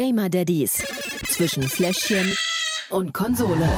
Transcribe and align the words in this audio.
Gamer 0.00 0.30
Daddies 0.30 0.82
zwischen 1.28 1.62
Fläschchen 1.62 2.34
und 2.88 3.12
Konsole. 3.12 3.68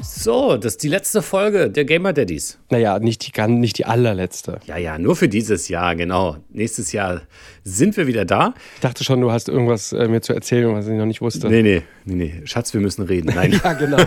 So, 0.00 0.56
das 0.56 0.72
ist 0.72 0.82
die 0.82 0.88
letzte 0.88 1.20
Folge 1.20 1.68
der 1.68 1.84
Gamer 1.84 2.14
Daddies. 2.14 2.58
Naja, 2.70 2.98
nicht 2.98 3.26
die, 3.26 3.48
nicht 3.48 3.76
die 3.76 3.84
allerletzte. 3.84 4.60
Ja, 4.64 4.78
ja, 4.78 4.98
nur 4.98 5.14
für 5.14 5.28
dieses 5.28 5.68
Jahr, 5.68 5.94
genau. 5.94 6.38
Nächstes 6.48 6.92
Jahr 6.92 7.20
sind 7.64 7.98
wir 7.98 8.06
wieder 8.06 8.24
da. 8.24 8.54
Ich 8.76 8.80
dachte 8.80 9.04
schon, 9.04 9.20
du 9.20 9.30
hast 9.30 9.50
irgendwas 9.50 9.92
äh, 9.92 10.08
mir 10.08 10.22
zu 10.22 10.32
erzählen, 10.32 10.74
was 10.74 10.86
ich 10.86 10.94
noch 10.94 11.04
nicht 11.04 11.20
wusste. 11.20 11.50
Nee, 11.50 11.60
nee, 11.60 11.82
nee, 12.06 12.14
nee. 12.14 12.46
Schatz, 12.46 12.72
wir 12.72 12.80
müssen 12.80 13.02
reden. 13.02 13.32
Nein, 13.34 13.60
Ja, 13.62 13.74
genau. 13.74 13.98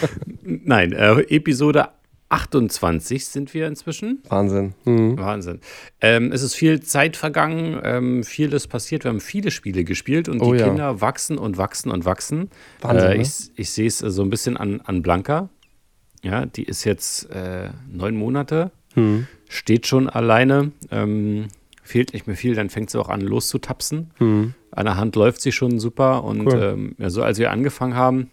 nein. 0.42 0.92
Äh, 0.94 1.20
Episode 1.28 1.90
28 2.30 3.24
sind 3.26 3.54
wir 3.54 3.66
inzwischen. 3.66 4.22
Wahnsinn. 4.28 4.74
Mhm. 4.84 5.18
Wahnsinn. 5.18 5.60
Ähm, 6.00 6.30
es 6.32 6.42
ist 6.42 6.54
viel 6.54 6.80
Zeit 6.80 7.16
vergangen, 7.16 7.80
ähm, 7.82 8.22
viel 8.24 8.52
ist 8.52 8.68
passiert. 8.68 9.04
Wir 9.04 9.10
haben 9.10 9.20
viele 9.20 9.50
Spiele 9.50 9.84
gespielt 9.84 10.28
und 10.28 10.40
Oh 10.40 10.52
die 10.52 10.58
ja. 10.60 10.66
Kinder 10.68 11.00
wachsen 11.00 11.38
und 11.38 11.56
wachsen 11.56 11.90
und 11.90 12.04
wachsen. 12.04 12.50
Wahnsinn, 12.80 13.10
äh, 13.10 13.16
ne? 13.16 13.22
ich 13.22 13.50
ich 13.56 13.70
sehe 13.70 13.86
es 13.86 13.98
so 13.98 14.22
ein 14.22 14.30
bisschen 14.30 14.56
an, 14.56 14.80
an 14.82 15.02
Blanca. 15.02 15.48
Ja, 16.22 16.46
die 16.46 16.64
ist 16.64 16.84
jetzt 16.84 17.30
äh, 17.30 17.70
neun 17.90 18.16
Monate, 18.16 18.70
Mhm. 18.96 19.26
steht 19.48 19.86
schon 19.86 20.08
alleine, 20.08 20.72
ähm, 20.90 21.46
fehlt 21.84 22.12
nicht 22.14 22.26
mehr 22.26 22.36
viel, 22.36 22.54
dann 22.54 22.68
fängt 22.70 22.90
sie 22.90 22.98
auch 22.98 23.08
an 23.10 23.20
loszutapsen. 23.20 24.10
Mhm. 24.18 24.54
An 24.72 24.84
der 24.86 24.96
Hand 24.96 25.14
läuft 25.14 25.40
sie 25.40 25.52
schon 25.52 25.78
super 25.78 26.24
und 26.24 26.46
Cool. 26.46 26.60
ähm, 26.62 26.94
ja, 26.98 27.08
so 27.10 27.22
als 27.22 27.38
wir 27.38 27.50
angefangen 27.52 27.94
haben, 27.94 28.30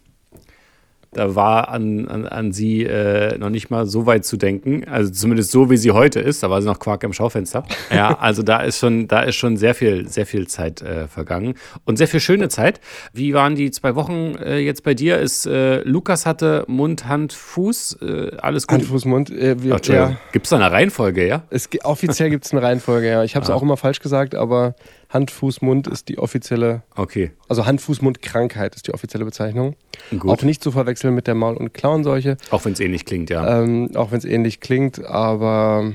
da 1.12 1.34
war 1.34 1.68
an, 1.68 2.08
an, 2.08 2.26
an 2.26 2.52
sie 2.52 2.84
äh, 2.84 3.38
noch 3.38 3.48
nicht 3.50 3.70
mal 3.70 3.86
so 3.86 4.06
weit 4.06 4.24
zu 4.24 4.36
denken. 4.36 4.84
Also 4.88 5.10
zumindest 5.12 5.50
so, 5.50 5.70
wie 5.70 5.76
sie 5.76 5.92
heute 5.92 6.20
ist. 6.20 6.42
Da 6.42 6.50
war 6.50 6.60
sie 6.60 6.68
noch 6.68 6.78
Quark 6.78 7.04
im 7.04 7.12
Schaufenster. 7.12 7.64
Ja, 7.90 8.18
also 8.20 8.42
da 8.42 8.60
ist 8.60 8.78
schon, 8.78 9.08
da 9.08 9.22
ist 9.22 9.36
schon 9.36 9.56
sehr 9.56 9.74
viel, 9.74 10.08
sehr 10.08 10.26
viel 10.26 10.46
Zeit 10.46 10.82
äh, 10.82 11.08
vergangen. 11.08 11.54
Und 11.84 11.96
sehr 11.96 12.08
viel 12.08 12.20
schöne 12.20 12.48
Zeit. 12.48 12.80
Wie 13.12 13.32
waren 13.34 13.54
die 13.54 13.70
zwei 13.70 13.94
Wochen 13.94 14.34
äh, 14.42 14.58
jetzt 14.58 14.82
bei 14.82 14.94
dir? 14.94 15.18
Ist 15.18 15.46
äh, 15.46 15.80
Lukas 15.82 16.26
hatte 16.26 16.64
Mund, 16.68 17.06
Hand, 17.08 17.32
Fuß, 17.32 17.98
äh, 18.02 18.36
alles 18.38 18.66
gut. 18.66 18.80
Hand, 18.80 18.88
Fuß, 18.88 19.04
Mund. 19.06 19.30
Äh, 19.30 19.62
wir, 19.62 19.80
ja, 19.84 20.16
Gibt 20.32 20.46
es 20.46 20.50
da 20.50 20.56
eine 20.56 20.70
Reihenfolge, 20.70 21.26
ja? 21.26 21.42
es, 21.50 21.68
offiziell 21.84 22.30
gibt 22.30 22.44
es 22.44 22.52
eine 22.52 22.62
Reihenfolge, 22.62 23.08
ja. 23.08 23.24
Ich 23.24 23.34
habe 23.36 23.44
es 23.44 23.50
Ah. 23.50 23.54
auch 23.54 23.62
immer 23.62 23.76
falsch 23.76 24.00
gesagt, 24.00 24.34
aber 24.34 24.74
Hand, 25.08 25.30
Fuß, 25.30 25.62
Mund 25.62 25.86
ist 25.86 26.08
die 26.08 26.18
offizielle, 26.18 26.82
Okay, 26.96 27.30
also 27.48 27.64
Hand, 27.66 27.80
Fuß, 27.80 28.02
Mund 28.02 28.22
Krankheit 28.22 28.74
ist 28.74 28.86
die 28.88 28.94
offizielle 28.94 29.24
Bezeichnung. 29.24 29.76
gut. 30.10 30.30
Auch 30.30 30.42
nicht 30.42 30.62
zu 30.62 30.72
verwechseln 30.72 31.14
mit 31.14 31.26
der 31.26 31.34
Maul- 31.34 31.56
und 31.56 31.72
Klauenseuche, 31.74 32.36
Auch 32.50 32.64
wenn 32.64 32.72
es 32.72 32.80
ähnlich 32.80 33.04
klingt, 33.04 33.30
ja. 33.30 33.62
ähm, 33.62 33.90
auch 33.94 34.10
wenn 34.10 34.18
es 34.18 34.24
ähnlich 34.24 34.60
klingt, 34.60 35.04
aber 35.04 35.92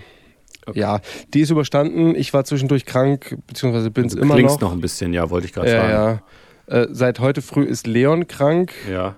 ja, 0.73 1.02
die 1.34 1.42
ist 1.42 1.50
überstanden. 1.50 2.16
Ich 2.16 2.34
war 2.34 2.45
zwischendurch 2.45 2.86
krank, 2.86 3.36
beziehungsweise 3.48 3.92
bin 3.92 4.06
es 4.06 4.14
du 4.16 4.22
immer 4.22 4.36
klingst 4.36 4.62
noch. 4.62 4.70
noch 4.70 4.72
ein 4.78 4.82
bisschen, 4.82 5.12
ja, 5.14 5.30
wollte 5.30 5.48
ich 5.48 5.54
gerade 5.54 5.70
ja, 5.72 5.82
sagen. 5.82 6.22
ja. 6.70 6.82
Äh, 6.84 6.88
seit 6.92 7.20
heute 7.20 7.42
früh 7.42 7.64
ist 7.64 7.88
Leon 7.88 8.28
krank. 8.28 8.72
Ja. 8.89 9.16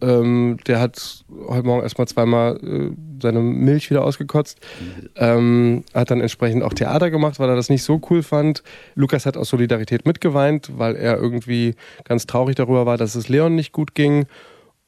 Ähm, 0.00 0.58
der 0.66 0.80
hat 0.80 1.24
heute 1.48 1.66
Morgen 1.66 1.82
erstmal 1.82 2.06
zweimal 2.06 2.56
äh, 2.62 2.90
seine 3.22 3.40
Milch 3.40 3.88
wieder 3.90 4.04
ausgekotzt. 4.04 4.58
Ähm, 5.16 5.84
hat 5.94 6.10
dann 6.10 6.20
entsprechend 6.20 6.62
auch 6.62 6.74
Theater 6.74 7.10
gemacht, 7.10 7.38
weil 7.38 7.48
er 7.48 7.56
das 7.56 7.68
nicht 7.70 7.82
so 7.82 8.00
cool 8.10 8.22
fand. 8.22 8.62
Lukas 8.94 9.24
hat 9.26 9.36
aus 9.36 9.48
Solidarität 9.48 10.04
mitgeweint, 10.06 10.70
weil 10.76 10.96
er 10.96 11.16
irgendwie 11.16 11.74
ganz 12.04 12.26
traurig 12.26 12.56
darüber 12.56 12.84
war, 12.86 12.98
dass 12.98 13.14
es 13.14 13.28
Leon 13.28 13.54
nicht 13.54 13.72
gut 13.72 13.94
ging. 13.94 14.26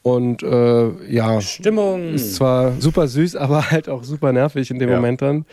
Und 0.03 0.43
äh, 0.43 0.91
ja, 1.13 1.41
Stimmung. 1.41 2.15
ist 2.15 2.35
zwar 2.37 2.73
super 2.81 3.09
süß, 3.09 3.35
aber 3.37 3.71
halt 3.71 3.89
auch 3.89 4.05
super 4.05 4.33
nervig 4.33 4.71
in 4.71 4.79
dem 4.79 4.91
Ja. 4.91 4.97
Moment 4.97 5.23
dann. 5.23 5.45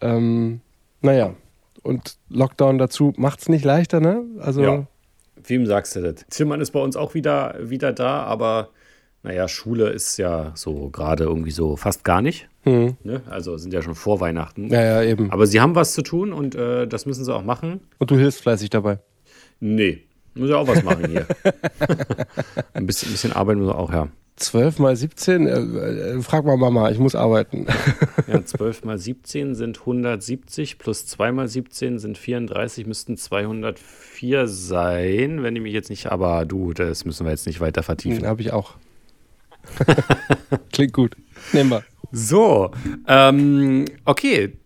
Ähm, 0.00 0.60
naja, 1.02 1.34
und 1.82 2.16
Lockdown 2.28 2.78
dazu 2.78 3.12
macht 3.16 3.40
es 3.40 3.48
nicht 3.48 3.64
leichter, 3.64 4.00
ne? 4.00 4.22
Also 4.40 4.62
Ja. 4.62 4.86
Wem 5.46 5.64
sagst 5.66 5.96
du 5.96 6.02
das? 6.02 6.26
Tillmann 6.28 6.60
ist 6.60 6.70
bei 6.72 6.80
uns 6.80 6.96
auch 6.96 7.14
wieder, 7.14 7.54
wieder 7.62 7.94
da, 7.94 8.24
aber 8.24 8.68
naja, 9.22 9.48
Schule 9.48 9.90
ist 9.90 10.16
ja 10.16 10.52
so 10.54 10.88
gerade 10.88 11.24
irgendwie 11.24 11.50
so 11.50 11.76
fast 11.76 12.04
gar 12.04 12.22
nicht. 12.22 12.48
hm. 12.62 12.96
Ne? 13.02 13.22
Also 13.28 13.56
sind 13.58 13.72
ja 13.72 13.82
schon 13.82 13.94
vor 13.94 14.20
Weihnachten. 14.20 14.68
ja, 14.68 14.82
ja, 14.82 15.02
eben. 15.02 15.30
Aber 15.30 15.46
sie 15.46 15.60
haben 15.60 15.74
was 15.74 15.92
zu 15.92 16.02
tun 16.02 16.32
und 16.32 16.54
äh, 16.54 16.86
das 16.86 17.06
müssen 17.06 17.24
sie 17.24 17.34
auch 17.34 17.44
machen. 17.44 17.80
Und 17.98 18.10
du 18.10 18.16
hilfst 18.16 18.40
fleißig 18.40 18.70
dabei. 18.70 18.98
Nee, 19.60 20.04
muss 20.34 20.48
ja 20.48 20.56
auch 20.56 20.66
was 20.66 20.82
machen 20.82 21.08
hier. 21.08 21.26
ein 22.72 22.86
bisschen, 22.86 23.08
ein 23.08 23.12
bisschen 23.12 23.32
arbeiten 23.32 23.60
muss 23.60 23.74
auch, 23.74 23.92
ja. 23.92 24.08
12 24.36 24.78
mal 24.78 24.96
17? 24.96 25.46
Äh, 25.46 25.50
äh, 25.52 26.22
frag 26.22 26.46
mal 26.46 26.56
Mama, 26.56 26.90
ich 26.90 26.98
muss 26.98 27.14
arbeiten. 27.14 27.66
ja 28.26 28.42
12 28.42 28.84
mal 28.84 28.96
17 28.96 29.54
sind 29.54 29.80
170, 29.80 30.78
plus 30.78 31.04
2 31.06 31.32
mal 31.32 31.46
17 31.46 31.98
sind 31.98 32.16
34, 32.16 32.86
müssten 32.86 33.18
204 33.18 34.46
sein, 34.46 35.42
wenn 35.42 35.56
ich 35.56 35.62
mich 35.62 35.74
jetzt 35.74 35.90
nicht, 35.90 36.06
aber 36.10 36.46
du, 36.46 36.72
das 36.72 37.04
müssen 37.04 37.26
wir 37.26 37.32
jetzt 37.32 37.46
nicht 37.46 37.60
weiter 37.60 37.82
vertiefen. 37.82 38.26
Habe 38.26 38.40
ich 38.40 38.52
auch. 38.54 38.76
Klingt 40.72 40.92
gut. 40.92 41.16
Nehmen 41.52 41.70
wir. 41.70 41.82
So, 42.12 42.70
ähm, 43.06 43.84
okay. 44.04 44.56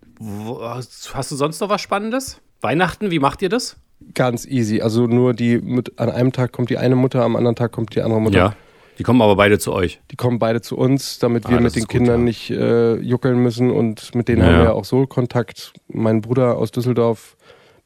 Hast 1.13 1.31
du 1.31 1.37
sonst 1.37 1.61
noch 1.61 1.69
was 1.69 1.81
Spannendes? 1.81 2.41
Weihnachten, 2.61 3.11
wie 3.11 3.19
macht 3.19 3.43
ihr 3.43 3.49
das? 3.49 3.77
Ganz 4.15 4.47
easy. 4.47 4.81
Also 4.81 5.07
nur 5.07 5.35
die 5.35 5.59
mit, 5.59 5.99
an 5.99 6.11
einem 6.11 6.33
Tag 6.33 6.53
kommt 6.53 6.71
die 6.71 6.79
eine 6.79 6.97
Mutter, 6.97 7.23
am 7.23 7.37
anderen 7.37 7.57
Tag 7.57 7.73
kommt 7.73 7.95
die 7.95 8.01
andere 8.01 8.21
Mutter. 8.21 8.57
Die 8.99 9.03
kommen 9.03 9.21
aber 9.23 9.37
beide 9.37 9.59
zu 9.59 9.73
euch. 9.73 10.01
Die 10.11 10.17
kommen 10.17 10.39
beide 10.39 10.61
zu 10.61 10.77
uns, 10.77 11.19
damit 11.19 11.49
wir 11.49 11.59
Ah, 11.59 11.61
das 11.61 11.75
mit 11.75 11.77
den 11.77 11.81
gut, 11.83 11.91
Kindern 11.91 12.21
ja. 12.21 12.25
nicht 12.25 12.51
äh, 12.51 12.95
juckeln 12.97 13.39
müssen 13.39 13.71
und 13.71 14.15
mit 14.15 14.29
denen 14.29 14.41
Ja, 14.43 14.47
haben 14.47 14.53
wir 14.55 14.59
ja. 14.61 14.65
ja 14.67 14.73
auch 14.73 14.85
so 14.85 15.07
Kontakt. 15.07 15.73
Mein 15.89 16.21
Bruder 16.21 16.57
aus 16.57 16.71
Düsseldorf 16.71 17.37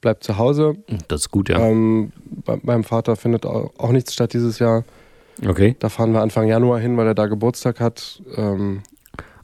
bleibt 0.00 0.22
zu 0.22 0.38
Hause. 0.38 0.76
Das 1.08 1.22
ist 1.22 1.30
gut, 1.30 1.48
ja. 1.48 1.58
Ähm, 1.58 2.12
bei, 2.44 2.58
meinem 2.62 2.84
Vater 2.84 3.16
findet 3.16 3.46
auch, 3.46 3.72
auch 3.78 3.90
nichts 3.90 4.12
statt 4.12 4.32
dieses 4.32 4.58
Jahr. 4.58 4.84
Okay. 5.46 5.76
Da 5.78 5.88
fahren 5.88 6.12
wir 6.12 6.20
Anfang 6.20 6.46
Januar 6.48 6.78
hin, 6.80 6.96
weil 6.96 7.06
er 7.06 7.14
da 7.14 7.26
Geburtstag 7.26 7.80
hat. 7.80 8.22
Ähm, 8.36 8.82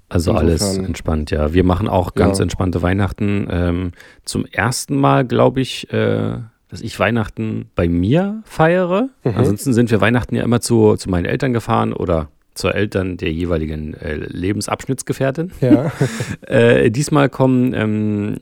Also 0.08 0.32
alles 0.32 0.76
entspannt, 0.76 1.30
ja. 1.30 1.52
Wir 1.54 1.64
machen 1.64 1.88
auch 1.88 2.14
ganz 2.14 2.38
Ja. 2.38 2.42
entspannte 2.44 2.82
Weihnachten. 2.82 3.46
Ähm, 3.50 3.92
zum 4.24 4.44
ersten 4.46 4.96
Mal, 4.96 5.24
glaube 5.24 5.60
ich, 5.60 5.92
äh, 5.92 6.36
dass 6.68 6.80
ich 6.80 6.98
Weihnachten 6.98 7.70
bei 7.74 7.88
mir 7.88 8.42
feiere. 8.44 9.08
Mhm. 9.24 9.32
Ansonsten 9.36 9.72
sind 9.72 9.90
wir 9.90 10.00
Weihnachten 10.00 10.34
ja 10.34 10.42
immer 10.42 10.60
zu, 10.60 10.96
zu 10.96 11.08
meinen 11.10 11.24
Eltern 11.26 11.52
gefahren 11.52 11.92
oder 11.92 12.28
zur 12.54 12.74
Eltern 12.74 13.16
der 13.16 13.32
jeweiligen 13.32 13.94
äh, 13.94 14.14
Lebensabschnittsgefährtin. 14.16 15.52
ja. 15.60 15.90
Äh, 16.46 16.90
diesmal 16.90 17.28
kommen 17.28 17.72
ähm, 17.74 18.36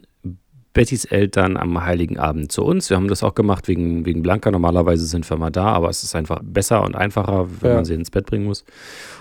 Bettys 0.74 1.04
Eltern 1.04 1.56
am 1.58 1.84
Heiligen 1.84 2.18
Abend 2.18 2.50
zu 2.50 2.64
uns. 2.64 2.88
Wir 2.88 2.96
haben 2.96 3.08
das 3.08 3.22
auch 3.22 3.34
gemacht 3.34 3.68
wegen, 3.68 4.06
wegen 4.06 4.22
Blanca. 4.22 4.50
Normalerweise 4.50 5.04
sind 5.04 5.28
wir 5.28 5.36
mal 5.36 5.50
da, 5.50 5.66
aber 5.66 5.90
es 5.90 6.02
ist 6.02 6.14
einfach 6.14 6.40
besser 6.42 6.82
und 6.82 6.94
einfacher, 6.96 7.46
wenn 7.60 7.70
Ja. 7.70 7.76
man 7.76 7.84
sie 7.84 7.94
ins 7.94 8.10
Bett 8.10 8.24
bringen 8.26 8.44
muss. 8.46 8.64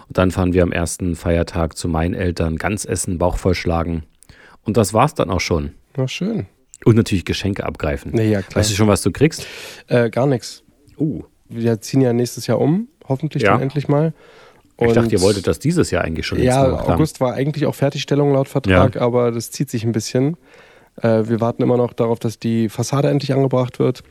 Und 0.08 0.18
dann 0.18 0.32
fahren 0.32 0.54
wir 0.54 0.64
am 0.64 0.72
ersten 0.72 1.16
Feiertag 1.16 1.78
zu 1.78 1.88
meinen 1.90 2.14
Eltern, 2.14 2.56
ganz 2.56 2.86
essen, 2.86 3.18
Bauch 3.18 3.38
vollschlagen. 3.38 4.04
Und 4.64 4.78
das 4.78 4.94
war's 4.94 5.14
dann 5.14 5.30
auch 5.30 5.42
schon. 5.42 5.72
Na 5.98 6.08
schön. 6.08 6.46
Und 6.86 6.96
natürlich 6.96 7.26
Geschenke 7.26 7.66
abgreifen. 7.66 8.12
Nee, 8.14 8.32
ja, 8.32 8.42
klar. 8.42 8.58
Weißt 8.62 8.72
du 8.72 8.76
schon, 8.76 8.88
was 8.88 9.02
du 9.02 9.12
kriegst? 9.12 9.46
Äh, 9.88 10.10
gar 10.10 10.26
nichts. 10.28 10.64
Uh, 10.98 11.24
Wir 11.50 11.82
ziehen 11.82 12.00
ja 12.00 12.14
nächstes 12.14 12.48
Jahr 12.48 12.62
um, 12.62 12.88
hoffentlich 13.10 13.44
Ja. 13.44 13.52
dann 13.52 13.62
endlich 13.62 13.90
mal. 13.90 14.14
ich 14.80 14.88
Und- 14.88 14.96
dachte, 14.96 15.12
ihr 15.12 15.22
wolltet 15.22 15.46
das 15.48 15.60
dieses 15.60 15.92
Jahr 15.92 16.04
eigentlich 16.06 16.26
schon 16.26 16.38
jetzt 16.40 16.48
Ja. 16.48 16.64
August 16.88 17.20
war 17.20 17.34
eigentlich 17.34 17.66
auch 17.68 17.76
Fertigstellung 17.76 18.32
laut 18.34 18.48
Vertrag, 18.48 18.96
aber 18.96 19.32
das 19.32 19.52
zieht 19.52 19.70
sich 19.70 19.84
ein 19.84 19.92
bisschen. 19.92 20.38
Äh, 21.02 21.28
wir 21.30 21.42
warten 21.42 21.62
immer 21.64 21.78
noch 21.78 21.94
darauf, 21.94 22.20
dass 22.20 22.40
die 22.40 22.70
Fassade 22.70 23.10
endlich 23.10 23.34
angebracht 23.34 23.80
wird. 23.80 24.04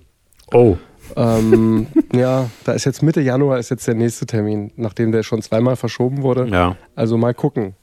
Oh, 0.52 0.76
Ähm, 1.16 1.86
ja, 2.12 2.50
da 2.64 2.72
ist 2.72 2.84
jetzt 2.84 3.02
Mitte 3.02 3.20
Januar 3.20 3.58
ist 3.58 3.70
jetzt 3.70 3.86
der 3.86 3.94
nächste 3.94 4.26
Termin, 4.26 4.72
nachdem 4.76 5.12
der 5.12 5.22
schon 5.22 5.42
zweimal 5.42 5.76
verschoben 5.76 6.22
wurde. 6.22 6.46
ja. 6.48 6.76
Also 6.94 7.16
mal 7.16 7.34
gucken. 7.34 7.74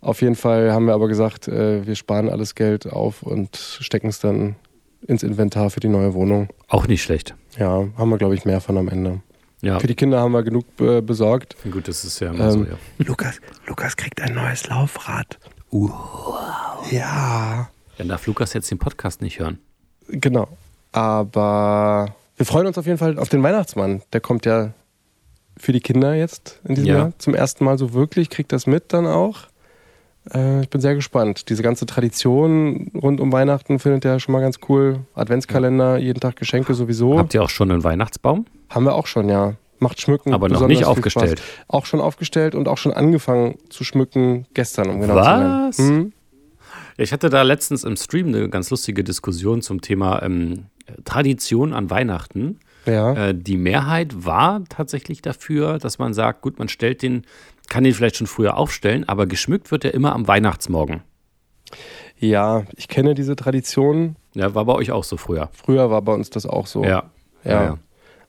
Auf 0.00 0.20
jeden 0.20 0.34
Fall 0.34 0.72
haben 0.72 0.86
wir 0.86 0.94
aber 0.94 1.06
gesagt, 1.08 1.46
äh, 1.46 1.86
wir 1.86 1.94
sparen 1.94 2.28
alles 2.28 2.54
Geld 2.56 2.90
auf 2.92 3.22
und 3.22 3.56
stecken 3.56 4.08
es 4.08 4.18
dann 4.18 4.56
ins 5.06 5.22
Inventar 5.22 5.70
für 5.70 5.78
die 5.80 5.88
neue 5.88 6.12
Wohnung. 6.14 6.48
Auch 6.68 6.88
nicht 6.88 7.02
schlecht. 7.04 7.34
Ja, 7.56 7.84
haben 7.96 8.10
wir, 8.10 8.18
glaube 8.18 8.34
ich, 8.34 8.44
mehr 8.44 8.60
von 8.60 8.76
am 8.78 8.88
Ende. 8.88 9.20
Ja, 9.60 9.78
Für 9.78 9.86
die 9.86 9.94
Kinder 9.94 10.18
haben 10.20 10.32
wir 10.32 10.42
genug 10.42 10.64
äh, 10.80 11.00
besorgt. 11.00 11.54
gut, 11.70 11.86
das 11.86 12.04
ist 12.04 12.18
ja 12.18 12.30
immer 12.30 12.50
so, 12.50 12.58
Ähm, 12.60 12.66
ja. 12.70 13.04
Lukas, 13.06 13.40
Lukas 13.68 13.96
kriegt 13.96 14.20
ein 14.20 14.34
neues 14.34 14.66
Laufrad. 14.68 15.38
Uh. 15.70 15.88
Ja, 16.90 17.68
Dann 17.98 18.08
darf 18.08 18.26
Lukas 18.26 18.52
jetzt 18.54 18.70
den 18.70 18.78
Podcast 18.78 19.22
nicht 19.22 19.38
hören. 19.38 19.58
genau. 20.08 20.48
Aber 20.92 22.14
wir 22.36 22.46
freuen 22.46 22.66
uns 22.66 22.76
auf 22.78 22.86
jeden 22.86 22.98
Fall 22.98 23.18
auf 23.18 23.28
den 23.28 23.42
Weihnachtsmann. 23.42 24.02
Der 24.12 24.20
kommt 24.20 24.44
ja 24.46 24.72
für 25.56 25.72
die 25.72 25.80
Kinder 25.80 26.14
jetzt 26.14 26.60
in 26.64 26.74
diesem 26.74 26.88
Ja. 26.88 26.96
Jahr 26.98 27.12
zum 27.18 27.34
ersten 27.34 27.64
Mal 27.64 27.78
so 27.78 27.92
wirklich, 27.94 28.28
kriegt 28.30 28.52
das 28.52 28.66
mit 28.66 28.92
dann 28.92 29.06
auch. 29.06 29.40
Äh, 30.32 30.62
ich 30.62 30.68
bin 30.70 30.80
sehr 30.80 30.94
gespannt. 30.94 31.48
Diese 31.48 31.62
ganze 31.62 31.86
Tradition 31.86 32.90
rund 32.94 33.20
um 33.20 33.32
Weihnachten 33.32 33.78
findet 33.78 34.04
er 34.04 34.20
schon 34.20 34.32
mal 34.32 34.40
ganz 34.40 34.58
cool. 34.68 35.00
Adventskalender, 35.14 35.96
jeden 35.98 36.20
Tag 36.20 36.36
Geschenke 36.36 36.74
sowieso. 36.74 37.18
Habt 37.18 37.34
ihr 37.34 37.42
auch 37.42 37.50
schon 37.50 37.70
einen 37.70 37.84
Weihnachtsbaum? 37.84 38.46
Haben 38.70 38.84
wir 38.84 38.94
auch 38.94 39.06
schon, 39.06 39.28
ja. 39.28 39.54
Macht 39.78 40.00
Schmücken. 40.00 40.32
Aber 40.32 40.48
noch 40.48 40.66
nicht 40.68 40.84
aufgestellt. 40.84 41.42
Auch 41.68 41.86
schon 41.86 42.00
aufgestellt 42.00 42.54
und 42.54 42.68
auch 42.68 42.78
schon 42.78 42.92
angefangen 42.92 43.56
zu 43.68 43.82
schmücken 43.82 44.46
gestern, 44.54 44.90
um 44.90 45.00
genau 45.00 45.16
Was? 45.16 45.76
zu 45.76 45.82
sein. 45.82 45.94
Mhm. 45.96 46.12
Ja, 46.96 47.04
ich 47.04 47.12
hatte 47.12 47.30
da 47.30 47.42
letztens 47.42 47.84
im 47.84 47.96
Stream 47.96 48.28
eine 48.28 48.48
ganz 48.48 48.70
lustige 48.70 49.04
Diskussion 49.04 49.62
zum 49.62 49.80
Thema 49.80 50.22
ähm, 50.22 50.66
Tradition 51.04 51.72
an 51.72 51.90
Weihnachten. 51.90 52.58
Ja. 52.86 53.28
Äh, 53.28 53.34
die 53.34 53.56
Mehrheit 53.56 54.24
war 54.24 54.62
tatsächlich 54.68 55.22
dafür, 55.22 55.78
dass 55.78 55.98
man 55.98 56.14
sagt, 56.14 56.42
gut, 56.42 56.58
man 56.58 56.68
stellt 56.68 57.02
den, 57.02 57.24
kann 57.68 57.84
den 57.84 57.94
vielleicht 57.94 58.16
schon 58.16 58.26
früher 58.26 58.56
aufstellen, 58.56 59.08
aber 59.08 59.26
geschmückt 59.26 59.70
wird 59.70 59.84
er 59.84 59.94
immer 59.94 60.12
am 60.12 60.28
Weihnachtsmorgen. 60.28 61.02
Ja, 62.18 62.64
ich 62.76 62.88
kenne 62.88 63.14
diese 63.14 63.36
Tradition. 63.36 64.16
Ja, 64.34 64.54
war 64.54 64.64
bei 64.64 64.74
euch 64.74 64.92
auch 64.92 65.04
so 65.04 65.16
früher. 65.16 65.50
Früher 65.52 65.90
war 65.90 66.02
bei 66.02 66.14
uns 66.14 66.30
das 66.30 66.46
auch 66.46 66.66
so. 66.66 66.84
Ja. 66.84 67.10
Ja. 67.44 67.78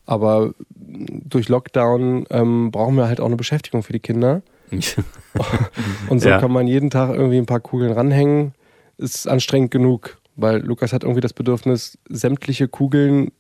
Aber 0.05 0.53
durch 0.69 1.49
Lockdown 1.49 2.25
ähm, 2.29 2.71
brauchen 2.71 2.95
wir 2.95 3.07
halt 3.07 3.21
auch 3.21 3.27
eine 3.27 3.35
Beschäftigung 3.35 3.83
für 3.83 3.93
die 3.93 3.99
Kinder. 3.99 4.41
Und 6.09 6.19
so 6.19 6.29
Ja. 6.29 6.39
kann 6.39 6.51
man 6.51 6.67
jeden 6.67 6.89
Tag 6.89 7.11
irgendwie 7.15 7.37
ein 7.37 7.45
paar 7.45 7.59
Kugeln 7.59 7.91
ranhängen. 7.91 8.53
Ist 8.97 9.27
anstrengend 9.27 9.71
genug, 9.71 10.17
weil 10.35 10.59
Lukas 10.61 10.93
hat 10.93 11.03
irgendwie 11.03 11.21
das 11.21 11.33
Bedürfnis, 11.33 11.97
sämtliche 12.09 12.67
Kugeln, 12.67 13.31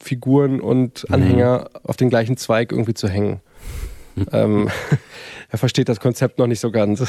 Figuren 0.00 0.60
und 0.60 1.04
Mhm. 1.08 1.14
Anhänger 1.14 1.70
auf 1.82 1.96
den 1.96 2.08
gleichen 2.10 2.36
Zweig 2.36 2.72
irgendwie 2.72 2.94
zu 2.94 3.08
hängen. 3.08 3.40
ähm, 4.32 4.68
er 5.50 5.58
versteht 5.58 5.88
das 5.88 6.00
Konzept 6.00 6.38
noch 6.38 6.46
nicht 6.46 6.60
so 6.60 6.70
ganz. 6.70 7.04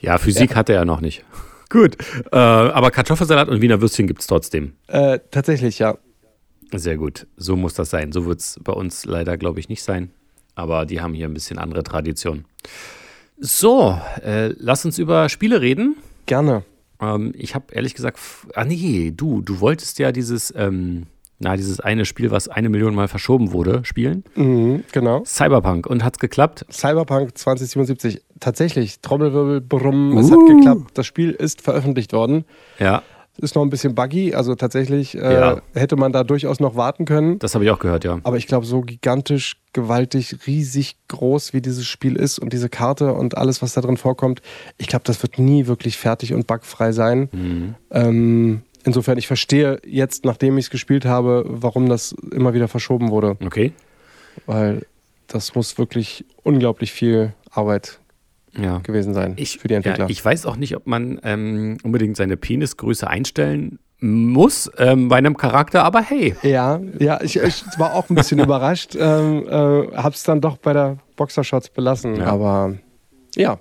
Ja, 0.00 0.18
Physik 0.18 0.56
hat 0.56 0.68
er 0.68 0.76
ja 0.76 0.84
noch 0.84 1.00
nicht. 1.00 1.24
Gut. 1.68 1.96
Äh, 2.32 2.36
aber 2.36 2.90
Kartoffelsalat 2.90 3.48
und 3.48 3.60
Wiener 3.60 3.80
Würstchen 3.80 4.08
gibt 4.08 4.20
es 4.22 4.26
trotzdem. 4.26 4.72
Äh, 4.88 5.20
tatsächlich, 5.30 5.78
ja. 5.78 5.98
Sehr 6.74 6.96
gut. 6.96 7.26
So 7.36 7.54
muss 7.56 7.74
das 7.74 7.90
sein. 7.90 8.10
So 8.12 8.26
wird 8.26 8.40
es 8.40 8.58
bei 8.62 8.72
uns 8.72 9.04
leider, 9.04 9.36
glaube 9.36 9.60
ich, 9.60 9.68
nicht 9.68 9.82
sein. 9.84 10.10
Aber 10.54 10.86
die 10.86 11.00
haben 11.00 11.14
hier 11.14 11.26
ein 11.28 11.34
bisschen 11.34 11.58
andere 11.58 11.82
Tradition. 11.82 12.44
So, 13.38 13.98
äh, 14.22 14.48
lass 14.58 14.84
uns 14.84 14.98
über 14.98 15.28
Spiele 15.28 15.60
reden. 15.60 15.96
Gerne. 16.26 16.62
Ähm, 17.00 17.32
ich 17.36 17.54
habe 17.54 17.66
ehrlich 17.72 17.94
gesagt, 17.94 18.18
ah 18.54 18.64
nee, 18.64 19.12
du, 19.16 19.40
du 19.40 19.60
wolltest 19.60 19.98
ja 19.98 20.12
dieses, 20.12 20.52
ähm, 20.56 21.06
na, 21.38 21.56
dieses 21.56 21.80
eine 21.80 22.04
Spiel, 22.04 22.30
was 22.30 22.48
eine 22.48 22.68
Million 22.68 22.94
Mal 22.94 23.08
verschoben 23.08 23.52
wurde, 23.52 23.80
spielen. 23.84 24.24
Mhm, 24.34 24.84
genau. 24.92 25.22
Cyberpunk. 25.24 25.86
Und 25.86 26.04
hat's 26.04 26.18
geklappt? 26.18 26.66
Cyberpunk 26.70 27.36
2077. 27.38 28.20
Tatsächlich, 28.40 29.00
Trommelwirbel, 29.00 29.62
Brumm, 29.62 30.18
es 30.18 30.30
hat 30.30 30.36
Uh. 30.38 30.56
geklappt. 30.56 30.90
Das 30.94 31.06
Spiel 31.06 31.30
ist 31.30 31.62
veröffentlicht 31.62 32.12
worden. 32.12 32.44
Ja, 32.78 33.02
Ist 33.40 33.54
noch 33.54 33.62
ein 33.62 33.70
bisschen 33.70 33.94
buggy, 33.94 34.34
also 34.34 34.54
tatsächlich 34.54 35.16
äh, 35.16 35.32
Ja. 35.34 35.62
hätte 35.74 35.96
man 35.96 36.12
da 36.12 36.24
durchaus 36.24 36.60
noch 36.60 36.76
warten 36.76 37.04
können. 37.06 37.38
das 37.38 37.54
habe 37.54 37.64
ich 37.64 37.70
auch 37.70 37.78
gehört, 37.78 38.04
ja. 38.04 38.18
Aber 38.22 38.36
ich 38.36 38.46
glaube, 38.46 38.66
so 38.66 38.82
gigantisch, 38.82 39.56
gewaltig, 39.72 40.36
riesig 40.46 40.96
groß, 41.08 41.52
wie 41.52 41.60
dieses 41.60 41.86
Spiel 41.86 42.16
ist 42.16 42.38
und 42.38 42.52
diese 42.52 42.68
Karte 42.68 43.14
und 43.14 43.38
alles, 43.38 43.62
was 43.62 43.72
da 43.74 43.80
drin 43.80 43.96
vorkommt, 43.96 44.42
ich 44.78 44.88
glaube, 44.88 45.04
das 45.06 45.22
wird 45.22 45.38
nie 45.38 45.66
wirklich 45.66 45.96
fertig 45.96 46.34
und 46.34 46.46
bugfrei 46.46 46.92
sein. 46.92 47.28
Mhm. 47.32 47.74
Ähm, 47.90 48.62
insofern, 48.84 49.16
ich 49.18 49.26
verstehe 49.26 49.80
jetzt, 49.86 50.24
nachdem 50.24 50.58
ich 50.58 50.66
es 50.66 50.70
gespielt 50.70 51.04
habe, 51.04 51.44
warum 51.46 51.88
das 51.88 52.14
immer 52.32 52.52
wieder 52.54 52.68
verschoben 52.68 53.10
wurde. 53.10 53.36
Okay. 53.44 53.72
Weil 54.46 54.86
das 55.28 55.54
muss 55.54 55.78
wirklich 55.78 56.24
unglaublich 56.42 56.92
viel 56.92 57.32
Arbeit 57.50 58.00
Ja. 58.58 58.78
gewesen 58.78 59.14
sein 59.14 59.34
Ich, 59.36 59.58
für 59.58 59.68
die 59.68 59.74
Entwickler. 59.74 60.04
Ja, 60.06 60.10
ich 60.10 60.24
weiß 60.24 60.46
auch 60.46 60.56
nicht, 60.56 60.76
ob 60.76 60.86
man 60.86 61.20
ähm, 61.22 61.78
unbedingt 61.82 62.16
seine 62.16 62.36
Penisgröße 62.36 63.06
einstellen 63.08 63.78
muss 64.00 64.70
ähm, 64.78 65.08
bei 65.08 65.16
einem 65.18 65.36
Charakter, 65.36 65.84
aber 65.84 66.00
hey. 66.02 66.34
Ja, 66.42 66.80
ja, 66.98 67.20
ich, 67.22 67.36
ich 67.36 67.64
war 67.78 67.94
auch 67.94 68.08
ein 68.08 68.14
bisschen 68.14 68.38
überrascht. 68.44 68.96
Ähm, 68.98 69.46
äh, 69.46 69.94
hab's 69.96 70.22
dann 70.22 70.40
doch 70.40 70.56
bei 70.56 70.72
der 70.72 70.96
Boxershots 71.16 71.68
belassen. 71.68 72.16
Ja. 72.16 72.26
Aber 72.26 72.74
ja, 73.36 73.58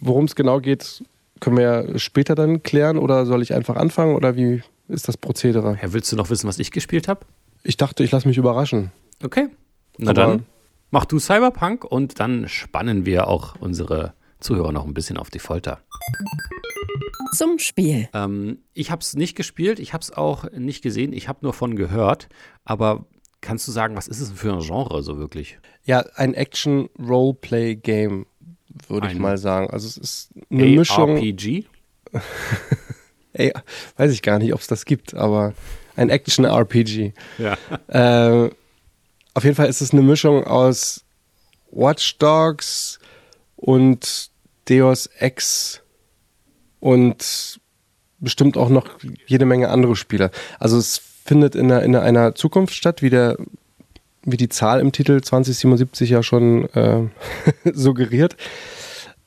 worum 0.00 0.24
es 0.24 0.34
genau 0.34 0.60
geht, 0.60 1.04
können 1.40 1.56
wir 1.58 1.62
ja 1.92 1.98
später 1.98 2.34
dann 2.34 2.62
klären 2.62 2.96
oder 2.96 3.26
soll 3.26 3.42
ich 3.42 3.52
einfach 3.54 3.76
anfangen 3.76 4.14
oder 4.16 4.34
wie 4.34 4.62
ist 4.88 5.08
das 5.08 5.16
Prozedere? 5.18 5.78
Ja, 5.82 5.92
willst 5.92 6.10
du 6.10 6.16
noch 6.16 6.30
wissen, 6.30 6.48
was 6.48 6.58
ich 6.58 6.70
gespielt 6.70 7.06
habe? 7.06 7.20
Ich 7.62 7.76
dachte, 7.76 8.02
ich 8.02 8.10
lasse 8.10 8.26
mich 8.26 8.38
überraschen. 8.38 8.92
Okay. 9.22 9.48
Na 9.98 10.10
Aber- 10.12 10.20
dann 10.20 10.46
mach 10.90 11.04
du 11.04 11.18
Cyberpunk 11.18 11.84
und 11.84 12.18
dann 12.18 12.48
spannen 12.48 13.04
wir 13.06 13.28
auch 13.28 13.56
unsere 13.60 14.14
Zuhörer 14.42 14.72
noch 14.72 14.86
ein 14.86 14.94
bisschen 14.94 15.16
auf 15.18 15.30
die 15.30 15.38
Folter. 15.38 15.80
Zum 17.34 17.58
Spiel. 17.58 18.08
Ähm, 18.12 18.58
ich 18.74 18.90
habe 18.90 19.00
es 19.00 19.14
nicht 19.14 19.36
gespielt, 19.36 19.80
ich 19.80 19.94
habe 19.94 20.02
es 20.02 20.12
auch 20.12 20.50
nicht 20.52 20.82
gesehen, 20.82 21.12
ich 21.12 21.28
habe 21.28 21.38
nur 21.42 21.54
von 21.54 21.76
gehört. 21.76 22.28
Aber 22.64 23.06
kannst 23.40 23.66
du 23.66 23.72
sagen, 23.72 23.96
was 23.96 24.08
ist 24.08 24.20
es 24.20 24.28
denn 24.28 24.36
für 24.36 24.52
ein 24.52 24.60
Genre 24.60 25.02
so 25.02 25.18
wirklich? 25.18 25.58
Ja, 25.84 26.04
ein 26.16 26.34
Action-Roleplay-Game, 26.34 28.26
würde 28.88 29.08
ich 29.08 29.18
mal 29.18 29.38
sagen. 29.38 29.70
Also 29.70 29.88
es 29.88 29.96
ist 29.96 30.30
eine 30.50 30.66
Mischung. 30.66 31.10
ARPG? 31.16 31.64
Ey, 33.32 33.52
weiß 33.96 34.12
ich 34.12 34.20
gar 34.22 34.38
nicht, 34.38 34.52
ob 34.52 34.60
es 34.60 34.66
das 34.66 34.84
gibt, 34.84 35.14
aber 35.14 35.54
ein 35.96 36.10
Action-RPG. 36.10 37.12
Ja. 37.38 37.56
Äh, 37.88 38.50
auf 39.34 39.44
jeden 39.44 39.56
Fall 39.56 39.68
ist 39.68 39.80
es 39.80 39.92
eine 39.92 40.02
Mischung 40.02 40.44
aus 40.44 41.04
Watch 41.70 42.18
Dogs 42.18 42.98
und 43.56 44.30
Deus 44.68 45.06
Ex 45.06 45.82
und 46.80 47.60
bestimmt 48.18 48.56
auch 48.56 48.68
noch 48.68 48.88
jede 49.26 49.46
Menge 49.46 49.68
andere 49.68 49.96
Spiele. 49.96 50.30
Also 50.58 50.78
es 50.78 50.98
findet 51.24 51.54
in 51.54 51.70
einer, 51.70 51.82
in 51.82 51.96
einer 51.96 52.34
Zukunft 52.34 52.74
statt, 52.74 53.02
wie, 53.02 53.10
der, 53.10 53.36
wie 54.24 54.36
die 54.36 54.48
Zahl 54.48 54.80
im 54.80 54.92
Titel 54.92 55.20
2077 55.20 56.10
ja 56.10 56.22
schon 56.22 56.68
äh, 56.70 57.08
suggeriert. 57.72 58.36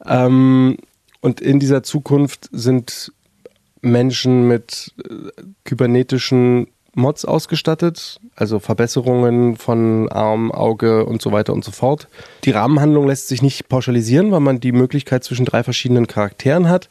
Ähm, 0.06 0.78
und 1.22 1.42
in 1.42 1.60
dieser 1.60 1.84
Zukunft 1.84 2.50
sind 2.52 3.12
Menschen 3.82 4.48
mit 4.48 4.94
äh, 5.04 5.42
kybernetischen 5.64 6.68
Mods 6.96 7.26
ausgestattet, 7.26 8.20
also 8.36 8.60
Verbesserungen 8.60 9.58
von 9.58 10.10
Arm, 10.10 10.52
Auge 10.52 11.06
und 11.06 11.22
so 11.22 11.32
weiter 11.32 11.54
und 11.54 11.64
so 11.64 11.72
fort. 11.72 12.08
Die 12.46 12.52
Rahmenhandlung 12.52 13.08
lässt 13.08 13.28
sich 13.28 13.42
nicht 13.42 13.70
pauschalisieren, 13.70 14.32
weil 14.32 14.40
man 14.40 14.60
die 14.60 14.72
Möglichkeit 14.72 15.24
zwischen 15.24 15.46
drei 15.46 15.64
verschiedenen 15.64 16.08
Charakteren 16.08 16.70
hat. 16.70 16.90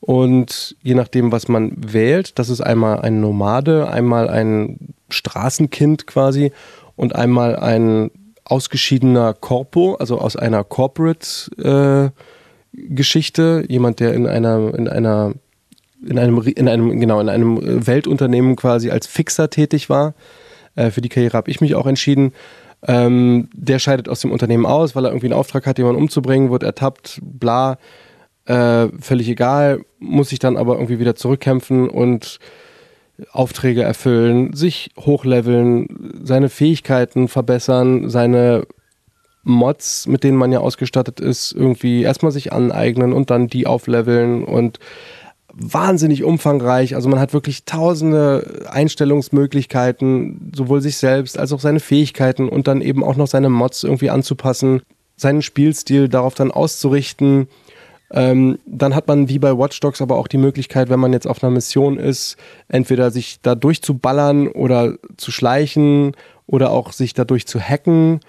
Und 0.00 0.76
je 0.82 0.94
nachdem, 0.94 1.32
was 1.32 1.48
man 1.48 1.72
wählt, 1.76 2.38
das 2.38 2.50
ist 2.50 2.60
einmal 2.60 3.00
ein 3.00 3.20
Nomade, 3.20 3.88
einmal 3.88 4.28
ein 4.28 4.94
Straßenkind 5.08 6.06
quasi 6.06 6.52
und 6.94 7.16
einmal 7.16 7.56
ein 7.56 8.10
ausgeschiedener 8.44 9.34
Corpo, 9.34 9.94
also 9.94 10.18
aus 10.18 10.36
einer 10.36 10.62
Corporate 10.64 12.12
äh, 12.72 13.66
jemand, 13.68 14.00
der 14.00 14.14
in 14.14 14.26
einer, 14.26 14.74
in 14.74 14.86
einer 14.86 15.34
in 16.04 16.18
einem, 16.18 16.40
in 16.42 16.68
einem, 16.68 17.00
genau, 17.00 17.20
in 17.20 17.28
einem 17.28 17.86
Weltunternehmen 17.86 18.56
quasi 18.56 18.90
als 18.90 19.06
Fixer 19.06 19.50
tätig 19.50 19.88
war. 19.88 20.14
Äh, 20.74 20.90
für 20.90 21.00
die 21.00 21.08
Karriere 21.08 21.36
habe 21.36 21.50
ich 21.50 21.60
mich 21.60 21.74
auch 21.74 21.86
entschieden. 21.86 22.32
Ähm, 22.86 23.48
der 23.52 23.78
scheidet 23.78 24.08
aus 24.08 24.20
dem 24.20 24.30
Unternehmen 24.30 24.66
aus, 24.66 24.94
weil 24.94 25.04
er 25.04 25.10
irgendwie 25.10 25.26
einen 25.26 25.38
Auftrag 25.38 25.66
hat, 25.66 25.78
jemanden 25.78 26.00
umzubringen, 26.00 26.50
wird 26.50 26.62
ertappt, 26.62 27.20
bla. 27.22 27.78
Äh, 28.44 28.88
völlig 29.00 29.28
egal, 29.28 29.80
muss 29.98 30.28
sich 30.28 30.38
dann 30.38 30.56
aber 30.56 30.74
irgendwie 30.74 31.00
wieder 31.00 31.16
zurückkämpfen 31.16 31.88
und 31.88 32.38
Aufträge 33.32 33.82
erfüllen, 33.82 34.52
sich 34.52 34.90
hochleveln, 34.98 36.20
seine 36.22 36.48
Fähigkeiten 36.48 37.28
verbessern, 37.28 38.10
seine 38.10 38.66
Mods, 39.42 40.06
mit 40.06 40.22
denen 40.22 40.36
man 40.36 40.52
ja 40.52 40.60
ausgestattet 40.60 41.20
ist, 41.20 41.52
irgendwie 41.52 42.02
erstmal 42.02 42.32
sich 42.32 42.52
aneignen 42.52 43.12
und 43.12 43.30
dann 43.30 43.46
die 43.48 43.66
aufleveln 43.66 44.44
und 44.44 44.78
wahnsinnig 45.58 46.22
umfangreich. 46.22 46.94
Also 46.94 47.08
man 47.08 47.18
hat 47.18 47.32
wirklich 47.32 47.64
tausende 47.64 48.66
Einstellungsmöglichkeiten, 48.70 50.52
sowohl 50.54 50.82
sich 50.82 50.98
selbst 50.98 51.38
als 51.38 51.52
auch 51.52 51.60
seine 51.60 51.80
Fähigkeiten 51.80 52.48
und 52.48 52.68
dann 52.68 52.82
eben 52.82 53.02
auch 53.02 53.16
noch 53.16 53.26
seine 53.26 53.48
Mods 53.48 53.82
irgendwie 53.82 54.10
anzupassen, 54.10 54.82
seinen 55.16 55.42
Spielstil 55.42 56.08
darauf 56.08 56.34
dann 56.34 56.50
auszurichten. 56.50 57.48
Ähm, 58.10 58.58
dann 58.66 58.94
hat 58.94 59.08
man 59.08 59.28
wie 59.28 59.38
bei 59.38 59.56
Watch 59.56 59.80
Dogs 59.80 60.02
aber 60.02 60.16
auch 60.16 60.28
die 60.28 60.38
Möglichkeit, 60.38 60.90
wenn 60.90 61.00
man 61.00 61.12
jetzt 61.12 61.26
auf 61.26 61.42
einer 61.42 61.50
Mission 61.50 61.98
ist, 61.98 62.36
entweder 62.68 63.10
sich 63.10 63.40
da 63.40 63.54
durchzuballern 63.54 64.48
oder 64.48 64.96
zu 65.16 65.32
schleichen 65.32 66.12
oder 66.46 66.70
auch 66.70 66.92
sich 66.92 67.14
dadurch 67.14 67.46
zu 67.46 67.58
hacken. 67.58 68.20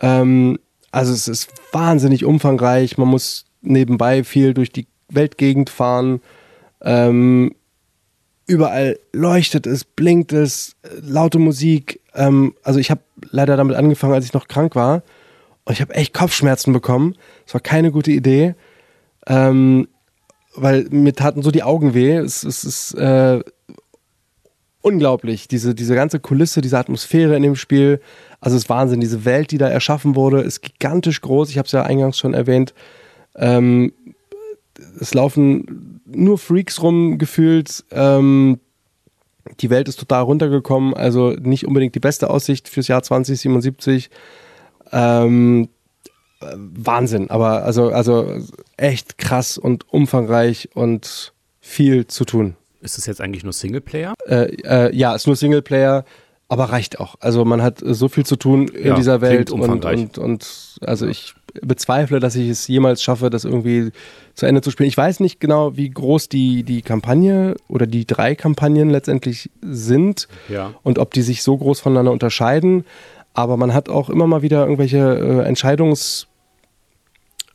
Ähm, 0.00 0.58
also 0.90 1.12
es 1.12 1.28
ist 1.28 1.50
wahnsinnig 1.70 2.24
umfangreich. 2.24 2.98
Man 2.98 3.08
muss 3.08 3.44
nebenbei 3.60 4.24
viel 4.24 4.54
durch 4.54 4.72
die 4.72 4.86
Weltgegend 5.08 5.70
fahren. 5.70 6.20
Ähm, 6.82 7.54
überall 8.46 8.98
leuchtet 9.12 9.66
es, 9.66 9.84
blinkt 9.84 10.32
es, 10.32 10.76
äh, 10.82 10.88
laute 11.00 11.38
Musik. 11.38 12.00
Ähm, 12.14 12.54
also 12.62 12.78
ich 12.80 12.90
habe 12.90 13.00
leider 13.30 13.56
damit 13.56 13.76
angefangen, 13.76 14.14
als 14.14 14.24
ich 14.24 14.32
noch 14.32 14.48
krank 14.48 14.74
war. 14.74 15.02
Und 15.64 15.74
ich 15.74 15.80
habe 15.80 15.94
echt 15.94 16.12
Kopfschmerzen 16.12 16.72
bekommen. 16.72 17.16
Es 17.46 17.54
war 17.54 17.60
keine 17.60 17.92
gute 17.92 18.10
Idee. 18.10 18.54
Ähm, 19.26 19.88
weil 20.54 20.86
mir 20.90 21.14
taten 21.14 21.42
so 21.42 21.50
die 21.50 21.62
Augen 21.62 21.94
weh. 21.94 22.16
Es, 22.16 22.42
es 22.42 22.64
ist 22.64 22.94
äh, 22.94 23.40
unglaublich. 24.82 25.48
Diese, 25.48 25.74
diese 25.74 25.94
ganze 25.94 26.18
Kulisse, 26.18 26.60
diese 26.60 26.78
Atmosphäre 26.78 27.36
in 27.36 27.42
dem 27.42 27.56
Spiel. 27.56 28.00
Also 28.40 28.56
es 28.56 28.64
ist 28.64 28.68
Wahnsinn. 28.68 29.00
Diese 29.00 29.24
Welt, 29.24 29.52
die 29.52 29.58
da 29.58 29.68
erschaffen 29.68 30.16
wurde, 30.16 30.40
ist 30.40 30.62
gigantisch 30.62 31.20
groß. 31.20 31.48
Ich 31.50 31.58
habe 31.58 31.66
es 31.66 31.72
ja 31.72 31.84
eingangs 31.84 32.18
schon 32.18 32.34
erwähnt. 32.34 32.74
Ähm, 33.36 33.92
es 35.00 35.14
laufen 35.14 36.00
nur 36.14 36.38
Freaks 36.38 36.82
rum 36.82 37.18
gefühlt. 37.18 37.84
Ähm, 37.90 38.60
Die 39.60 39.70
Welt 39.70 39.88
ist 39.88 39.98
total 39.98 40.22
runtergekommen, 40.22 40.94
also 40.94 41.30
nicht 41.30 41.66
unbedingt 41.66 41.94
die 41.94 42.00
beste 42.00 42.30
Aussicht 42.30 42.68
fürs 42.68 42.86
Jahr 42.88 43.02
2077. 43.02 44.08
Ähm, 44.92 45.68
Wahnsinn, 46.40 47.30
aber 47.30 47.64
also, 47.64 47.90
also 47.90 48.26
echt 48.76 49.16
krass 49.18 49.58
und 49.58 49.92
umfangreich 49.92 50.68
und 50.74 51.32
viel 51.60 52.06
zu 52.08 52.24
tun. 52.24 52.56
Ist 52.80 52.98
es 52.98 53.06
jetzt 53.06 53.20
eigentlich 53.20 53.44
nur 53.44 53.52
Singleplayer? 53.52 54.14
Äh, 54.26 54.54
äh, 54.64 54.94
ja, 54.96 55.14
ist 55.14 55.26
nur 55.28 55.36
Singleplayer, 55.36 56.04
aber 56.48 56.64
reicht 56.64 56.98
auch. 56.98 57.14
Also 57.20 57.44
man 57.44 57.62
hat 57.62 57.78
so 57.84 58.08
viel 58.08 58.26
zu 58.26 58.34
tun 58.36 58.66
in 58.68 58.88
Ja, 58.88 58.94
dieser 58.96 59.20
Welt 59.20 59.52
und, 59.52 59.60
umfangreich. 59.60 60.00
und, 60.00 60.18
und 60.18 60.76
also 60.80 61.06
ich 61.06 61.34
bezweifle, 61.60 62.20
dass 62.20 62.34
ich 62.36 62.48
es 62.48 62.66
jemals 62.68 63.02
schaffe, 63.02 63.28
das 63.30 63.44
irgendwie 63.44 63.90
zu 64.34 64.46
Ende 64.46 64.60
zu 64.62 64.70
spielen. 64.70 64.88
Ich 64.88 64.96
weiß 64.96 65.20
nicht 65.20 65.40
genau, 65.40 65.76
wie 65.76 65.90
groß 65.90 66.28
die, 66.28 66.62
die 66.62 66.82
Kampagne 66.82 67.56
oder 67.68 67.86
die 67.86 68.06
drei 68.06 68.34
Kampagnen 68.34 68.88
letztendlich 68.90 69.50
sind 69.60 70.28
Ja. 70.48 70.72
und 70.82 70.98
ob 70.98 71.12
die 71.12 71.22
sich 71.22 71.42
so 71.42 71.56
groß 71.56 71.80
voneinander 71.80 72.12
unterscheiden. 72.12 72.84
Aber 73.34 73.56
man 73.56 73.74
hat 73.74 73.88
auch 73.88 74.08
immer 74.10 74.26
mal 74.26 74.42
wieder 74.42 74.62
irgendwelche 74.62 74.98
äh, 75.44 75.50
Entscheidungs- 75.50 76.26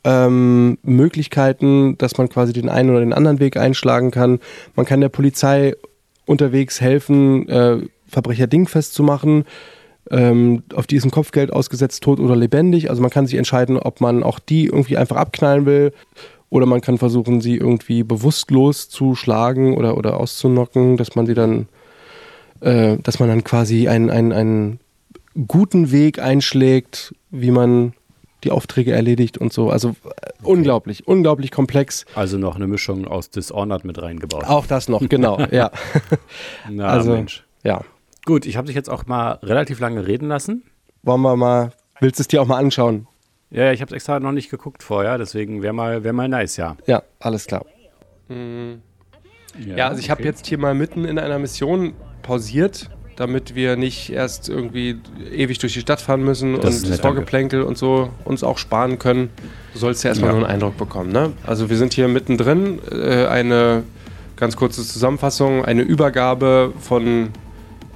ähm, 0.04 0.78
Möglichkeiten, 0.82 1.98
dass 1.98 2.16
man 2.18 2.28
quasi 2.28 2.52
den 2.52 2.68
einen 2.68 2.90
oder 2.90 3.00
den 3.00 3.12
anderen 3.12 3.40
Weg 3.40 3.56
einschlagen 3.56 4.10
kann. 4.10 4.38
Man 4.76 4.86
kann 4.86 5.00
der 5.00 5.08
Polizei 5.08 5.74
unterwegs 6.24 6.80
helfen, 6.80 7.48
äh, 7.48 7.78
Verbrecher 8.06 8.46
dingfest 8.46 8.94
zu 8.94 9.02
machen. 9.02 9.44
Ähm, 10.10 10.62
auf 10.74 10.86
die 10.86 10.96
ist 10.96 11.04
ein 11.04 11.10
Kopfgeld 11.10 11.52
ausgesetzt, 11.52 12.02
tot 12.02 12.20
oder 12.20 12.36
lebendig. 12.36 12.90
Also 12.90 13.02
man 13.02 13.10
kann 13.10 13.26
sich 13.26 13.36
entscheiden, 13.36 13.78
ob 13.78 14.00
man 14.00 14.22
auch 14.22 14.38
die 14.38 14.66
irgendwie 14.66 14.96
einfach 14.96 15.16
abknallen 15.16 15.66
will 15.66 15.92
oder 16.50 16.66
man 16.66 16.80
kann 16.80 16.98
versuchen, 16.98 17.40
sie 17.40 17.56
irgendwie 17.56 18.02
bewusstlos 18.02 18.88
zu 18.88 19.14
schlagen 19.14 19.76
oder, 19.76 19.96
oder 19.96 20.18
auszunocken, 20.18 20.96
dass 20.96 21.14
man 21.14 21.26
sie 21.26 21.34
dann, 21.34 21.68
äh, 22.60 22.96
dass 23.02 23.18
man 23.18 23.28
dann 23.28 23.44
quasi 23.44 23.88
einen, 23.88 24.10
einen, 24.10 24.32
einen 24.32 24.80
guten 25.46 25.92
Weg 25.92 26.18
einschlägt, 26.18 27.14
wie 27.30 27.50
man 27.50 27.92
die 28.44 28.50
Aufträge 28.50 28.92
erledigt 28.92 29.36
und 29.36 29.52
so. 29.52 29.68
Also 29.68 29.90
äh, 29.90 30.30
unglaublich, 30.42 31.06
unglaublich 31.06 31.50
komplex. 31.50 32.06
Also 32.14 32.38
noch 32.38 32.56
eine 32.56 32.66
Mischung 32.66 33.06
aus 33.06 33.30
Dishonored 33.30 33.84
mit 33.84 34.00
reingebaut. 34.00 34.44
Auch 34.44 34.66
das 34.66 34.88
noch, 34.88 35.06
genau, 35.08 35.38
ja. 35.50 35.70
Na, 36.70 36.86
also, 36.86 37.12
Mensch. 37.12 37.44
ja. 37.62 37.82
Gut, 38.28 38.44
ich 38.44 38.58
habe 38.58 38.66
dich 38.66 38.76
jetzt 38.76 38.90
auch 38.90 39.06
mal 39.06 39.38
relativ 39.42 39.80
lange 39.80 40.06
reden 40.06 40.28
lassen. 40.28 40.62
Wollen 41.02 41.22
wir 41.22 41.34
mal, 41.34 41.72
willst 41.98 42.18
du 42.18 42.22
es 42.24 42.28
dir 42.28 42.42
auch 42.42 42.46
mal 42.46 42.58
anschauen? 42.58 43.06
Ja, 43.50 43.64
ja, 43.64 43.72
ich 43.72 43.80
habe 43.80 43.88
es 43.88 43.94
extra 43.94 44.20
noch 44.20 44.32
nicht 44.32 44.50
geguckt 44.50 44.82
vorher, 44.82 45.16
deswegen 45.16 45.62
wäre 45.62 45.72
mal, 45.72 46.04
wär 46.04 46.12
mal 46.12 46.28
nice, 46.28 46.58
ja. 46.58 46.76
Ja, 46.86 47.02
alles 47.20 47.46
klar. 47.46 47.64
Ja, 48.28 49.88
also 49.88 49.98
ich 50.00 50.10
habe 50.10 50.20
okay. 50.20 50.28
jetzt 50.28 50.46
hier 50.46 50.58
mal 50.58 50.74
mitten 50.74 51.06
in 51.06 51.18
einer 51.18 51.38
Mission 51.38 51.94
pausiert, 52.20 52.90
damit 53.16 53.54
wir 53.54 53.76
nicht 53.76 54.12
erst 54.12 54.50
irgendwie 54.50 55.00
ewig 55.32 55.58
durch 55.58 55.72
die 55.72 55.80
Stadt 55.80 56.02
fahren 56.02 56.22
müssen 56.22 56.60
Das 56.60 56.82
und 56.82 56.90
das 56.90 57.00
Vorgeplänkel 57.00 57.62
und 57.62 57.78
so 57.78 58.10
uns 58.26 58.44
auch 58.44 58.58
sparen 58.58 58.98
können. 58.98 59.30
Du 59.72 59.78
sollst 59.78 60.04
ja 60.04 60.10
erstmal 60.10 60.32
Ja. 60.32 60.36
nur 60.36 60.44
einen 60.46 60.52
Eindruck 60.56 60.76
bekommen. 60.76 61.12
Ne? 61.12 61.32
Also 61.46 61.70
wir 61.70 61.78
sind 61.78 61.94
hier 61.94 62.08
mittendrin. 62.08 62.78
Äh, 62.92 63.24
eine 63.24 63.84
ganz 64.36 64.54
kurze 64.54 64.82
Zusammenfassung. 64.86 65.64
Eine 65.64 65.80
Übergabe 65.80 66.74
von 66.78 67.30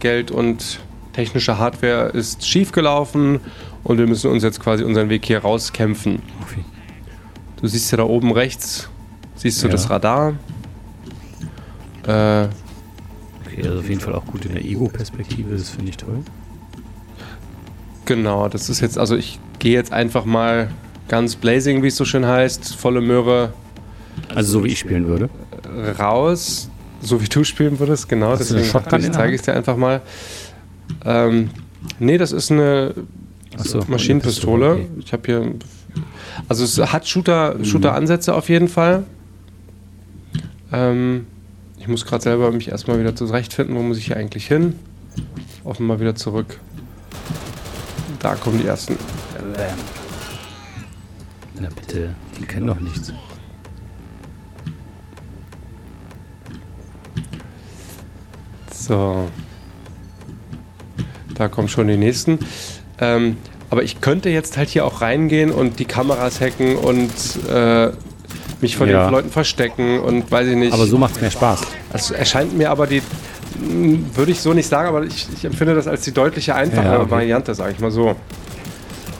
Geld 0.02 0.30
und 0.32 0.80
technischer 1.12 1.59
Hardware 1.59 2.09
ist 2.09 2.47
schiefgelaufen 2.47 3.40
und 3.85 3.99
wir 3.99 4.06
müssen 4.06 4.30
uns 4.30 4.42
jetzt 4.42 4.59
quasi 4.61 4.82
unseren 4.85 5.09
Weg 5.09 5.25
hier 5.25 5.38
rauskämpfen. 5.38 6.21
Du 7.61 7.66
siehst 7.68 7.90
ja 7.92 7.99
da 7.99 8.02
oben 8.04 8.32
rechts, 8.32 8.88
siehst 9.37 9.62
du 9.62 9.66
Ja. 9.68 9.73
das 9.73 9.88
Radar. 9.90 10.35
Äh, 12.06 12.49
Okay, 13.54 13.66
also 13.68 13.80
auf 13.80 13.88
jeden 13.88 14.00
Fall 14.00 14.14
auch 14.14 14.25
gut 14.25 14.47
in 14.47 14.54
der 14.54 14.64
Ego-Perspektive, 14.64 15.54
das 15.54 15.68
finde 15.71 15.90
ich 15.90 15.97
toll. 15.99 16.21
genau, 18.06 18.49
das 18.49 18.68
ist 18.71 18.80
jetzt, 18.80 18.97
also 18.99 19.14
ich 19.14 19.38
gehe 19.59 19.75
jetzt 19.75 19.92
einfach 19.92 20.25
mal 20.25 20.71
ganz 21.09 21.37
blazing, 21.37 21.82
wie 21.82 21.88
es 21.88 21.97
so 21.97 22.04
schön 22.06 22.25
heißt, 22.26 22.75
volle 22.76 23.00
Möhre 23.02 23.52
Also 24.35 24.52
so 24.61 24.64
wie 24.64 24.68
ich 24.68 24.78
spielen 24.78 25.06
würde. 25.06 25.28
raus, 25.99 26.71
so 27.02 27.21
wie 27.21 27.28
du 27.28 27.44
spielen 27.44 27.78
würdest, 27.78 28.09
genau, 28.09 28.30
Hast 28.30 28.50
deswegen 28.50 29.12
zeige 29.12 29.35
ich 29.35 29.40
es 29.40 29.44
dir 29.44 29.54
einfach 29.54 29.76
mal. 29.76 30.00
Ähm, 31.04 31.50
nee, 31.99 32.16
das 32.18 32.32
ist 32.32 32.50
eine 32.50 32.94
so, 33.56 33.80
Maschinenpistole. 33.88 34.76
Pistole, 34.76 35.00
Ich 35.04 35.12
habe 35.12 35.23
hier, 35.26 35.54
also 36.49 36.64
es 36.64 36.78
hat 36.92 37.06
Shooter, 37.09 37.54
Mhm. 37.59 37.64
Shooter-Ansätze 37.64 38.35
auf 38.35 38.49
jeden 38.49 38.68
Fall. 38.68 39.04
Ähm, 40.73 41.26
ich 41.78 41.88
muss 41.88 42.06
gerade 42.06 42.23
selber 42.23 42.50
mich 42.52 42.68
erstmal 42.68 42.99
wieder 43.00 43.14
zurechtfinden, 43.16 43.75
wo 43.76 43.82
muss 43.82 43.99
ich 43.99 44.06
hier 44.06 44.16
eigentlich 44.16 44.47
hin? 44.47 44.75
Offen 45.64 45.87
mal 45.87 46.00
wieder 46.00 46.14
zurück. 46.14 46.59
Da 48.21 48.37
kommen 48.37 48.59
die 48.59 48.66
ersten. 48.66 48.97
Na 51.59 51.68
bitte, 51.68 52.14
die 52.38 52.44
kennen 52.47 52.66
doch 52.68 52.80
nichts. 52.80 53.12
So. 58.87 59.29
Da 61.35 61.49
kommen 61.49 61.69
schon 61.69 61.89
die 61.89 61.97
nächsten. 61.97 62.39
Ähm, 63.01 63.37
aber 63.71 63.83
ich 63.83 64.01
könnte 64.01 64.29
jetzt 64.29 64.57
halt 64.57 64.69
hier 64.69 64.85
auch 64.85 65.01
reingehen 65.01 65.51
und 65.51 65.79
die 65.79 65.85
Kameras 65.87 66.41
hacken 66.41 66.77
und 66.77 67.11
äh, 67.51 67.91
mich 68.61 68.77
von 68.77 68.89
Ja. 68.89 69.07
den 69.07 69.12
Leuten 69.12 69.31
verstecken 69.31 69.99
und 70.01 70.31
weiß 70.31 70.47
ich 70.49 70.57
nicht. 70.57 70.73
Aber 70.73 70.87
so 70.87 70.99
macht 70.99 71.15
es 71.17 71.21
mehr 71.21 71.31
Spaß. 71.31 71.62
Also 71.93 72.15
erscheint 72.15 72.57
mir 72.57 72.71
aber 72.71 72.87
die, 72.87 73.01
mh, 73.61 73.99
würde 74.15 74.33
ich 74.33 74.41
so 74.41 74.53
nicht 74.53 74.69
sagen, 74.69 74.89
aber 74.89 75.05
ich, 75.05 75.27
ich 75.35 75.45
empfinde 75.45 75.75
das 75.75 75.87
als 75.89 76.03
die 76.03 76.12
deutliche 76.12 76.55
einfache 76.55 76.85
Ja, 76.87 77.01
okay. 77.01 77.11
Variante, 77.11 77.55
sage 77.55 77.73
ich 77.73 77.81
mal 77.81 77.91
so. 77.91 78.15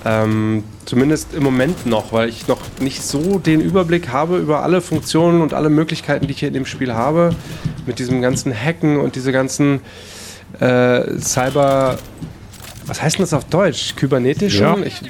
Ähm, 0.05 0.65
zumindest 0.85 1.33
im 1.33 1.45
Moment 1.45 1.87
noch, 1.87 2.13
weil 2.13 2.29
ich 2.29 2.49
noch 2.49 2.59
nicht 2.81 3.03
so 3.03 3.39
den 3.39 3.61
Überblick 3.61 4.09
habe 4.09 4.37
über 4.39 4.63
alle 4.65 4.81
Funktionen 4.81 5.41
und 5.41 5.55
alle 5.55 5.71
Möglichkeiten, 5.71 6.27
die 6.27 6.33
ich 6.33 6.41
hier 6.41 6.49
in 6.49 6.55
dem 6.55 6.67
Spiel 6.67 6.93
habe. 6.93 7.35
Mit 7.87 7.99
diesem 7.99 8.23
ganzen 8.23 8.55
Hacken 8.55 8.99
und 8.99 9.17
diese 9.17 9.33
ganzen 9.33 9.81
äh, 10.61 11.19
Cyber. 11.19 11.99
Was 12.87 13.03
heißt 13.03 13.19
denn 13.19 13.25
das 13.25 13.33
auf 13.33 13.45
Deutsch? 13.45 13.95
Kybernetischen 13.97 14.61
Ja. 14.61 14.77
ich, 14.79 15.01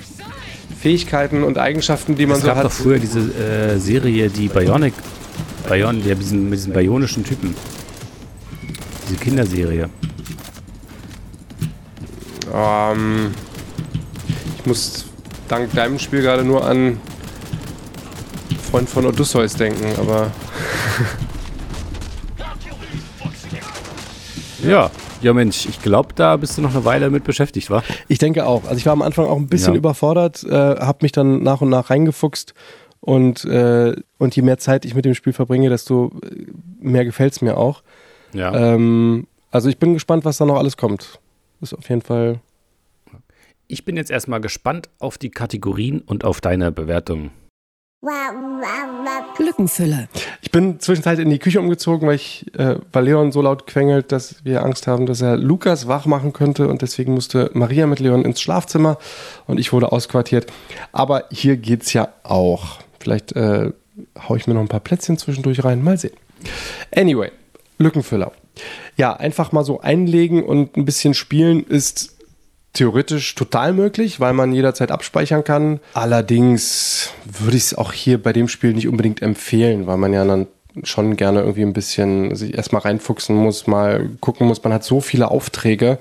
Fähigkeiten 0.81 1.43
und 1.45 1.59
Eigenschaften, 1.59 2.17
die 2.17 2.26
man 2.26 2.37
Es 2.37 2.43
so 2.43 2.49
gab 2.49 2.57
hat. 2.59 2.64
doch 2.64 2.73
früher 2.73 2.99
diese 2.99 3.21
äh, 3.21 3.79
Serie, 3.79 4.29
die 4.29 4.49
Bionic, 4.49 4.95
Bion, 5.69 6.02
die, 6.02 6.09
mit, 6.09 6.21
diesen, 6.21 6.50
mit 6.50 6.59
diesen 6.59 6.73
bionischen 6.73 7.25
Typen. 7.25 7.55
Diese 9.07 9.17
Kinderserie. 9.17 9.88
Ähm, 12.52 13.31
ich 14.59 14.67
muss 14.67 15.07
dank 15.49 15.73
deinem 15.75 15.99
Spiel 15.99 16.23
gerade 16.23 16.45
nur 16.45 16.64
an 16.67 16.99
Freund 18.71 18.88
von 18.88 19.07
Odysseus 19.07 19.55
denken, 19.55 19.85
aber 19.99 20.31
Ja. 24.62 24.90
Ja, 25.23 25.33
Mensch, 25.33 25.66
ich 25.66 25.81
glaube, 25.83 26.11
da 26.14 26.37
bist 26.37 26.57
du 26.59 26.62
noch 26.62 26.75
eine 26.75 26.85
Weile 26.85 27.11
mit 27.11 27.25
beschäftigt, 27.25 27.71
wa? 27.71 27.83
ich 28.09 28.19
denke 28.19 28.47
auch. 28.47 28.64
Also 28.64 28.76
ich 28.76 28.87
war 28.87 28.92
am 28.92 29.02
Anfang 29.02 29.26
auch 29.26 29.37
ein 29.37 29.47
bisschen 29.49 29.75
Ja. 29.75 29.78
überfordert, 29.78 30.45
äh, 30.45 30.50
habe 30.52 30.99
mich 31.02 31.12
dann 31.12 31.42
nach 31.42 31.61
und 31.61 31.69
nach 31.71 31.90
reingefuchst 31.90 32.54
und, 33.00 33.45
äh, 33.45 33.95
und 34.19 34.37
je 34.37 34.42
mehr 34.42 34.59
Zeit 34.59 34.85
ich 34.85 34.95
mit 34.95 35.04
dem 35.04 35.14
Spiel 35.14 35.33
verbringe, 35.33 35.69
desto 35.69 36.12
äh, 36.25 36.47
mehr 36.81 37.04
gefällt 37.04 37.33
es 37.33 37.40
mir 37.42 37.57
auch. 37.57 37.83
Ja. 38.33 38.54
Ähm, 38.75 39.26
also 39.50 39.69
ich 39.69 39.78
bin 39.78 39.92
gespannt, 39.95 40.25
was 40.25 40.38
da 40.38 40.45
noch 40.47 40.57
alles 40.57 40.76
kommt. 40.76 41.21
Ist 41.61 41.75
auf 41.75 41.88
jeden 41.88 42.02
Fall. 42.02 42.40
Ich 43.69 43.85
bin 43.85 43.97
jetzt 43.97 44.11
erstmal 44.11 44.40
gespannt 44.40 44.88
auf 44.99 45.19
die 45.19 45.31
Kategorien 45.31 46.00
und 46.00 46.25
auf 46.25 46.40
deine 46.40 46.73
Bewertung. 46.73 47.31
Lückenfüller. 49.39 50.09
Ich 50.41 50.51
bin 50.51 50.81
zwischenzeitlich 50.81 51.25
in 51.25 51.31
die 51.31 51.39
Küche 51.39 51.61
umgezogen, 51.61 52.09
weil, 52.09 52.17
ich, 52.17 52.47
äh, 52.59 52.77
Leon 53.01 53.31
so 53.31 53.41
laut 53.43 53.69
quengelt, 53.69 54.11
dass 54.11 54.45
wir 54.45 54.65
Angst 54.65 54.89
haben, 54.89 55.07
dass 55.07 55.21
er 55.21 55.37
Lukas 55.37 55.87
wach 55.87 56.07
machen 56.07 56.33
könnte 56.33 56.67
und 56.67 56.83
deswegen 56.83 57.15
musste 57.15 57.51
Maria 57.55 57.87
mit 57.87 58.01
Leon 58.01 58.25
ins 58.25 58.41
Schlafzimmer 58.41 58.99
und 59.47 59.61
ich 59.61 59.73
wurde 59.73 59.93
ausquartiert. 59.93 60.53
Aber 60.91 61.27
hier 61.31 61.57
geht's 61.57 61.93
ja 61.93 62.09
auch. 62.25 62.81
Vielleicht 62.99 63.37
äh, 63.37 63.71
haue 64.29 64.37
ich 64.37 64.49
mir 64.49 64.55
noch 64.55 64.63
ein 64.63 64.69
paar 64.69 64.81
Plätzchen 64.81 65.17
zwischendurch 65.17 65.63
rein. 65.63 65.85
Mal 65.85 65.97
sehen. 65.97 66.17
Anyway, 66.95 67.31
Lückenfüller. 67.79 68.33
Ja, 68.97 69.15
einfach 69.15 69.53
mal 69.53 69.65
so 69.65 69.81
einlegen 69.81 70.43
und 70.43 70.77
ein 70.77 70.85
bisschen 70.85 71.15
spielen 71.15 71.65
ist 71.65 72.17
theoretisch 72.73 73.35
total 73.35 73.73
möglich, 73.73 74.21
weil 74.21 74.33
man 74.33 74.52
jederzeit 74.52 74.91
abspeichern 74.91 75.45
kann. 75.45 75.81
Allerdings 75.95 77.11
würde 77.25 77.57
ich 77.57 77.64
es 77.64 77.75
auch 77.75 77.93
hier 77.93 78.23
bei 78.23 78.33
dem 78.33 78.49
Spiel 78.49 78.73
nicht 78.73 78.88
unbedingt 78.88 79.23
empfehlen, 79.23 79.87
weil 79.87 79.99
man 79.99 80.12
ja 80.12 80.25
dann 80.25 80.47
schon 80.85 81.17
gerne 81.17 81.41
irgendwie 81.41 81.62
ein 81.62 81.75
bisschen 81.75 82.35
sich 82.35 82.55
erstmal 82.55 82.83
reinfuchsen 82.83 83.37
muss, 83.37 83.67
mal 83.67 84.09
gucken 84.21 84.47
muss. 84.47 84.62
Man 84.64 84.73
hat 84.73 84.85
so 84.85 85.00
viele 85.00 85.31
Aufträge, 85.31 85.99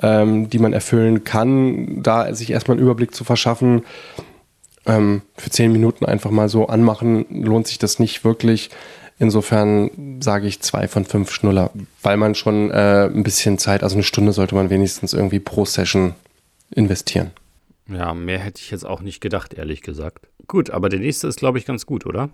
ähm, 0.00 0.48
die 0.48 0.58
man 0.58 0.72
erfüllen 0.72 1.24
kann, 1.24 2.02
da 2.02 2.34
sich 2.34 2.50
erstmal 2.50 2.78
einen 2.78 2.84
Überblick 2.84 3.14
zu 3.14 3.24
verschaffen. 3.24 3.84
Ähm, 4.86 5.22
für 5.36 5.50
zehn 5.50 5.70
Minuten 5.70 6.06
einfach 6.06 6.30
mal 6.30 6.48
so 6.48 6.66
anmachen, 6.66 7.26
lohnt 7.30 7.66
sich 7.66 7.78
das 7.78 7.98
nicht 7.98 8.24
wirklich. 8.24 8.70
Insofern 9.18 10.20
sage 10.20 10.46
ich 10.46 10.60
zwei 10.60 10.88
von 10.88 11.04
fünf 11.04 11.30
Schnuller, 11.30 11.70
weil 12.02 12.16
man 12.16 12.34
schon 12.34 12.70
äh, 12.70 13.04
ein 13.12 13.22
bisschen 13.22 13.58
Zeit, 13.58 13.82
also 13.82 13.96
eine 13.96 14.02
Stunde 14.02 14.32
sollte 14.32 14.54
man 14.54 14.70
wenigstens 14.70 15.12
irgendwie 15.12 15.40
pro 15.40 15.64
Session 15.64 16.14
investieren. 16.70 17.30
Ja, 17.88 18.14
mehr 18.14 18.38
hätte 18.38 18.60
ich 18.60 18.70
jetzt 18.70 18.86
auch 18.86 19.00
nicht 19.00 19.20
gedacht, 19.20 19.54
ehrlich 19.54 19.82
gesagt. 19.82 20.26
Gut, 20.46 20.70
aber 20.70 20.88
der 20.88 21.00
nächste 21.00 21.28
ist, 21.28 21.38
glaube 21.38 21.58
ich, 21.58 21.66
ganz 21.66 21.86
gut, 21.86 22.06
oder? 22.06 22.30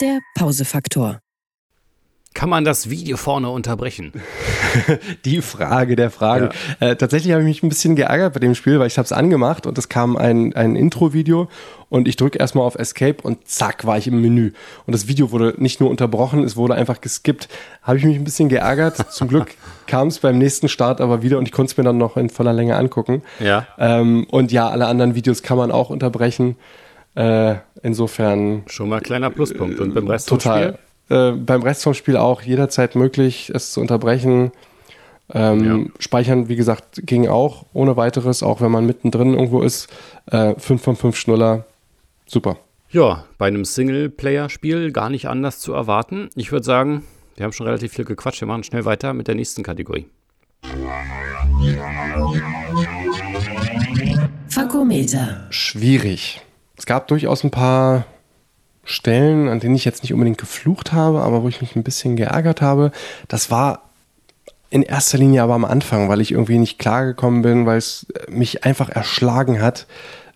Der 0.00 0.20
Pausefaktor. 0.34 1.20
Kann 2.36 2.50
man 2.50 2.66
das 2.66 2.90
Video 2.90 3.16
vorne 3.16 3.48
unterbrechen? 3.48 4.12
Die 5.24 5.40
Frage 5.40 5.96
der 5.96 6.10
Fragen. 6.10 6.50
Ja. 6.80 6.88
Äh, 6.88 6.96
tatsächlich 6.96 7.32
habe 7.32 7.40
ich 7.40 7.48
mich 7.48 7.62
ein 7.62 7.70
bisschen 7.70 7.96
geärgert 7.96 8.34
bei 8.34 8.40
dem 8.40 8.54
Spiel, 8.54 8.78
weil 8.78 8.88
ich 8.88 8.98
habe 8.98 9.06
es 9.06 9.12
angemacht 9.12 9.66
und 9.66 9.78
es 9.78 9.88
kam 9.88 10.18
ein, 10.18 10.54
ein 10.54 10.76
Intro-Video 10.76 11.48
und 11.88 12.06
ich 12.06 12.16
drücke 12.16 12.38
erstmal 12.38 12.66
auf 12.66 12.74
Escape 12.74 13.22
und 13.22 13.48
zack 13.48 13.86
war 13.86 13.96
ich 13.96 14.06
im 14.06 14.20
Menü. 14.20 14.52
Und 14.84 14.94
das 14.94 15.08
Video 15.08 15.32
wurde 15.32 15.54
nicht 15.56 15.80
nur 15.80 15.88
unterbrochen, 15.88 16.44
es 16.44 16.58
wurde 16.58 16.74
einfach 16.74 17.00
geskippt. 17.00 17.48
Habe 17.80 17.96
ich 17.96 18.04
mich 18.04 18.16
ein 18.18 18.24
bisschen 18.24 18.50
geärgert. 18.50 18.96
Zum 19.10 19.28
Glück 19.28 19.54
kam 19.86 20.08
es 20.08 20.18
beim 20.18 20.36
nächsten 20.36 20.68
Start 20.68 21.00
aber 21.00 21.22
wieder 21.22 21.38
und 21.38 21.48
ich 21.48 21.52
konnte 21.52 21.70
es 21.70 21.78
mir 21.78 21.84
dann 21.84 21.96
noch 21.96 22.18
in 22.18 22.28
voller 22.28 22.52
Länge 22.52 22.76
angucken. 22.76 23.22
Ja. 23.40 23.66
Ähm, 23.78 24.26
und 24.30 24.52
ja, 24.52 24.68
alle 24.68 24.88
anderen 24.88 25.14
Videos 25.14 25.42
kann 25.42 25.56
man 25.56 25.70
auch 25.70 25.88
unterbrechen. 25.88 26.56
Äh, 27.14 27.54
insofern. 27.82 28.64
Schon 28.66 28.90
mal 28.90 29.00
kleiner 29.00 29.30
Pluspunkt. 29.30 29.80
Und 29.80 29.94
beim 29.94 30.06
Rest 30.06 30.28
total. 30.28 30.78
Äh, 31.08 31.32
beim 31.32 31.62
Rest 31.62 31.84
vom 31.84 31.94
Spiel 31.94 32.16
auch 32.16 32.42
jederzeit 32.42 32.94
möglich, 32.96 33.52
es 33.54 33.72
zu 33.72 33.80
unterbrechen. 33.80 34.52
Ähm, 35.32 35.64
ja. 35.64 35.92
Speichern, 35.98 36.48
wie 36.48 36.56
gesagt, 36.56 37.02
ging 37.04 37.28
auch 37.28 37.64
ohne 37.72 37.96
weiteres, 37.96 38.42
auch 38.42 38.60
wenn 38.60 38.70
man 38.70 38.86
mittendrin 38.86 39.34
irgendwo 39.34 39.62
ist. 39.62 39.88
Äh, 40.30 40.54
5 40.58 40.82
von 40.82 40.96
5 40.96 41.16
Schnuller, 41.16 41.64
super. 42.26 42.58
Ja, 42.90 43.24
bei 43.38 43.46
einem 43.46 43.64
Singleplayer-Spiel 43.64 44.92
gar 44.92 45.10
nicht 45.10 45.26
anders 45.26 45.58
zu 45.58 45.72
erwarten. 45.72 46.30
Ich 46.36 46.52
würde 46.52 46.64
sagen, 46.64 47.02
wir 47.34 47.44
haben 47.44 47.52
schon 47.52 47.66
relativ 47.66 47.92
viel 47.92 48.04
gequatscht. 48.04 48.40
Wir 48.40 48.48
machen 48.48 48.64
schnell 48.64 48.84
weiter 48.84 49.12
mit 49.12 49.28
der 49.28 49.34
nächsten 49.34 49.62
Kategorie. 49.62 50.06
Fakometer. 54.48 55.46
Schwierig. 55.50 56.40
Es 56.78 56.86
gab 56.86 57.08
durchaus 57.08 57.44
ein 57.44 57.50
paar 57.50 58.06
Stellen, 58.86 59.48
an 59.48 59.60
denen 59.60 59.74
ich 59.74 59.84
jetzt 59.84 60.02
nicht 60.02 60.14
unbedingt 60.14 60.38
geflucht 60.38 60.92
habe, 60.92 61.20
aber 61.20 61.42
wo 61.42 61.48
ich 61.48 61.60
mich 61.60 61.76
ein 61.76 61.82
bisschen 61.82 62.16
geärgert 62.16 62.62
habe. 62.62 62.92
Das 63.28 63.50
war 63.50 63.82
in 64.70 64.82
erster 64.82 65.18
Linie 65.18 65.42
aber 65.42 65.54
am 65.54 65.64
Anfang, 65.64 66.08
weil 66.08 66.20
ich 66.20 66.32
irgendwie 66.32 66.58
nicht 66.58 66.78
klargekommen 66.78 67.42
bin, 67.42 67.66
weil 67.66 67.78
es 67.78 68.06
mich 68.28 68.64
einfach 68.64 68.88
erschlagen 68.88 69.60
hat. 69.60 69.86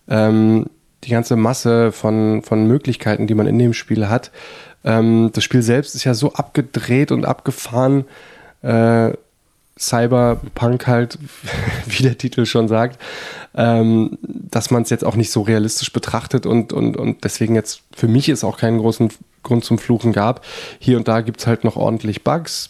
Ähm, 0.07 0.67
die 1.03 1.09
ganze 1.09 1.35
Masse 1.35 1.91
von, 1.91 2.43
von 2.43 2.67
Möglichkeiten, 2.67 3.25
die 3.25 3.33
man 3.33 3.47
in 3.47 3.57
dem 3.57 3.73
Spiel 3.73 4.07
hat. 4.07 4.31
Ähm, 4.83 5.31
das 5.33 5.43
Spiel 5.43 5.61
selbst 5.61 5.95
ist 5.95 6.03
ja 6.03 6.13
so 6.13 6.33
abgedreht 6.33 7.11
und 7.11 7.25
abgefahren. 7.25 8.05
Äh, 8.61 9.13
Cyberpunk 9.81 10.87
halt, 10.87 11.17
wie 11.87 12.03
der 12.03 12.17
Titel 12.17 12.45
schon 12.45 12.67
sagt, 12.67 13.01
ähm, 13.55 14.17
dass 14.21 14.71
man 14.71 14.83
es 14.83 14.89
jetzt 14.89 15.03
auch 15.03 15.15
nicht 15.15 15.31
so 15.31 15.41
realistisch 15.41 15.91
betrachtet 15.91 16.45
und, 16.45 16.71
und, 16.71 16.95
und 16.95 17.23
deswegen 17.23 17.55
jetzt 17.55 17.81
für 17.93 18.07
mich 18.07 18.29
es 18.29 18.43
auch 18.43 18.57
keinen 18.57 18.77
großen 18.77 19.09
Grund 19.43 19.65
zum 19.65 19.79
Fluchen 19.79 20.13
gab. 20.13 20.45
Hier 20.79 20.97
und 20.97 21.07
da 21.07 21.21
gibt 21.21 21.39
es 21.39 21.47
halt 21.47 21.63
noch 21.63 21.75
ordentlich 21.75 22.23
Bugs. 22.23 22.69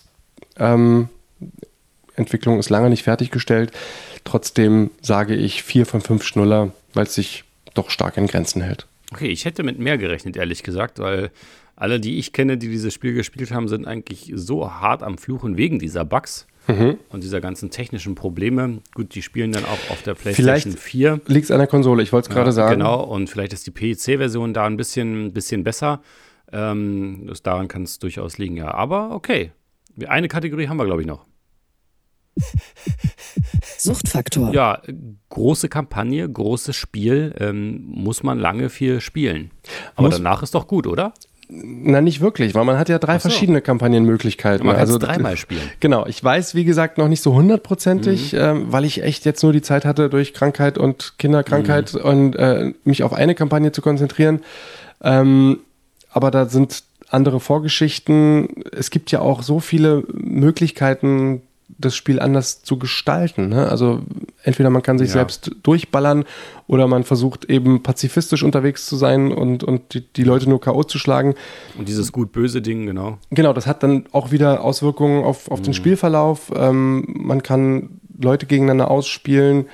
Ähm, 0.58 1.10
Entwicklung 2.15 2.60
ist 2.60 2.70
lange 2.70 2.89
nicht 2.89 3.03
fertiggestellt. 3.03 3.72
Trotzdem 4.24 4.91
sage 5.01 5.36
ich 5.36 5.63
vier 5.63 5.86
von 5.86 6.01
fünf 6.01 6.24
Schnuller, 6.24 6.72
weil 6.94 7.06
es 7.06 7.15
sich 7.15 7.44
doch 7.74 7.89
stark 7.89 8.18
in 8.18 8.27
Grenzen 8.27 8.62
hält. 8.62 8.88
Okay, 9.12 9.27
ich 9.27 9.44
hätte 9.44 9.63
mit 9.63 9.80
mehr 9.80 9.98
gerechnet, 9.98 10.38
ehrlich 10.38 10.63
gesagt, 10.63 11.00
weil 11.00 11.32
alle, 11.75 12.00
die 12.00 12.20
ich 12.20 12.32
kenne, 12.32 12.58
die 12.58 12.70
dieses 12.70 12.94
Spiel 12.94 13.13
gespielt 13.13 13.51
haben, 13.51 13.68
sind 13.68 13.86
eigentlich 13.86 14.32
so 14.36 14.72
hart 14.72 15.03
am 15.03 15.18
Fluchen 15.18 15.58
wegen 15.58 15.80
dieser 15.80 16.06
Bugs 16.06 16.48
mhm. 16.68 16.98
und 17.10 17.24
dieser 17.24 17.41
ganzen 17.41 17.70
technischen 17.70 18.15
Probleme. 18.15 18.82
Gut, 18.94 19.15
die 19.15 19.22
spielen 19.22 19.51
dann 19.51 19.65
auch 19.65 19.89
auf 19.89 20.01
der 20.03 20.13
PlayStation 20.13 20.74
vielleicht 20.74 20.80
4. 20.80 21.22
Liegt 21.27 21.46
es 21.46 21.51
an 21.51 21.60
der 21.60 21.68
Konsole, 21.68 22.03
ich 22.03 22.12
wollte 22.13 22.30
es 22.30 22.36
ja, 22.36 22.41
gerade 22.41 22.51
sagen. 22.51 22.80
Genau, 22.80 23.03
und 23.03 23.30
vielleicht 23.30 23.54
ist 23.54 23.67
die 23.67 23.71
PEC-Version 23.71 24.54
da 24.54 24.65
ein 24.65 24.78
bisschen, 24.78 25.34
bisschen 25.34 25.63
besser. 25.63 26.02
Ähm, 26.52 27.26
das, 27.28 27.41
daran 27.43 27.67
kann 27.67 27.84
es 27.84 28.00
durchaus 28.00 28.38
liegen, 28.38 28.58
ja. 28.58 28.74
Aber 28.74 29.12
okay. 29.12 29.52
Eine 30.08 30.28
Kategorie 30.28 30.67
haben 30.67 30.78
wir, 30.78 30.86
glaube 30.86 31.02
ich, 31.02 31.08
noch. 31.08 31.26
Suchtfaktor. 33.78 34.54
Ja, 34.54 34.82
große 35.30 35.69
Kampagne, 35.69 36.30
großes 36.30 36.76
Spiel, 36.76 37.36
ähm, 37.39 37.84
muss 37.86 38.24
man 38.24 38.39
lange 38.39 38.69
viel 38.69 39.02
spielen. 39.02 39.52
Aber 39.95 40.08
muss, 40.08 40.17
danach 40.17 40.43
ist 40.43 40.56
doch 40.56 40.67
gut, 40.67 40.88
oder? 40.88 41.13
Na, 41.53 41.99
nicht 41.99 42.21
wirklich, 42.21 42.55
weil 42.55 42.63
man 42.63 42.77
hat 42.77 42.87
ja 42.87 42.97
drei 42.97 43.15
so. 43.15 43.27
verschiedene 43.27 43.59
Kampagnenmöglichkeiten. 43.59 44.65
Man 44.65 44.75
kann 44.75 44.85
also 44.85 44.97
dreimal 44.97 45.35
spielen. 45.35 45.69
Genau, 45.81 46.05
ich 46.05 46.23
weiß, 46.23 46.55
wie 46.55 46.63
gesagt, 46.63 46.97
noch 46.97 47.09
nicht 47.09 47.21
so 47.21 47.33
hundertprozentig, 47.33 48.31
mhm. 48.31 48.39
ähm, 48.39 48.65
weil 48.69 48.85
ich 48.85 49.03
echt 49.03 49.25
jetzt 49.25 49.43
nur 49.43 49.51
die 49.51 49.61
Zeit 49.61 49.83
hatte, 49.83 50.09
durch 50.09 50.33
Krankheit 50.33 50.77
und 50.77 51.15
Kinderkrankheit 51.17 51.93
mhm. 51.93 52.01
und 52.01 52.35
äh, 52.37 52.73
mich 52.85 53.03
auf 53.03 53.11
eine 53.11 53.35
Kampagne 53.35 53.73
zu 53.73 53.81
konzentrieren. 53.81 54.39
Ähm, 55.01 55.59
aber 56.09 56.31
da 56.31 56.45
sind 56.45 56.83
andere 57.09 57.41
Vorgeschichten. 57.41 58.63
Es 58.71 58.89
gibt 58.89 59.11
ja 59.11 59.19
auch 59.19 59.43
so 59.43 59.59
viele 59.59 60.03
Möglichkeiten, 60.13 61.41
das 61.82 61.96
Spiel 61.96 62.20
anders 62.20 62.63
zu 62.63 62.78
gestalten. 62.78 63.50
Ne? 63.50 63.67
Also 63.67 64.02
entweder 64.44 64.70
man 64.70 64.82
kann 64.82 64.98
sich 64.98 65.10
ja. 65.10 65.13
selbst 65.13 65.52
durchballern 65.63 66.26
oder 66.67 66.88
man 66.88 67.04
versucht 67.04 67.46
eben 67.46 67.84
pazifistisch 67.84 68.44
unterwegs 68.44 68.86
zu 68.86 68.96
sein 68.96 69.32
und, 69.32 69.63
und 69.63 69.94
die, 69.94 70.02
die 70.02 70.24
Leute 70.24 70.50
nur 70.50 70.62
K.O. 70.62 70.84
zu 70.84 71.00
schlagen. 71.00 71.36
Und 71.78 71.88
dieses 71.88 72.12
gut-böse 72.12 72.62
Ding, 72.62 72.86
genau. 72.86 73.17
Genau, 73.30 73.54
das 73.54 73.67
hat 73.67 73.84
dann 73.84 74.06
auch 74.12 74.32
wieder 74.32 74.63
Auswirkungen 74.63 75.24
auf, 75.24 75.52
auf 75.52 75.60
mhm. 75.60 75.63
den 75.63 75.74
Spielverlauf. 75.74 76.52
Ähm, 76.56 77.06
man 77.08 77.44
kann 77.44 78.02
Leute 78.20 78.46
gegeneinander 78.46 78.89
ausspielen 78.89 79.65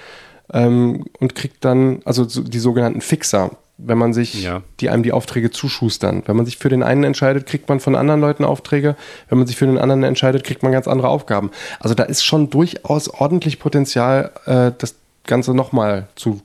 ähm, 0.53 1.05
und 1.19 1.35
kriegt 1.35 1.63
dann, 1.65 1.99
also 2.05 2.25
die 2.25 2.59
sogenannten 2.59 3.01
Fixer 3.01 3.51
wenn 3.77 3.97
man 3.97 4.13
sich, 4.13 4.43
ja. 4.43 4.61
die 4.79 4.89
einem 4.89 5.03
die 5.03 5.11
Aufträge 5.11 5.51
zuschustern. 5.51 6.23
Wenn 6.25 6.35
man 6.35 6.45
sich 6.45 6.57
für 6.57 6.69
den 6.69 6.83
einen 6.83 7.03
entscheidet, 7.03 7.45
kriegt 7.45 7.69
man 7.69 7.79
von 7.79 7.95
anderen 7.95 8.21
Leuten 8.21 8.43
Aufträge. 8.43 8.95
Wenn 9.29 9.37
man 9.37 9.47
sich 9.47 9.55
für 9.55 9.67
den 9.67 9.77
anderen 9.77 10.03
entscheidet, 10.03 10.43
kriegt 10.43 10.63
man 10.63 10.71
ganz 10.71 10.87
andere 10.87 11.09
Aufgaben. 11.09 11.51
Also 11.79 11.93
da 11.93 12.03
ist 12.03 12.23
schon 12.23 12.49
durchaus 12.49 13.09
ordentlich 13.09 13.59
Potenzial, 13.59 14.31
äh, 14.45 14.71
das 14.77 14.95
Ganze 15.25 15.53
nochmal 15.53 16.07
zu, 16.15 16.41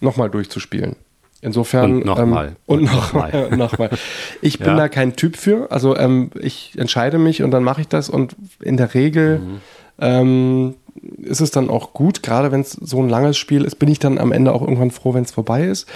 nochmal 0.00 0.30
durchzuspielen. 0.30 0.96
Insofern. 1.42 1.96
Und 1.96 2.04
nochmal. 2.04 2.48
Ähm, 2.48 2.56
und 2.66 2.82
nochmal. 2.84 3.48
Noch 3.56 3.76
ich 4.42 4.58
bin 4.58 4.68
ja. 4.68 4.76
da 4.76 4.88
kein 4.88 5.16
Typ 5.16 5.36
für. 5.36 5.70
Also 5.70 5.96
ähm, 5.96 6.30
ich 6.40 6.72
entscheide 6.76 7.18
mich 7.18 7.42
und 7.42 7.50
dann 7.50 7.64
mache 7.64 7.80
ich 7.80 7.88
das 7.88 8.08
und 8.08 8.36
in 8.60 8.76
der 8.76 8.94
Regel 8.94 9.38
mhm. 9.40 9.60
ähm, 9.98 10.74
ist 11.18 11.40
es 11.40 11.50
dann 11.50 11.68
auch 11.70 11.92
gut, 11.94 12.22
gerade 12.22 12.52
wenn 12.52 12.60
es 12.60 12.72
so 12.72 13.02
ein 13.02 13.08
langes 13.08 13.38
Spiel 13.38 13.64
ist, 13.64 13.76
bin 13.76 13.88
ich 13.88 13.98
dann 13.98 14.18
am 14.18 14.30
Ende 14.30 14.52
auch 14.52 14.62
irgendwann 14.62 14.90
froh, 14.90 15.14
wenn 15.14 15.24
es 15.24 15.32
vorbei 15.32 15.64
ist. 15.64 15.88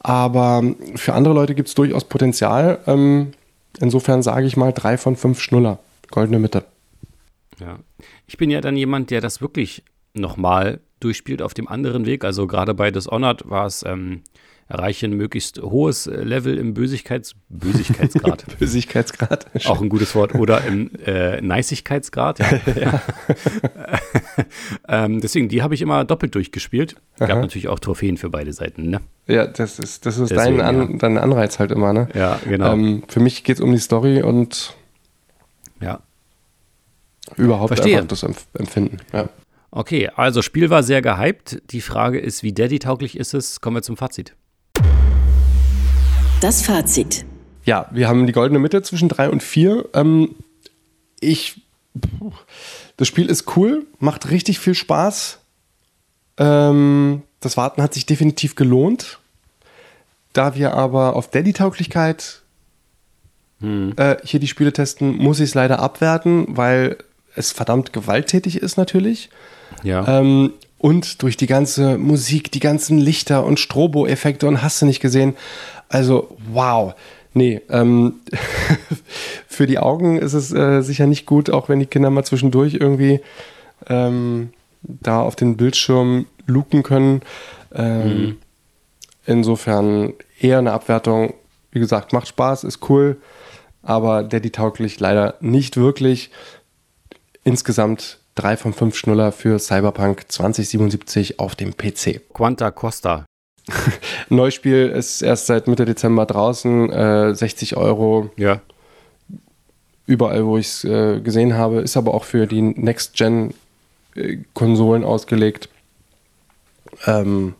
Aber 0.00 0.62
für 0.94 1.14
andere 1.14 1.34
Leute 1.34 1.54
gibt 1.54 1.68
es 1.68 1.74
durchaus 1.74 2.04
Potenzial. 2.04 2.80
Ähm, 2.86 3.32
insofern 3.80 4.22
sage 4.22 4.46
ich 4.46 4.56
mal 4.56 4.72
drei 4.72 4.96
von 4.96 5.16
fünf 5.16 5.40
Schnuller. 5.40 5.78
Goldene 6.10 6.38
Mitte. 6.38 6.64
Ja. 7.58 7.78
Ich 8.26 8.36
bin 8.36 8.50
ja 8.50 8.60
dann 8.60 8.76
jemand, 8.76 9.10
der 9.10 9.20
das 9.20 9.40
wirklich 9.40 9.82
nochmal 10.14 10.80
durchspielt 11.00 11.42
auf 11.42 11.54
dem 11.54 11.68
anderen 11.68 12.06
Weg. 12.06 12.24
Also 12.24 12.46
gerade 12.46 12.74
bei 12.74 12.90
Dishonored 12.90 13.48
war 13.48 13.66
es 13.66 13.84
ähm, 13.84 14.22
erreiche 14.68 15.06
ein 15.06 15.14
möglichst 15.14 15.60
hohes 15.62 16.06
Level 16.06 16.58
im 16.58 16.74
Bösigkeits 16.74 17.34
Bösigkeitsgrad. 17.48 18.44
Bösigkeitsgrad. 18.58 19.46
Auch 19.66 19.80
ein 19.80 19.88
gutes 19.88 20.14
Wort. 20.14 20.34
Oder 20.34 20.64
im 20.64 20.90
äh, 21.06 21.40
Neisigkeitsgrad. 21.40 22.38
Ja. 22.38 22.60
ja. 22.80 23.02
ähm, 25.04 25.20
deswegen, 25.20 25.48
die 25.48 25.62
habe 25.62 25.74
ich 25.74 25.80
immer 25.80 26.04
doppelt 26.04 26.34
durchgespielt. 26.34 26.96
Gab 27.18 27.30
Aha. 27.30 27.40
natürlich 27.40 27.68
auch 27.68 27.78
Trophäen 27.78 28.18
für 28.18 28.28
beide 28.28 28.52
Seiten. 28.52 28.90
Ne? 28.90 29.00
Ja, 29.26 29.46
das 29.46 29.78
ist, 29.78 30.04
das 30.04 30.18
ist 30.18 30.30
Deswegen, 30.30 30.58
dein, 30.58 30.80
An, 30.80 30.92
ja. 30.92 30.98
dein 30.98 31.18
Anreiz 31.18 31.58
halt 31.58 31.70
immer. 31.70 31.94
Ne? 31.94 32.08
Ja, 32.14 32.38
genau. 32.44 32.72
Ähm, 32.72 33.04
für 33.08 33.20
mich 33.20 33.44
geht 33.44 33.56
es 33.56 33.62
um 33.62 33.72
die 33.72 33.78
Story 33.78 34.22
und 34.22 34.74
ja. 35.80 36.00
überhaupt 37.36 37.68
Verstehe. 37.68 37.96
einfach 37.96 38.08
das 38.08 38.22
Empfinden. 38.22 38.98
Ja. 39.14 39.30
Okay, 39.70 40.10
also 40.14 40.42
Spiel 40.42 40.70
war 40.70 40.82
sehr 40.82 41.00
gehypt. 41.02 41.62
Die 41.70 41.80
Frage 41.80 42.18
ist, 42.18 42.42
wie 42.42 42.52
Daddy-tauglich 42.52 43.16
ist 43.18 43.34
es? 43.34 43.60
Kommen 43.60 43.76
wir 43.76 43.82
zum 43.82 43.96
Fazit. 43.96 44.34
Das 46.40 46.62
Fazit. 46.62 47.24
Ja, 47.64 47.88
wir 47.90 48.08
haben 48.08 48.28
die 48.28 48.32
goldene 48.32 48.60
Mitte 48.60 48.80
zwischen 48.82 49.08
drei 49.08 49.28
und 49.28 49.42
vier. 49.42 49.88
Ähm, 49.92 50.36
ich. 51.20 51.62
Das 52.96 53.08
Spiel 53.08 53.26
ist 53.26 53.56
cool, 53.56 53.86
macht 53.98 54.30
richtig 54.30 54.60
viel 54.60 54.74
Spaß. 54.74 55.40
Ähm, 56.36 57.22
das 57.40 57.56
Warten 57.56 57.82
hat 57.82 57.92
sich 57.92 58.06
definitiv 58.06 58.54
gelohnt. 58.54 59.18
Da 60.32 60.54
wir 60.54 60.74
aber 60.74 61.16
auf 61.16 61.30
Daddy-Tauglichkeit 61.30 62.42
hm. 63.60 63.94
äh, 63.96 64.16
hier 64.22 64.38
die 64.38 64.46
Spiele 64.46 64.72
testen, 64.72 65.16
muss 65.16 65.40
ich 65.40 65.50
es 65.50 65.54
leider 65.54 65.80
abwerten, 65.80 66.56
weil 66.56 66.98
es 67.34 67.50
verdammt 67.50 67.92
gewalttätig 67.92 68.58
ist 68.58 68.76
natürlich. 68.76 69.30
Ja. 69.82 70.20
Ähm, 70.20 70.52
und 70.78 71.22
durch 71.22 71.36
die 71.36 71.46
ganze 71.46 71.98
Musik, 71.98 72.52
die 72.52 72.60
ganzen 72.60 72.98
Lichter 72.98 73.44
und 73.44 73.58
Strobo-Effekte 73.58 74.46
und 74.46 74.62
hast 74.62 74.80
du 74.80 74.86
nicht 74.86 75.00
gesehen, 75.00 75.36
also, 75.88 76.36
wow. 76.52 76.94
Nee, 77.34 77.60
ähm, 77.68 78.20
für 79.46 79.66
die 79.66 79.78
Augen 79.78 80.18
ist 80.18 80.32
es 80.32 80.52
äh, 80.52 80.80
sicher 80.82 81.06
nicht 81.06 81.26
gut, 81.26 81.50
auch 81.50 81.68
wenn 81.68 81.78
die 81.78 81.86
Kinder 81.86 82.10
mal 82.10 82.24
zwischendurch 82.24 82.74
irgendwie 82.74 83.20
ähm, 83.86 84.50
da 84.82 85.20
auf 85.20 85.36
den 85.36 85.56
Bildschirm 85.56 86.26
luken 86.46 86.82
können. 86.82 87.22
Ähm, 87.74 88.06
mhm. 88.06 88.36
Insofern 89.26 90.14
eher 90.40 90.58
eine 90.58 90.72
Abwertung. 90.72 91.34
Wie 91.70 91.80
gesagt, 91.80 92.12
macht 92.12 92.28
Spaß, 92.28 92.64
ist 92.64 92.88
cool, 92.88 93.18
aber 93.82 94.22
Daddy-tauglich 94.22 94.98
leider 95.00 95.34
nicht 95.40 95.76
wirklich. 95.76 96.30
Insgesamt 97.44 98.17
drei 98.38 98.56
von 98.56 98.72
fünf 98.72 98.96
Schnuller 98.96 99.32
für 99.32 99.58
Cyberpunk 99.58 100.26
2077 100.28 101.40
auf 101.40 101.56
dem 101.56 101.76
PC. 101.76 102.22
Quanta 102.32 102.70
Costa. 102.70 103.26
Neuspiel 104.28 104.88
ist 104.88 105.22
erst 105.22 105.46
seit 105.46 105.66
Mitte 105.66 105.84
Dezember 105.84 106.24
draußen, 106.24 106.88
äh, 106.90 107.34
60 107.34 107.76
Euro. 107.76 108.30
Ja. 108.36 108.60
Überall, 110.06 110.46
wo 110.46 110.56
ich 110.56 110.68
es 110.68 110.84
äh, 110.84 111.18
gesehen 111.20 111.54
habe, 111.54 111.80
ist 111.80 111.96
aber 111.96 112.14
auch 112.14 112.22
für 112.24 112.46
die 112.46 112.62
Next-Gen-Konsolen 112.62 115.02
ausgelegt. 115.04 115.68
Ähm, 117.06 117.54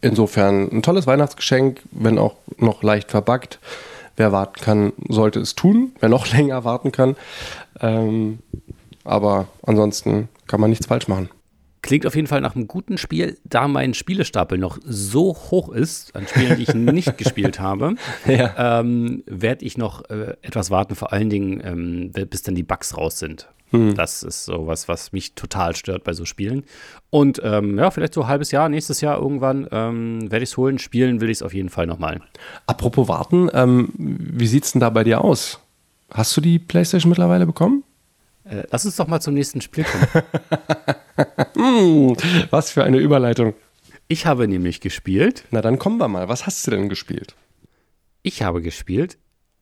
insofern 0.00 0.68
ein 0.70 0.82
tolles 0.82 1.08
Weihnachtsgeschenk, 1.08 1.80
wenn 1.90 2.18
auch 2.18 2.36
noch 2.56 2.84
leicht 2.84 3.10
verbuggt. 3.10 3.58
Wer 4.16 4.30
warten 4.30 4.60
kann, 4.60 4.92
sollte 5.08 5.40
es 5.40 5.56
tun. 5.56 5.90
Wer 5.98 6.08
noch 6.08 6.26
länger 6.32 6.62
warten 6.64 6.92
kann. 6.92 7.16
Ähm, 7.80 8.38
aber 9.04 9.48
ansonsten 9.62 10.28
kann 10.46 10.60
man 10.60 10.70
nichts 10.70 10.86
falsch 10.86 11.08
machen. 11.08 11.28
Klingt 11.82 12.06
auf 12.06 12.14
jeden 12.14 12.28
Fall 12.28 12.40
nach 12.40 12.54
einem 12.54 12.68
guten 12.68 12.96
Spiel, 12.96 13.38
da 13.42 13.66
mein 13.66 13.92
Spielestapel 13.92 14.56
noch 14.56 14.78
so 14.84 15.36
hoch 15.50 15.68
ist 15.68 16.14
an 16.14 16.28
Spielen, 16.28 16.56
die 16.56 16.62
ich 16.62 16.74
nicht 16.74 17.18
gespielt 17.18 17.58
habe, 17.58 17.96
ja. 18.26 18.80
ähm, 18.80 19.24
werde 19.26 19.64
ich 19.64 19.76
noch 19.76 20.08
äh, 20.08 20.36
etwas 20.42 20.70
warten, 20.70 20.94
vor 20.94 21.12
allen 21.12 21.28
Dingen, 21.28 21.60
ähm, 21.64 22.12
bis 22.30 22.42
dann 22.42 22.54
die 22.54 22.62
Bugs 22.62 22.96
raus 22.96 23.18
sind. 23.18 23.48
Hm. 23.72 23.94
Das 23.94 24.22
ist 24.22 24.44
sowas, 24.44 24.86
was 24.86 25.12
mich 25.12 25.34
total 25.34 25.74
stört 25.74 26.04
bei 26.04 26.12
so 26.12 26.24
Spielen. 26.24 26.64
Und 27.10 27.40
ähm, 27.42 27.78
ja, 27.78 27.90
vielleicht 27.90 28.14
so 28.14 28.22
ein 28.22 28.28
halbes 28.28 28.52
Jahr, 28.52 28.68
nächstes 28.68 29.00
Jahr 29.00 29.18
irgendwann 29.18 29.66
ähm, 29.72 30.30
werde 30.30 30.44
ich 30.44 30.50
es 30.50 30.56
holen. 30.56 30.78
Spielen 30.78 31.20
will 31.20 31.30
ich 31.30 31.38
es 31.38 31.42
auf 31.42 31.54
jeden 31.54 31.70
Fall 31.70 31.86
nochmal. 31.86 32.20
Apropos 32.66 33.08
warten, 33.08 33.50
ähm, 33.52 33.88
wie 33.96 34.46
sieht 34.46 34.64
es 34.64 34.72
denn 34.72 34.80
da 34.80 34.90
bei 34.90 35.04
dir 35.04 35.22
aus? 35.22 35.58
Hast 36.12 36.36
du 36.36 36.40
die 36.40 36.58
PlayStation 36.58 37.08
mittlerweile 37.08 37.46
bekommen? 37.46 37.82
Äh, 38.44 38.64
lass 38.70 38.84
uns 38.84 38.96
doch 38.96 39.06
mal 39.06 39.20
zum 39.20 39.34
nächsten 39.34 39.60
Spiel 39.60 39.84
kommen. 39.84 40.06
mm, 41.54 42.16
was 42.50 42.70
für 42.70 42.84
eine 42.84 42.98
Überleitung. 42.98 43.54
Ich 44.08 44.26
habe 44.26 44.48
nämlich 44.48 44.80
gespielt. 44.80 45.44
Na 45.50 45.60
dann 45.60 45.78
kommen 45.78 45.98
wir 45.98 46.08
mal. 46.08 46.28
Was 46.28 46.46
hast 46.46 46.66
du 46.66 46.72
denn 46.72 46.88
gespielt? 46.88 47.34
Ich 48.22 48.42
habe 48.42 48.62
gespielt 48.62 49.18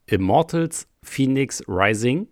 Immortals 0.07 0.87
Phoenix 1.03 1.63
Rising 1.69 2.27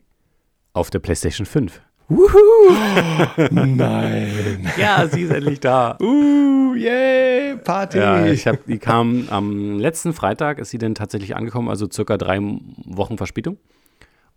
auf 0.73 0.91
der 0.91 0.99
PlayStation 0.99 1.47
5. 1.47 1.81
Wuhu! 2.09 2.29
Nein. 3.51 4.71
ja, 4.79 5.07
sie 5.07 5.23
ist 5.23 5.31
endlich 5.31 5.61
da. 5.61 5.99
Uh, 6.01 6.75
yay, 6.75 7.57
Party. 7.57 7.99
Ja, 7.99 8.27
ich 8.27 8.47
hab, 8.47 8.65
die 8.65 8.79
kam 8.79 9.29
am 9.29 9.79
letzten 9.79 10.15
Freitag, 10.15 10.59
ist 10.59 10.71
sie 10.71 10.79
denn 10.79 10.95
tatsächlich 10.95 11.37
angekommen, 11.37 11.69
also 11.69 11.87
circa 11.91 12.17
drei 12.17 12.41
Wochen 12.87 13.19
Verspätung. 13.19 13.59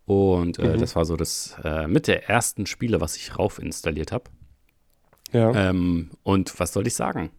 Und 0.06 0.60
äh, 0.60 0.76
mhm. 0.76 0.80
das 0.80 0.96
war 0.96 1.06
so 1.06 1.16
das 1.16 1.56
äh, 1.64 1.88
mit 1.88 2.08
der 2.08 2.30
ersten 2.30 2.66
Spiele, 2.66 3.02
was 3.02 3.16
ich 3.16 3.38
rauf 3.38 3.60
installiert 3.60 4.12
habe. 4.12 4.26
Ja. 5.32 5.70
Ähm, 5.70 6.12
und 6.24 6.60
was 6.60 6.74
soll 6.74 6.88
ich 6.88 6.96
sagen? 6.96 7.32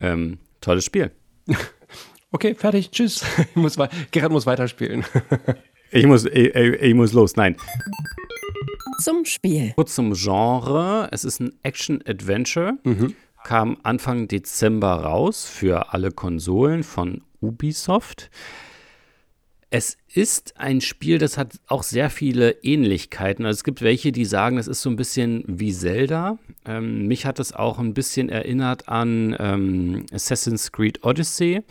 Ähm, 0.00 0.38
tolles 0.60 0.84
Spiel. 0.84 1.12
Okay, 2.34 2.54
fertig, 2.54 2.90
tschüss. 2.90 3.24
muss, 3.54 3.76
Gerhard 4.10 4.32
muss 4.32 4.46
weiterspielen. 4.46 5.04
ich, 5.90 6.06
muss, 6.06 6.24
ich, 6.24 6.54
ich 6.54 6.94
muss 6.94 7.12
los, 7.12 7.36
nein. 7.36 7.56
Zum 9.00 9.26
Spiel. 9.26 9.72
Kurz 9.74 9.94
zum 9.94 10.14
Genre. 10.14 11.08
Es 11.12 11.24
ist 11.24 11.40
ein 11.40 11.52
Action-Adventure. 11.62 12.78
Mhm. 12.84 13.14
Kam 13.44 13.76
Anfang 13.82 14.28
Dezember 14.28 14.94
raus 14.94 15.44
für 15.44 15.92
alle 15.92 16.10
Konsolen 16.10 16.84
von 16.84 17.22
Ubisoft. 17.40 18.30
Es 19.74 19.96
ist 20.12 20.60
ein 20.60 20.82
Spiel, 20.82 21.16
das 21.16 21.38
hat 21.38 21.58
auch 21.66 21.82
sehr 21.82 22.10
viele 22.10 22.50
Ähnlichkeiten. 22.62 23.46
Also 23.46 23.56
es 23.56 23.64
gibt 23.64 23.80
welche, 23.80 24.12
die 24.12 24.26
sagen, 24.26 24.58
es 24.58 24.68
ist 24.68 24.82
so 24.82 24.90
ein 24.90 24.96
bisschen 24.96 25.44
wie 25.46 25.72
Zelda. 25.72 26.36
Ähm, 26.66 27.06
mich 27.06 27.24
hat 27.24 27.40
es 27.40 27.54
auch 27.54 27.78
ein 27.78 27.94
bisschen 27.94 28.28
erinnert 28.28 28.90
an 28.90 29.34
ähm, 29.40 30.04
Assassin's 30.12 30.72
Creed 30.72 31.02
Odyssey. 31.04 31.62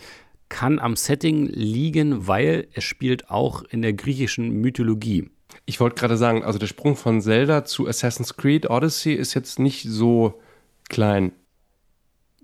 Kann 0.50 0.80
am 0.80 0.96
Setting 0.96 1.46
liegen, 1.46 2.26
weil 2.28 2.70
es 2.74 2.86
spielt 2.86 3.30
auch 3.30 3.62
in 3.70 3.84
der 3.84 3.94
griechischen 3.94 4.50
Mythologie. 4.50 5.30
Ich 5.68 5.80
wollte 5.80 5.98
gerade 5.98 6.18
sagen, 6.18 6.44
also 6.44 6.58
der 6.58 6.66
Sprung 6.66 6.96
von 6.96 7.22
Zelda 7.22 7.66
zu 7.66 7.88
Assassin's 7.88 8.36
Creed 8.36 8.68
Odyssey 8.68 9.14
ist 9.14 9.36
jetzt 9.36 9.60
nicht 9.60 9.84
so 9.88 10.42
klein. 10.90 11.34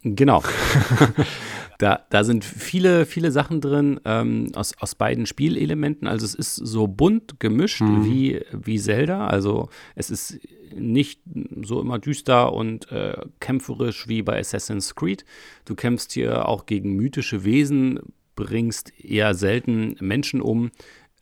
Genau. 0.04 0.43
Da, 1.77 2.05
da 2.09 2.23
sind 2.23 2.43
viele, 2.43 3.05
viele 3.05 3.31
Sachen 3.31 3.61
drin 3.61 3.99
ähm, 4.03 4.51
aus, 4.55 4.73
aus 4.79 4.95
beiden 4.95 5.25
Spielelementen. 5.25 6.07
Also 6.07 6.25
es 6.25 6.33
ist 6.33 6.55
so 6.55 6.87
bunt 6.87 7.39
gemischt 7.39 7.81
mhm. 7.81 8.05
wie, 8.05 8.41
wie 8.51 8.79
Zelda. 8.79 9.27
Also 9.27 9.69
es 9.95 10.09
ist 10.09 10.39
nicht 10.75 11.21
so 11.61 11.79
immer 11.81 11.99
düster 11.99 12.53
und 12.53 12.91
äh, 12.91 13.17
kämpferisch 13.39 14.07
wie 14.07 14.21
bei 14.21 14.39
Assassin's 14.39 14.95
Creed. 14.95 15.25
Du 15.65 15.75
kämpfst 15.75 16.11
hier 16.13 16.47
auch 16.47 16.65
gegen 16.65 16.95
mythische 16.95 17.43
Wesen, 17.43 17.99
bringst 18.35 18.93
eher 18.99 19.33
selten 19.33 19.95
Menschen 19.99 20.41
um. 20.41 20.71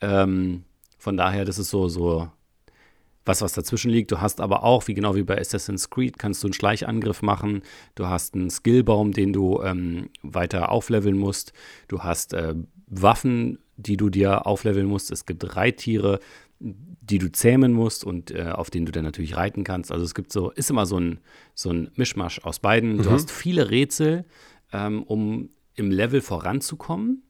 Ähm, 0.02 0.64
von 0.98 1.18
daher, 1.18 1.46
das 1.46 1.60
ist 1.60 1.70
so, 1.70 1.88
so 1.88 2.30
was, 3.26 3.42
was 3.42 3.54
dazwischen 3.54 3.92
liegt. 3.92 4.12
Du 4.12 4.22
hast 4.22 4.40
aber 4.40 4.64
auch, 4.64 4.88
wie 4.88 4.94
genau 4.94 5.16
wie 5.16 5.24
bei 5.24 5.40
Assassin's 5.40 5.90
Creed, 5.90 6.18
kannst 6.18 6.44
du 6.44 6.48
einen 6.48 6.54
Schleichangriff 6.54 7.22
machen. 7.22 7.64
Du 7.96 8.08
hast 8.08 8.36
einen 8.36 8.50
Skillbaum, 8.50 9.12
den 9.12 9.34
du 9.34 9.62
ähm, 9.62 10.10
weiter 10.22 10.72
aufleveln 10.72 11.18
musst. 11.18 11.54
Du 11.88 12.00
hast 12.02 12.34
äh, 12.34 12.56
Waffen, 12.88 13.60
die 13.78 13.98
du 13.98 14.10
dir 14.10 14.46
aufleveln 14.46 14.88
musst. 14.88 15.12
Es 15.12 15.26
gibt 15.26 15.56
Reittiere, 15.56 16.20
die 16.60 17.18
du 17.18 17.32
zähmen 17.32 17.74
musst 17.74 18.04
und 18.04 18.32
äh, 18.32 18.52
auf 18.52 18.70
denen 18.70 18.86
du 18.86 18.92
dann 18.92 19.04
natürlich 19.04 19.36
reiten 19.36 19.64
kannst. 19.64 19.92
Also 19.92 20.06
es 20.06 20.16
gibt 20.16 20.32
so, 20.32 20.52
ist 20.52 20.70
immer 20.70 20.86
so 20.86 21.00
ein, 21.00 21.20
so 21.54 21.70
ein 21.72 21.92
Mischmasch 21.96 22.40
aus 22.44 22.60
beiden. 22.60 22.98
Mhm. 22.98 23.04
Du 23.04 23.12
hast 23.12 23.32
viele 23.32 23.70
Rätsel, 23.70 24.26
ähm, 24.72 25.04
um 25.04 25.50
im 25.76 25.92
Level 25.92 26.22
voranzukommen. 26.22 27.24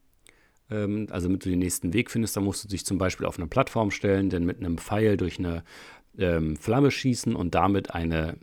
Ähm, 0.70 1.06
also 1.10 1.28
damit 1.28 1.44
du 1.44 1.50
den 1.50 1.58
nächsten 1.58 1.92
Weg 1.92 2.10
findest, 2.10 2.36
da 2.36 2.40
musst 2.40 2.64
du 2.64 2.68
dich 2.68 2.84
zum 2.84 2.98
Beispiel 2.98 3.26
auf 3.26 3.38
eine 3.38 3.46
Plattform 3.46 3.90
stellen, 3.90 4.30
dann 4.30 4.44
mit 4.44 4.58
einem 4.58 4.78
Pfeil 4.78 5.16
durch 5.16 5.38
eine 5.38 5.64
ähm, 6.18 6.56
Flamme 6.56 6.90
schießen 6.90 7.34
und 7.36 7.54
damit 7.54 7.94
eine 7.94 8.38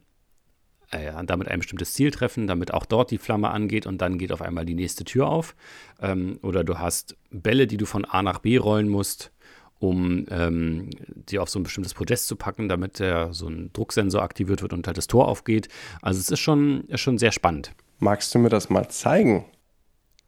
äh, 0.92 1.12
damit 1.26 1.48
ein 1.48 1.60
bestimmtes 1.60 1.94
Ziel 1.94 2.12
treffen, 2.12 2.48
damit 2.48 2.74
auch 2.74 2.86
dort 2.86 3.12
die 3.12 3.18
Flamme 3.18 3.50
angeht 3.50 3.88
und 3.88 4.02
dann 4.02 4.18
geht 4.18 4.32
auf 4.32 4.42
einmal 4.42 4.66
die 4.66 4.76
nächste 4.76 5.04
Tür 5.04 5.28
auf. 5.28 5.56
Ähm, 6.02 6.40
oder 6.42 6.64
du 6.64 6.78
hast 6.78 7.18
Bälle, 7.32 7.68
die 7.68 7.78
du 7.78 7.86
von 7.86 8.06
A 8.06 8.22
nach 8.22 8.40
B 8.40 8.58
rollen 8.58 8.90
musst, 8.90 9.32
um 9.80 10.26
ähm, 10.30 10.90
die 11.30 11.40
auf 11.40 11.50
so 11.50 11.60
ein 11.60 11.64
bestimmtes 11.64 11.94
Podest 11.94 12.28
zu 12.28 12.36
packen, 12.36 12.70
damit 12.70 13.00
der, 13.00 13.34
so 13.34 13.48
ein 13.48 13.72
Drucksensor 13.74 14.22
aktiviert 14.22 14.62
wird 14.62 14.72
und 14.72 14.88
halt 14.88 14.98
das 14.98 15.08
Tor 15.08 15.28
aufgeht. 15.28 15.68
Also 16.02 16.20
es 16.20 16.30
ist 16.30 16.40
schon, 16.40 16.86
ist 16.88 17.02
schon 17.02 17.18
sehr 17.18 17.32
spannend. 17.32 17.72
Magst 18.00 18.34
du 18.34 18.40
mir 18.40 18.50
das 18.50 18.70
mal 18.70 18.88
zeigen? 18.90 19.46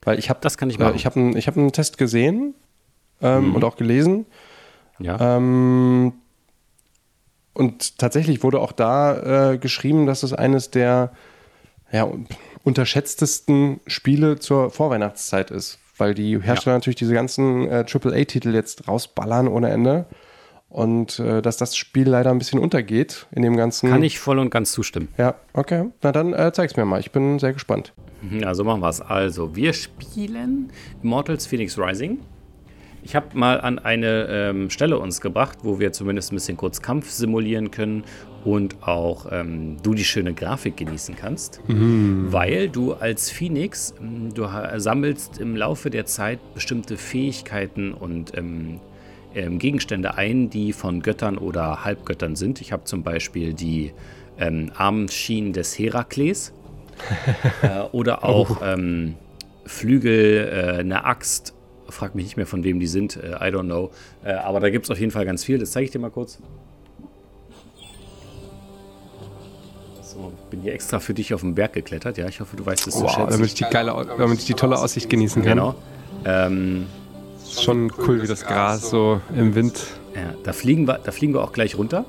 Weil 0.05 0.19
ich 0.19 0.29
habe 0.29 0.39
das 0.41 0.57
kann 0.57 0.69
ich 0.69 0.79
machen. 0.79 0.93
Äh, 0.93 0.97
ich 0.97 1.05
habe 1.05 1.19
einen 1.19 1.35
hab 1.35 1.57
einen 1.57 1.71
Test 1.71 1.97
gesehen 1.97 2.53
ähm, 3.21 3.49
mhm. 3.49 3.55
und 3.55 3.63
auch 3.63 3.75
gelesen. 3.75 4.25
Ja. 4.99 5.37
Ähm, 5.37 6.13
und 7.53 7.97
tatsächlich 7.97 8.43
wurde 8.43 8.59
auch 8.59 8.71
da 8.71 9.51
äh, 9.53 9.57
geschrieben, 9.57 10.05
dass 10.05 10.23
es 10.23 10.33
eines 10.33 10.71
der 10.71 11.11
ja, 11.91 12.07
unterschätztesten 12.63 13.79
Spiele 13.87 14.39
zur 14.39 14.69
Vorweihnachtszeit 14.69 15.51
ist, 15.51 15.79
weil 15.97 16.13
die 16.13 16.41
Hersteller 16.41 16.73
ja. 16.73 16.77
natürlich 16.77 16.97
diese 16.97 17.13
ganzen 17.13 17.67
äh, 17.67 17.85
AAA-Titel 17.89 18.53
jetzt 18.53 18.87
rausballern 18.87 19.47
ohne 19.47 19.69
Ende. 19.69 20.05
Und 20.67 21.19
äh, 21.19 21.41
dass 21.41 21.55
das 21.55 21.77
Spiel 21.77 22.09
leider 22.09 22.31
ein 22.31 22.37
bisschen 22.37 22.59
untergeht 22.59 23.27
in 23.31 23.43
dem 23.43 23.55
ganzen. 23.55 23.89
Kann 23.89 24.03
ich 24.03 24.19
voll 24.19 24.39
und 24.39 24.49
ganz 24.49 24.73
zustimmen. 24.73 25.07
Ja, 25.17 25.35
okay. 25.53 25.85
Na 26.01 26.11
dann 26.11 26.33
äh, 26.33 26.51
zeig's 26.53 26.75
mir 26.75 26.83
mal. 26.83 26.99
Ich 26.99 27.11
bin 27.11 27.39
sehr 27.39 27.53
gespannt. 27.53 27.93
Ja, 28.31 28.53
so 28.53 28.63
machen 28.63 28.81
wir 28.81 28.89
es. 28.89 29.01
Also, 29.01 29.55
wir 29.55 29.73
spielen 29.73 30.71
Immortals 31.03 31.45
Phoenix 31.45 31.77
Rising. 31.77 32.19
Ich 33.03 33.15
habe 33.15 33.37
mal 33.37 33.61
an 33.61 33.77
eine 33.77 34.27
ähm, 34.29 34.69
Stelle 34.71 34.97
uns 34.97 35.21
gebracht, 35.21 35.59
wo 35.61 35.79
wir 35.79 35.93
zumindest 35.93 36.31
ein 36.31 36.37
bisschen 36.37 36.57
kurz 36.57 36.81
Kampf 36.81 37.11
simulieren 37.11 37.69
können 37.69 38.03
und 38.43 38.81
auch 38.81 39.27
ähm, 39.31 39.77
du 39.83 39.93
die 39.93 40.03
schöne 40.03 40.33
Grafik 40.33 40.77
genießen 40.77 41.15
kannst. 41.15 41.61
Mhm. 41.67 42.27
Weil 42.31 42.67
du 42.67 42.93
als 42.93 43.29
Phoenix, 43.29 43.93
ähm, 44.01 44.33
du 44.33 44.47
sammelst 44.77 45.39
im 45.39 45.55
Laufe 45.55 45.91
der 45.91 46.07
Zeit 46.07 46.39
bestimmte 46.55 46.97
Fähigkeiten 46.97 47.93
und 47.93 48.35
ähm, 48.35 48.79
ähm, 49.35 49.59
Gegenstände 49.59 50.15
ein, 50.15 50.49
die 50.49 50.73
von 50.73 51.01
Göttern 51.01 51.37
oder 51.37 51.85
Halbgöttern 51.85 52.35
sind. 52.35 52.61
Ich 52.61 52.71
habe 52.71 52.85
zum 52.85 53.03
Beispiel 53.03 53.53
die 53.53 53.91
ähm, 54.39 54.71
Armschienen 54.75 55.53
des 55.53 55.77
Herakles 55.77 56.53
äh, 57.61 57.81
oder 57.91 58.23
auch 58.23 58.61
oh. 58.61 58.63
ähm, 58.63 59.15
Flügel, 59.65 60.47
äh, 60.47 60.79
eine 60.79 61.05
Axt 61.05 61.55
frag 61.89 62.15
mich 62.15 62.25
nicht 62.25 62.37
mehr, 62.37 62.47
von 62.47 62.63
wem 62.63 62.79
die 62.79 62.87
sind. 62.87 63.15
Äh, 63.17 63.31
I 63.31 63.51
don't 63.53 63.63
know. 63.63 63.91
Äh, 64.23 64.33
aber 64.33 64.59
da 64.59 64.69
gibt 64.69 64.85
es 64.85 64.91
auf 64.91 64.99
jeden 64.99 65.11
Fall 65.11 65.25
ganz 65.25 65.43
viel. 65.43 65.57
Das 65.57 65.71
zeige 65.71 65.85
ich 65.85 65.91
dir 65.91 65.99
mal 65.99 66.11
kurz. 66.11 66.39
So, 70.01 70.31
bin 70.49 70.61
hier 70.61 70.73
extra 70.73 70.99
für 70.99 71.13
dich 71.13 71.33
auf 71.33 71.41
den 71.41 71.55
Berg 71.55 71.73
geklettert. 71.73 72.17
Ja, 72.17 72.27
ich 72.27 72.39
hoffe, 72.39 72.55
du 72.55 72.65
weißt 72.65 72.87
es 72.87 72.95
zu 72.95 73.03
Wow, 73.03 73.11
schätzen. 73.11 73.31
damit 73.31 73.47
ich 73.47 73.53
die 73.55 73.65
geile, 73.65 73.93
damit 74.17 74.39
ich 74.39 74.45
die 74.45 74.53
tolle 74.53 74.77
Aussicht 74.77 75.09
genießen 75.09 75.41
kann. 75.43 75.57
Genau. 75.57 75.75
Ähm, 76.25 76.87
Ist 77.43 77.63
schon 77.63 77.91
cool, 78.07 78.21
wie 78.21 78.27
das 78.27 78.45
Gras 78.45 78.89
so 78.89 79.21
im 79.35 79.55
Wind. 79.55 79.85
ja, 80.15 80.33
da, 80.43 80.53
fliegen 80.53 80.87
wir, 80.87 80.99
da 81.03 81.11
fliegen 81.11 81.33
wir 81.33 81.43
auch 81.43 81.51
gleich 81.51 81.77
runter. 81.77 82.05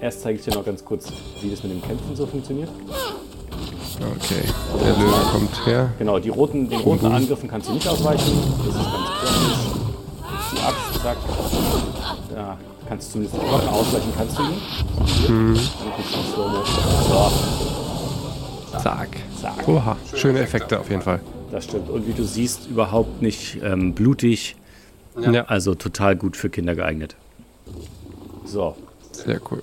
Erst 0.00 0.22
zeige 0.22 0.38
ich 0.38 0.44
dir 0.44 0.54
noch 0.54 0.64
ganz 0.64 0.84
kurz, 0.84 1.12
wie 1.40 1.50
das 1.50 1.62
mit 1.62 1.72
dem 1.72 1.82
Kämpfen 1.82 2.14
so 2.14 2.26
funktioniert. 2.26 2.68
Okay, 4.00 4.44
der 4.80 4.96
Löwe 4.96 5.30
kommt 5.32 5.66
her. 5.66 5.92
Genau, 5.98 6.20
die 6.20 6.28
roten, 6.28 6.68
den 6.70 6.80
roten 6.80 7.06
Angriffen 7.06 7.48
kannst 7.48 7.68
du 7.68 7.72
nicht 7.72 7.88
ausweichen. 7.88 8.32
Das 8.58 8.66
ist 8.68 8.74
ganz 8.74 8.86
praktisch. 9.08 9.58
Die 10.52 10.60
Axt, 10.60 11.02
zack. 11.02 11.16
Da 12.32 12.56
kannst 12.88 13.08
du 13.08 13.12
zumindest 13.12 13.42
die 13.42 13.68
ausweichen, 13.68 14.12
kannst 14.16 14.38
du 14.38 14.42
ihn. 14.44 14.54
Dann 15.26 15.54
kriegst 15.96 16.14
du 16.14 16.32
Slow-Mo. 16.32 16.64
So, 18.70 18.78
Zack. 18.78 19.08
zack. 19.40 19.66
Oha, 19.68 19.96
schöne 20.14 20.38
Effekte 20.40 20.78
auf 20.78 20.88
jeden 20.90 21.02
Fall. 21.02 21.20
Das 21.50 21.64
stimmt. 21.64 21.90
Und 21.90 22.06
wie 22.06 22.12
du 22.12 22.22
siehst, 22.22 22.68
überhaupt 22.68 23.20
nicht 23.20 23.58
ähm, 23.64 23.94
blutig. 23.94 24.54
Ja, 25.20 25.46
Also 25.46 25.74
total 25.74 26.14
gut 26.14 26.36
für 26.36 26.48
Kinder 26.50 26.76
geeignet. 26.76 27.16
So, 28.44 28.76
sehr 29.10 29.40
cool. 29.50 29.62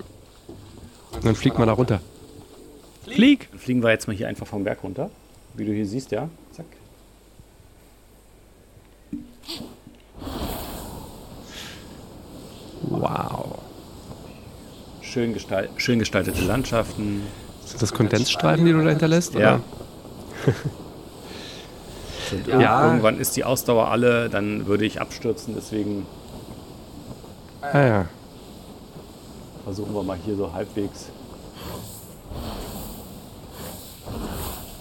Und 1.16 1.24
dann 1.24 1.34
fliegt 1.34 1.58
man 1.58 1.68
da 1.68 1.74
runter. 1.74 2.00
Flieg! 3.04 3.48
dann 3.50 3.60
fliegen 3.60 3.82
wir 3.82 3.90
jetzt 3.90 4.06
mal 4.06 4.16
hier 4.16 4.28
einfach 4.28 4.46
vom 4.46 4.64
Berg 4.64 4.82
runter. 4.82 5.10
Wie 5.54 5.64
du 5.64 5.72
hier 5.72 5.86
siehst, 5.86 6.10
ja. 6.10 6.28
Zack. 6.52 6.66
Wow. 12.82 13.58
Schön, 15.00 15.32
gestalt 15.32 15.70
schön 15.76 15.98
gestaltete 15.98 16.42
Landschaften. 16.42 17.22
Sind 17.64 17.82
das 17.82 17.92
Kondensstreifen, 17.94 18.64
die 18.64 18.72
du 18.72 18.82
da 18.82 18.90
hinterlässt? 18.90 19.34
Ja. 19.34 19.60
Ja. 22.48 22.86
Irgendwann 22.86 23.20
ist 23.20 23.36
die 23.36 23.44
Ausdauer 23.44 23.86
alle, 23.88 24.28
dann 24.28 24.66
würde 24.66 24.84
ich 24.84 25.00
abstürzen. 25.00 25.54
Deswegen 25.54 26.06
Ah 27.72 27.86
ja. 27.86 28.06
Versuchen 29.66 29.92
wir 29.96 30.04
mal 30.04 30.16
hier 30.24 30.36
so 30.36 30.52
halbwegs 30.52 31.06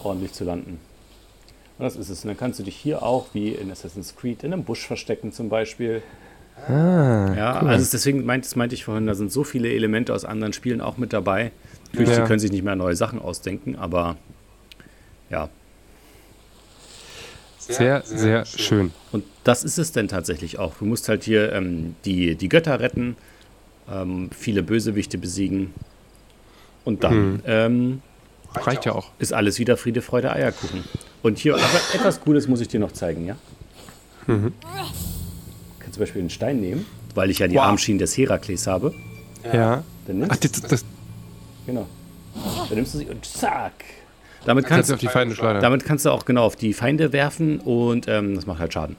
ordentlich 0.03 0.31
zu 0.33 0.43
landen. 0.43 0.79
Und 1.79 1.83
das 1.85 1.95
ist 1.95 2.09
es. 2.09 2.23
Und 2.23 2.27
dann 2.27 2.37
kannst 2.37 2.59
du 2.59 2.63
dich 2.63 2.75
hier 2.75 3.01
auch, 3.01 3.25
wie 3.33 3.49
in 3.49 3.71
Assassin's 3.71 4.15
Creed, 4.15 4.43
in 4.43 4.53
einem 4.53 4.63
Busch 4.63 4.85
verstecken 4.85 5.31
zum 5.31 5.49
Beispiel. 5.49 6.03
Ah, 6.67 7.33
Ja, 7.35 7.59
cool. 7.63 7.69
also 7.69 7.89
deswegen 7.91 8.23
meinte, 8.25 8.47
das 8.47 8.55
meinte 8.55 8.75
ich 8.75 8.85
vorhin, 8.85 9.07
da 9.07 9.15
sind 9.15 9.31
so 9.31 9.43
viele 9.43 9.73
Elemente 9.73 10.13
aus 10.13 10.23
anderen 10.23 10.53
Spielen 10.53 10.81
auch 10.81 10.97
mit 10.97 11.13
dabei. 11.13 11.51
Natürlich, 11.91 12.11
Ja. 12.15 12.21
die 12.21 12.27
können 12.27 12.39
sich 12.39 12.51
nicht 12.51 12.63
mehr 12.63 12.75
neue 12.75 12.95
Sachen 12.95 13.19
ausdenken, 13.19 13.75
aber 13.75 14.17
ja. 15.31 15.49
Sehr, 17.57 18.03
sehr 18.05 18.45
schön. 18.45 18.91
Und 19.11 19.23
das 19.43 19.63
ist 19.63 19.79
es 19.79 19.91
denn 19.91 20.07
tatsächlich 20.07 20.59
auch. 20.59 20.75
Du 20.75 20.85
musst 20.85 21.09
halt 21.09 21.23
hier 21.23 21.51
ähm, 21.53 21.95
die, 22.05 22.35
die 22.35 22.47
Götter 22.49 22.79
retten, 22.79 23.17
ähm, 23.91 24.29
viele 24.37 24.63
Bösewichte 24.63 25.17
besiegen. 25.17 25.73
Und 26.83 27.03
dann 27.03 27.13
Hm. 27.13 27.41
ähm, 27.45 28.01
Reicht 28.53 28.85
ja 28.85 28.93
auch. 28.93 29.09
ist 29.19 29.33
alles 29.33 29.59
wieder 29.59 29.75
Friede, 29.77 30.01
Freude, 30.01 30.31
Eierkuchen. 30.31 30.83
Und 31.23 31.37
hier 31.39 31.55
aber 31.55 31.63
etwas 31.93 32.21
Cooles 32.21 32.47
muss 32.47 32.61
ich 32.61 32.67
dir 32.67 32.79
noch 32.79 32.91
zeigen, 32.93 33.25
ja? 33.25 33.35
Mhm. 34.27 34.53
Kannst 35.79 35.95
zum 35.95 36.01
Beispiel 36.01 36.21
einen 36.21 36.29
Stein 36.29 36.61
nehmen, 36.61 36.85
weil 37.15 37.29
ich 37.29 37.39
ja 37.39 37.47
die 37.47 37.55
Wow. 37.55 37.63
Armschienen 37.63 37.99
des 37.99 38.17
Herakles 38.17 38.65
habe. 38.67 38.93
Ja. 39.51 39.83
Dann 40.07 40.19
nimmst 40.19 40.31
Ach, 40.33 40.37
das, 40.37 40.61
das 40.61 40.85
Genau. 41.65 41.87
Dann 42.69 42.75
nimmst 42.77 42.93
du 42.93 42.99
sie 42.99 43.05
und 43.07 43.25
zack. 43.25 43.71
Damit 44.45 44.65
kannst 44.65 44.75
kannst, 44.75 44.89
du 44.89 44.93
auf 44.95 44.99
die 44.99 45.07
Feinde 45.07 45.35
schleudern. 45.35 45.61
damit 45.61 45.83
kannst 45.85 46.05
du 46.05 46.11
auch 46.11 46.25
genau 46.25 46.43
auf 46.45 46.55
die 46.55 46.73
Feinde 46.73 47.11
werfen 47.13 47.59
und 47.59 48.07
ähm, 48.07 48.35
das 48.35 48.45
macht 48.45 48.59
halt 48.59 48.71
Schaden. 48.73 48.95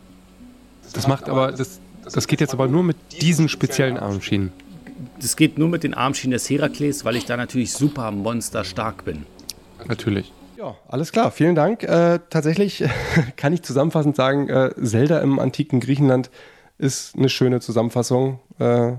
Das 0.92 1.07
macht 1.07 1.29
aber, 1.29 1.53
das, 1.53 1.79
das 2.12 2.27
geht 2.27 2.40
jetzt 2.40 2.53
aber 2.53 2.66
nur 2.68 2.83
mit 2.83 2.96
diesen 3.20 3.49
speziellen 3.49 3.96
Armschienen. 3.99 4.53
Das 5.21 5.37
geht 5.37 5.59
nur 5.59 5.69
mit 5.69 5.83
den 5.83 5.95
Armschienen 5.95 6.33
des 6.33 6.49
Herakles, 6.49 7.05
weil 7.05 7.17
ich 7.17 7.25
da 7.25 7.37
natürlich 7.37 7.73
super 7.73 8.11
monsterstark 8.11 9.05
bin. 9.05 9.27
Natürlich. 9.87 10.33
Ja, 10.59 10.77
alles 10.89 11.13
klar. 11.13 11.31
Vielen 11.31 11.55
Dank. 11.55 11.83
Äh, 11.83 12.21
tatsächlich 12.31 12.85
kann 13.37 13.53
ich 13.53 13.63
zusammenfassend 13.63 14.17
sagen, 14.17 14.49
äh, 14.49 14.71
Zelda 14.83 15.21
im 15.21 15.39
antiken 15.39 15.81
Griechenland 15.81 16.31
ist 16.79 17.17
eine 17.17 17.29
schöne 17.29 17.61
Zusammenfassung. 17.61 18.41
Äh, 18.59 18.95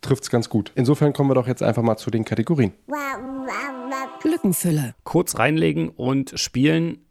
Trifft 0.00 0.22
es 0.22 0.30
ganz 0.30 0.48
gut. 0.48 0.72
Insofern 0.74 1.12
kommen 1.12 1.28
wir 1.28 1.34
doch 1.34 1.46
jetzt 1.46 1.62
einfach 1.62 1.82
mal 1.82 1.96
zu 1.96 2.10
den 2.10 2.24
Kategorien. 2.24 2.72
Lückenfüller. 4.24 4.94
Kurz 5.04 5.38
reinlegen 5.38 5.90
und 5.90 6.32
spielen 6.36 7.04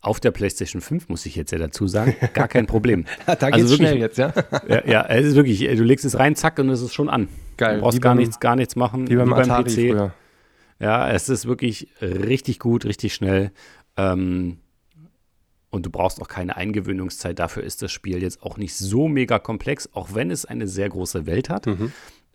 auf 0.00 0.20
der 0.20 0.30
PlayStation 0.30 0.80
5, 0.80 1.08
muss 1.08 1.26
ich 1.26 1.34
jetzt 1.36 1.50
ja 1.52 1.58
dazu 1.58 1.88
sagen. 1.88 2.14
Gar 2.32 2.48
kein 2.48 2.66
Problem. 2.66 3.04
da 3.26 3.32
Also 3.32 3.46
geht's 3.56 3.70
wirklich- 3.70 3.88
schnell 3.88 3.98
jetzt, 3.98 4.18
ja? 4.18 4.32
Ja, 4.68 4.86
ja, 4.86 5.06
es 5.06 5.26
ist 5.26 5.34
wirklich, 5.36 5.60
du 5.60 5.82
legst 5.82 6.04
es 6.04 6.18
rein, 6.18 6.36
zack, 6.36 6.58
und 6.58 6.68
es 6.70 6.80
ist 6.80 6.94
schon 6.94 7.08
an. 7.08 7.28
Geil. 7.56 7.76
Du 7.76 7.82
brauchst 7.82 7.96
Wie 7.96 8.00
gar 8.00 8.10
beim- 8.12 8.18
nichts, 8.18 8.38
gar 8.40 8.56
nichts 8.56 8.76
machen. 8.76 9.08
Wie 9.10 9.16
beim 9.16 9.32
Atari 9.32 9.70
früher. 9.70 10.14
Ja, 10.78 11.10
es 11.10 11.28
ist 11.28 11.46
wirklich 11.46 11.88
richtig 12.00 12.58
gut, 12.58 12.84
richtig 12.84 13.14
schnell. 13.14 13.50
Ähm, 13.96 14.58
und 15.70 15.84
du 15.86 15.90
brauchst 15.90 16.20
auch 16.22 16.28
keine 16.28 16.56
Eingewöhnungszeit. 16.56 17.38
Dafür 17.38 17.62
ist 17.64 17.82
das 17.82 17.90
Spiel 17.92 18.22
jetzt 18.22 18.42
auch 18.42 18.56
nicht 18.58 18.74
so 18.76 19.08
mega 19.08 19.38
komplex, 19.38 19.88
auch 19.94 20.14
wenn 20.14 20.30
es 20.30 20.44
eine 20.44 20.68
sehr 20.68 20.88
große 20.88 21.26
Welt 21.26 21.48
hat. 21.50 21.66
Mhm. 21.66 21.92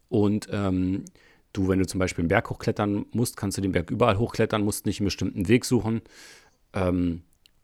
Und 0.09 0.47
ähm, 0.51 1.05
du, 1.53 1.67
wenn 1.69 1.79
du 1.79 1.85
zum 1.87 1.99
Beispiel 1.99 2.23
einen 2.23 2.29
Berg 2.29 2.49
hochklettern 2.49 3.05
musst, 3.13 3.37
kannst 3.37 3.57
du 3.57 3.61
den 3.61 3.71
Berg 3.71 3.89
überall 3.91 4.17
hochklettern, 4.17 4.63
musst 4.63 4.85
nicht 4.85 4.99
einen 4.99 5.05
bestimmten 5.05 5.47
Weg 5.47 5.65
suchen. 5.65 6.01
Ähm, 6.73 7.21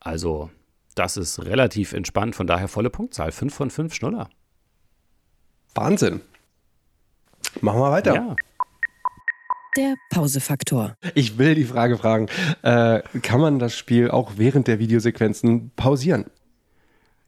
also, 0.08 0.50
das 0.96 1.18
ist 1.18 1.44
relativ 1.44 1.94
entspannt. 1.94 2.36
Von 2.36 2.48
daher 2.48 2.68
volle 2.68 2.90
Punktzahl. 2.90 3.32
5 3.32 3.54
von 3.54 3.70
5 3.70 3.94
Schnuller. 3.94 4.30
Wahnsinn. 5.76 6.22
Machen 7.62 7.80
wir 7.80 7.92
weiter. 7.92 8.16
Ja. 8.16 8.36
Der 9.76 9.96
Pausefaktor. 10.10 10.96
Ich 11.14 11.38
will 11.38 11.54
die 11.54 11.66
Frage 11.66 11.98
fragen, 11.98 12.28
äh, 12.64 13.02
kann 13.22 13.40
man 13.40 13.60
das 13.60 13.76
Spiel 13.76 14.10
auch 14.10 14.34
während 14.38 14.68
der 14.68 14.80
Videosequenzen 14.80 15.72
pausieren? 15.76 16.26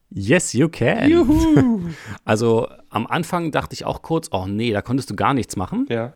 Yes, 0.09 0.53
you 0.53 0.67
can. 0.69 1.09
Juhu! 1.09 1.81
Also 2.25 2.67
am 2.89 3.05
Anfang 3.05 3.51
dachte 3.51 3.73
ich 3.73 3.85
auch 3.85 4.01
kurz, 4.01 4.29
oh 4.31 4.47
nee, 4.47 4.71
da 4.71 4.81
konntest 4.81 5.11
du 5.11 5.15
gar 5.15 5.33
nichts 5.35 5.55
machen. 5.55 5.85
ja. 5.89 6.13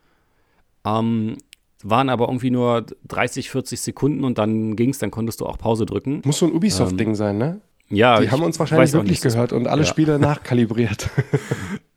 Ähm, 0.86 1.38
waren 1.84 2.10
aber 2.10 2.28
irgendwie 2.28 2.52
nur 2.52 2.86
30, 3.08 3.50
40 3.50 3.82
Sekunden 3.82 4.24
und 4.24 4.38
dann 4.38 4.76
ging's, 4.76 4.98
dann 5.00 5.12
konntest 5.12 5.42
du 5.42 5.46
auch 5.46 5.58
Pause 5.58 5.86
drücken. 5.86 6.22
Muss 6.26 6.40
so 6.40 6.46
ein 6.48 6.54
Ubisoft-Ding 6.54 7.16
sein, 7.16 7.38
ne? 7.38 7.62
Ja, 7.90 8.20
Die 8.22 8.32
haben 8.32 8.42
uns 8.42 8.58
wahrscheinlich 8.60 8.94
wirklich 8.94 9.22
nicht. 9.24 9.34
gehört 9.34 9.54
und 9.54 9.68
alle 9.68 9.82
Ja. 9.84 9.88
Spiele 9.88 10.18
nachkalibriert. 10.20 11.10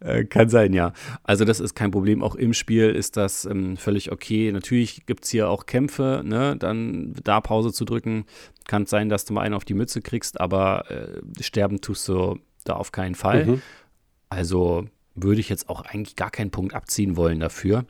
Äh, 0.01 0.25
kann 0.25 0.49
sein, 0.49 0.73
ja. 0.75 0.93
Also 1.23 1.45
das 1.45 1.59
ist 1.61 1.75
kein 1.75 1.91
Problem. 1.91 2.23
Auch 2.23 2.35
im 2.35 2.53
Spiel 2.53 2.91
ist 2.91 3.17
das 3.17 3.45
ähm, 3.47 3.77
völlig 3.77 4.13
okay. 4.13 4.53
Natürlich 4.53 5.07
gibt's 5.07 5.31
hier 5.31 5.49
auch 5.49 5.65
Kämpfe, 5.65 6.23
ne? 6.25 6.57
Dann 6.59 7.15
da 7.25 7.41
Pause 7.41 7.73
zu 7.73 7.85
drücken. 7.85 8.25
Kann 8.67 8.85
sein, 8.87 9.09
dass 9.09 9.25
du 9.25 9.33
mal 9.33 9.41
einen 9.43 9.55
auf 9.55 9.65
die 9.65 9.75
Mütze 9.75 10.03
kriegst, 10.03 10.39
aber 10.41 10.91
äh, 10.91 11.43
sterben 11.43 11.81
tust 11.81 12.09
du 12.09 12.37
da 12.65 12.75
auf 12.75 12.93
keinen 12.93 13.15
Fall. 13.15 13.47
Mhm. 13.47 13.63
Also 14.29 14.85
würde 15.15 15.41
ich 15.41 15.49
jetzt 15.49 15.69
auch 15.71 15.83
eigentlich 15.83 16.17
gar 16.17 16.31
keinen 16.31 16.51
Punkt 16.51 16.75
abziehen 16.75 17.17
wollen 17.17 17.41
dafür. 17.41 17.85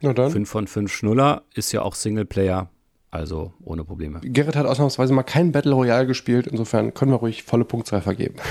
Na 0.00 0.12
dann. 0.12 0.30
5 0.30 0.48
von 0.48 0.66
5 0.66 0.92
Schnuller 0.92 1.42
ist 1.54 1.72
ja 1.72 1.82
auch 1.82 1.94
Singleplayer, 1.94 2.68
also 3.10 3.52
ohne 3.64 3.84
Probleme. 3.84 4.20
Gerrit 4.22 4.56
hat 4.56 4.66
ausnahmsweise 4.66 5.12
mal 5.12 5.22
kein 5.22 5.52
Battle 5.52 5.72
Royale 5.72 6.06
gespielt, 6.06 6.46
insofern 6.46 6.94
können 6.94 7.10
wir 7.10 7.16
ruhig 7.16 7.42
volle 7.42 7.64
Punktzahl 7.64 8.02
vergeben. 8.02 8.36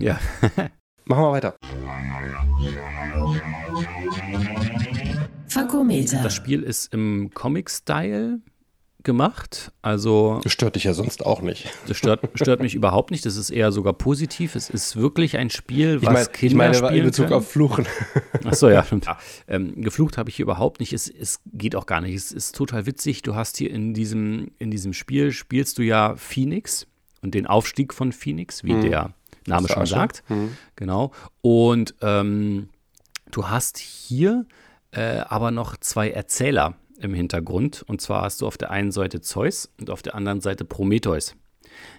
Ja. 0.00 0.18
Machen 1.04 1.24
wir 1.24 1.32
weiter. 1.32 1.56
Fakometer. 5.46 6.22
Das 6.22 6.34
Spiel 6.34 6.62
ist 6.62 6.94
im 6.94 7.30
Comic-Style 7.34 8.40
gemacht, 9.02 9.72
also 9.82 10.40
Das 10.42 10.52
stört 10.52 10.76
dich 10.76 10.84
ja 10.84 10.92
sonst 10.94 11.24
auch 11.24 11.42
nicht. 11.42 11.68
das 11.86 11.96
stört, 11.96 12.28
stört 12.34 12.60
mich 12.60 12.74
überhaupt 12.74 13.10
nicht. 13.10 13.24
Das 13.26 13.36
ist 13.36 13.50
eher 13.50 13.72
sogar 13.72 13.92
positiv. 13.92 14.54
Es 14.54 14.68
ist 14.70 14.96
wirklich 14.96 15.36
ein 15.36 15.50
Spiel, 15.50 15.96
Ich 15.96 16.06
was 16.06 16.12
meine, 16.12 16.26
Kinder 16.26 16.46
ich 16.46 16.54
meine 16.54 16.76
in 16.78 16.84
spielen 16.86 17.04
Bezug 17.06 17.26
können. 17.26 17.38
auf 17.38 17.50
Fluchen. 17.50 17.86
Achso, 18.44 18.68
ja, 18.68 18.84
stimmt. 18.84 19.06
Ja, 19.06 19.18
ähm, 19.48 19.80
geflucht 19.82 20.18
habe 20.18 20.28
ich 20.30 20.36
hier 20.36 20.44
überhaupt 20.44 20.80
nicht. 20.80 20.92
Es, 20.92 21.08
es 21.08 21.40
geht 21.52 21.74
auch 21.76 21.86
gar 21.86 22.00
nicht. 22.00 22.14
Es 22.14 22.32
ist 22.32 22.54
total 22.54 22.86
witzig. 22.86 23.22
Du 23.22 23.34
hast 23.34 23.56
hier 23.56 23.70
in 23.70 23.94
diesem, 23.94 24.50
in 24.58 24.70
diesem 24.70 24.92
Spiel, 24.92 25.32
spielst 25.32 25.78
du 25.78 25.82
ja 25.82 26.14
Phoenix 26.16 26.86
und 27.22 27.34
den 27.34 27.46
Aufstieg 27.46 27.94
von 27.94 28.12
Phoenix, 28.12 28.64
wie 28.64 28.72
Mhm. 28.74 28.80
der 28.82 29.14
Name 29.46 29.68
schon 29.68 29.82
Asche. 29.82 29.94
sagt. 29.94 30.22
Mhm. 30.28 30.56
Genau. 30.76 31.12
Und 31.40 31.94
ähm, 32.02 32.68
du 33.30 33.48
hast 33.48 33.78
hier 33.78 34.44
äh, 34.92 35.20
aber 35.20 35.50
noch 35.50 35.76
zwei 35.76 36.10
Erzähler 36.10 36.74
im 37.00 37.14
Hintergrund. 37.14 37.84
Und 37.86 38.00
zwar 38.00 38.22
hast 38.22 38.40
du 38.40 38.46
auf 38.46 38.56
der 38.56 38.70
einen 38.70 38.92
Seite 38.92 39.20
Zeus 39.20 39.72
und 39.78 39.90
auf 39.90 40.02
der 40.02 40.14
anderen 40.14 40.40
Seite 40.40 40.64
Prometheus. 40.64 41.36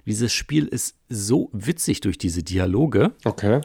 Dieses 0.06 0.34
Spiel 0.34 0.68
ist 0.68 0.98
so 1.10 1.50
witzig 1.54 2.02
durch 2.02 2.18
diese 2.18 2.44
Dialoge. 2.44 3.14
Okay. 3.24 3.62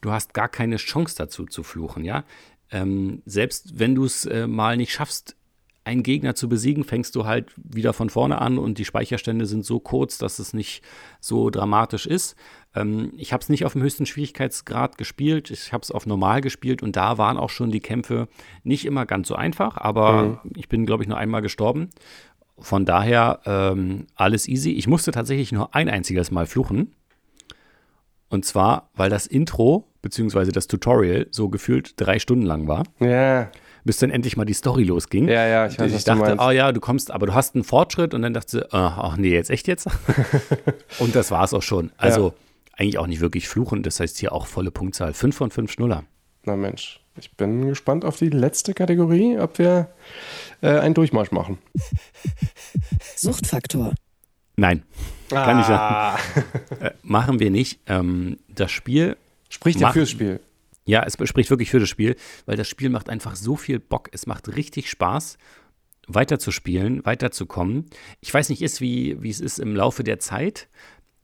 Du 0.00 0.12
hast 0.12 0.34
gar 0.34 0.48
keine 0.48 0.76
Chance 0.76 1.16
dazu 1.16 1.46
zu 1.46 1.62
fluchen, 1.62 2.04
ja. 2.04 2.24
Ähm, 2.70 3.22
selbst 3.24 3.78
wenn 3.78 3.94
du 3.94 4.04
es 4.04 4.26
äh, 4.26 4.46
mal 4.46 4.76
nicht 4.76 4.92
schaffst, 4.92 5.36
einen 5.88 6.02
Gegner 6.02 6.34
zu 6.34 6.50
besiegen, 6.50 6.84
fängst 6.84 7.16
du 7.16 7.24
halt 7.24 7.50
wieder 7.56 7.94
von 7.94 8.10
vorne 8.10 8.42
an 8.42 8.58
und 8.58 8.76
die 8.76 8.84
Speicherstände 8.84 9.46
sind 9.46 9.64
so 9.64 9.80
kurz, 9.80 10.18
dass 10.18 10.38
es 10.38 10.52
nicht 10.52 10.82
so 11.18 11.48
dramatisch 11.48 12.06
ist. 12.06 12.36
Ähm, 12.74 13.12
ich 13.16 13.32
habe 13.32 13.42
es 13.42 13.48
nicht 13.48 13.64
auf 13.64 13.72
dem 13.72 13.82
höchsten 13.82 14.06
Schwierigkeitsgrad 14.06 14.98
gespielt, 14.98 15.50
ich 15.50 15.72
habe 15.72 15.82
es 15.82 15.90
auf 15.90 16.06
normal 16.06 16.40
gespielt 16.40 16.82
und 16.82 16.96
da 16.96 17.18
waren 17.18 17.36
auch 17.36 17.50
schon 17.50 17.70
die 17.70 17.80
Kämpfe 17.80 18.28
nicht 18.62 18.84
immer 18.84 19.06
ganz 19.06 19.28
so 19.28 19.34
einfach, 19.34 19.76
aber 19.76 20.22
mhm. 20.22 20.52
ich 20.56 20.68
bin, 20.68 20.86
glaube 20.86 21.02
ich, 21.02 21.08
nur 21.08 21.18
einmal 21.18 21.42
gestorben. 21.42 21.90
Von 22.58 22.84
daher 22.84 23.40
ähm, 23.46 24.06
alles 24.16 24.48
easy. 24.48 24.72
Ich 24.72 24.88
musste 24.88 25.12
tatsächlich 25.12 25.52
nur 25.52 25.74
ein 25.76 25.88
einziges 25.88 26.32
Mal 26.32 26.46
fluchen. 26.46 26.94
Und 28.30 28.44
zwar, 28.44 28.90
weil 28.94 29.10
das 29.10 29.28
Intro 29.28 29.88
bzw. 30.02 30.50
das 30.50 30.66
Tutorial 30.66 31.28
so 31.30 31.48
gefühlt 31.48 32.00
drei 32.00 32.18
Stunden 32.18 32.44
lang 32.44 32.66
war. 32.66 32.82
Ja 32.98 33.50
bis 33.88 33.96
dann 33.96 34.10
endlich 34.10 34.36
mal 34.36 34.44
die 34.44 34.52
Story 34.52 34.84
losging. 34.84 35.28
Ja, 35.28 35.46
ja, 35.46 35.66
ich 35.66 35.78
weiß, 35.78 35.90
Ich 35.94 36.04
dachte, 36.04 36.36
oh 36.38 36.50
ja, 36.50 36.72
du 36.72 36.78
kommst, 36.80 37.10
aber 37.10 37.26
du 37.26 37.32
hast 37.32 37.54
einen 37.54 37.64
Fortschritt 37.64 38.12
und 38.12 38.20
dann 38.20 38.34
dachte 38.34 38.50
sie, 38.50 38.72
ach 38.72 39.16
nee, 39.16 39.30
jetzt 39.30 39.48
echt 39.48 39.66
jetzt? 39.66 39.88
und 40.98 41.14
das 41.14 41.30
war 41.30 41.44
es 41.44 41.54
auch 41.54 41.62
schon. 41.62 41.90
Also 41.96 42.28
ja. 42.28 42.34
Eigentlich 42.78 42.98
auch 42.98 43.06
nicht 43.06 43.20
wirklich 43.20 43.48
fluchen, 43.48 43.82
das 43.82 44.00
heißt 44.00 44.18
hier 44.18 44.32
auch 44.32 44.46
volle 44.46 44.70
Punktzahl. 44.70 45.12
5 45.12 45.36
von 45.36 45.50
5 45.50 45.70
Schnuller. 45.70 46.04
Na 46.44 46.56
Mensch, 46.56 47.00
ich 47.18 47.32
bin 47.36 47.66
gespannt 47.66 48.04
auf 48.04 48.16
die 48.16 48.30
letzte 48.30 48.72
Kategorie, 48.72 49.38
ob 49.38 49.58
wir 49.58 49.90
äh, 50.62 50.78
einen 50.78 50.94
Durchmarsch 50.94 51.32
machen. 51.32 51.58
Suchtfaktor. 53.16 53.94
Nein, 54.56 54.84
ah. 55.32 55.44
kann 55.44 55.60
ich 55.60 55.66
sagen. 55.66 56.22
Äh, 56.80 56.90
machen 57.02 57.40
wir 57.40 57.50
nicht. 57.50 57.80
Ähm, 57.86 58.38
das 58.48 58.70
Spiel. 58.70 59.16
Spricht 59.48 59.80
ja 59.80 59.92
fürs 59.92 60.10
Spiel. 60.10 60.40
Ja, 60.84 61.02
es 61.02 61.14
spricht 61.28 61.50
wirklich 61.50 61.70
für 61.70 61.80
das 61.80 61.88
Spiel, 61.88 62.16
weil 62.46 62.56
das 62.56 62.68
Spiel 62.68 62.88
macht 62.88 63.10
einfach 63.10 63.36
so 63.36 63.56
viel 63.56 63.78
Bock. 63.78 64.08
Es 64.12 64.26
macht 64.26 64.56
richtig 64.56 64.88
Spaß, 64.88 65.36
weiterzuspielen, 66.06 67.04
weiterzukommen. 67.04 67.86
Ich 68.20 68.32
weiß 68.32 68.48
nicht, 68.48 68.62
ist, 68.62 68.80
wie, 68.80 69.22
wie 69.22 69.30
es 69.30 69.40
ist 69.40 69.58
im 69.58 69.76
Laufe 69.76 70.02
der 70.02 70.18
Zeit, 70.18 70.68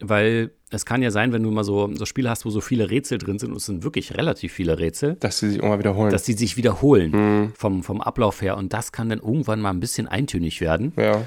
weil 0.00 0.50
es 0.70 0.84
kann 0.84 1.02
ja 1.02 1.10
sein, 1.10 1.32
wenn 1.32 1.42
du 1.42 1.50
mal 1.50 1.64
so, 1.64 1.92
so 1.94 2.04
Spiele 2.04 2.28
hast, 2.30 2.44
wo 2.44 2.50
so 2.50 2.60
viele 2.60 2.90
Rätsel 2.90 3.18
drin 3.18 3.38
sind, 3.38 3.50
und 3.50 3.56
es 3.56 3.66
sind 3.66 3.84
wirklich 3.84 4.16
relativ 4.16 4.52
viele 4.52 4.78
Rätsel. 4.78 5.14
Dass 5.20 5.38
sie 5.38 5.48
sich 5.48 5.56
irgendwann 5.58 5.78
wiederholen. 5.78 6.10
Dass 6.10 6.24
sie 6.24 6.32
sich 6.32 6.56
wiederholen 6.56 7.10
mhm. 7.12 7.52
vom, 7.54 7.82
vom 7.82 8.00
Ablauf 8.00 8.42
her. 8.42 8.56
Und 8.56 8.72
das 8.72 8.92
kann 8.92 9.08
dann 9.08 9.20
irgendwann 9.20 9.60
mal 9.60 9.70
ein 9.70 9.80
bisschen 9.80 10.08
eintönig 10.08 10.60
werden. 10.60 10.92
Ja. 10.96 11.24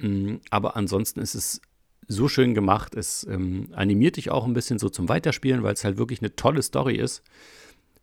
Mm, 0.00 0.36
aber 0.50 0.76
ansonsten 0.76 1.20
ist 1.20 1.34
es 1.34 1.60
so 2.06 2.28
schön 2.28 2.54
gemacht. 2.54 2.94
Es 2.94 3.26
ähm, 3.28 3.68
animiert 3.72 4.16
dich 4.16 4.30
auch 4.30 4.46
ein 4.46 4.54
bisschen 4.54 4.78
so 4.78 4.88
zum 4.88 5.08
Weiterspielen, 5.08 5.62
weil 5.62 5.74
es 5.74 5.84
halt 5.84 5.98
wirklich 5.98 6.20
eine 6.20 6.34
tolle 6.36 6.62
Story 6.62 6.96
ist. 6.96 7.22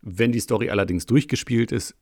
Wenn 0.02 0.32
die 0.32 0.40
Story 0.40 0.70
allerdings 0.70 1.06
durchgespielt 1.06 1.72
ist, 1.72 1.96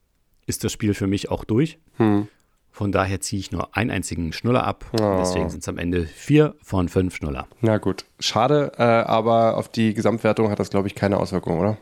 ist 0.46 0.64
das 0.64 0.72
Spiel 0.74 0.94
für 0.94 1.08
mich 1.08 1.30
auch 1.30 1.46
durch. 1.46 1.80
Hm. 1.98 2.28
Von 2.74 2.92
daher 2.92 3.22
ziehe 3.22 3.40
ich 3.40 3.52
nur 3.52 3.78
einen 3.78 3.92
einzigen 3.92 4.34
Schnuller 4.34 4.66
ab. 4.66 4.86
Oh. 4.94 5.18
Deswegen 5.20 5.48
sind 5.48 5.62
es 5.62 5.70
am 5.70 5.78
Ende 5.78 6.08
vier 6.08 6.56
von 6.64 6.90
fünf 6.90 7.16
Schnuller. 7.16 7.48
Na 7.62 7.78
gut. 7.78 8.04
Schade, 8.20 8.72
äh, 8.80 8.82
aber 8.82 9.58
auf 9.58 9.70
die 9.70 9.94
Gesamtwertung 9.94 10.50
hat 10.50 10.58
das, 10.58 10.72
glaube 10.72 10.88
ich, 10.88 10.96
keine 10.96 11.18
Auswirkung, 11.18 11.60
oder? 11.60 11.78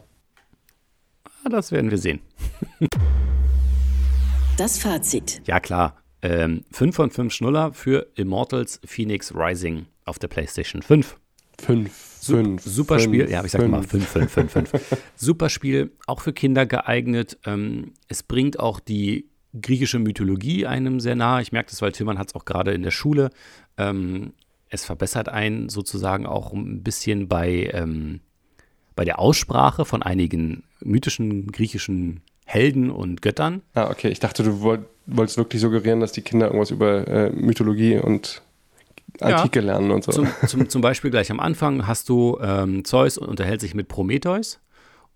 Ah, 1.46 1.50
das 1.50 1.72
werden 1.72 1.90
wir 1.90 1.98
sehen. 1.98 2.20
Das 4.58 4.78
Fazit. 4.78 5.42
Ja, 5.48 5.60
klar. 5.60 5.96
Ähm, 6.22 6.66
fünf 6.72 6.96
von 6.96 7.10
fünf 7.10 7.34
Schnuller 7.34 7.74
für 7.74 8.06
Immortals 8.16 8.80
Phoenix 8.86 9.34
Rising 9.34 9.88
auf 10.06 10.20
der 10.20 10.28
PlayStation 10.28 10.84
5. 10.84 11.18
5. 11.60 11.90
Fünf, 12.22 12.62
super 12.62 13.00
fünf, 13.00 13.06
Spiel, 13.06 13.30
ja, 13.32 13.44
ich 13.44 13.52
sag 13.52 13.62
fünf. 13.62 13.72
mal 13.72 13.82
5, 13.82 14.08
5, 14.08 14.32
5, 14.32 14.52
5. 14.52 14.98
super 15.16 15.50
Spiel, 15.50 15.92
auch 16.06 16.22
für 16.22 16.34
Kinder 16.34 16.68
geeignet. 16.68 17.40
Ähm, 17.46 17.94
es 18.08 18.22
bringt 18.22 18.60
auch 18.60 18.80
die 18.80 19.31
griechische 19.60 20.00
Mythologie 20.00 20.66
einem 20.66 21.00
sehr 21.00 21.16
nahe. 21.16 21.42
Ich 21.42 21.52
merke 21.52 21.70
das, 21.70 21.82
weil 21.82 21.92
Tillmann 21.92 22.18
hat 22.18 22.30
es 22.30 22.36
auch 22.36 22.46
gerade 22.46 22.72
in 22.72 22.84
der 22.84 22.92
Schule. 22.92 23.30
Ähm, 23.78 24.34
es 24.70 24.86
verbessert 24.86 25.28
einen 25.30 25.70
sozusagen 25.70 26.26
auch 26.26 26.54
ein 26.54 26.84
bisschen 26.84 27.28
bei, 27.28 27.70
ähm, 27.74 28.22
bei 28.96 29.04
der 29.04 29.20
Aussprache 29.20 29.84
von 29.84 30.02
einigen 30.02 30.64
mythischen 30.80 31.52
griechischen 31.52 32.22
Helden 32.46 32.90
und 32.90 33.22
Göttern. 33.22 33.62
Ah, 33.74 33.90
okay. 33.90 34.10
Ich 34.10 34.20
dachte, 34.20 34.44
du 34.44 34.62
wollt, 34.62 34.82
wolltest 35.06 35.38
wirklich 35.38 35.62
suggerieren, 35.62 36.00
dass 36.00 36.12
die 36.12 36.22
Kinder 36.22 36.48
irgendwas 36.48 36.72
über 36.72 37.08
äh, 37.08 37.30
Mythologie 37.32 37.98
und 37.98 38.42
Antike 39.20 39.60
ja, 39.60 39.66
lernen 39.66 39.92
und 39.92 40.04
so. 40.04 40.12
Zum, 40.12 40.28
zum, 40.48 40.70
zum, 40.70 40.82
Beispiel 40.82 41.12
gleich 41.12 41.32
am 41.32 41.40
Anfang 41.40 41.88
hast 41.88 42.10
du 42.10 42.40
ähm, 42.42 42.86
Zeus 42.86 43.18
und 43.18 43.28
unterhält 43.28 43.62
sich 43.62 43.74
mit 43.74 43.88
Prometheus. 43.88 44.60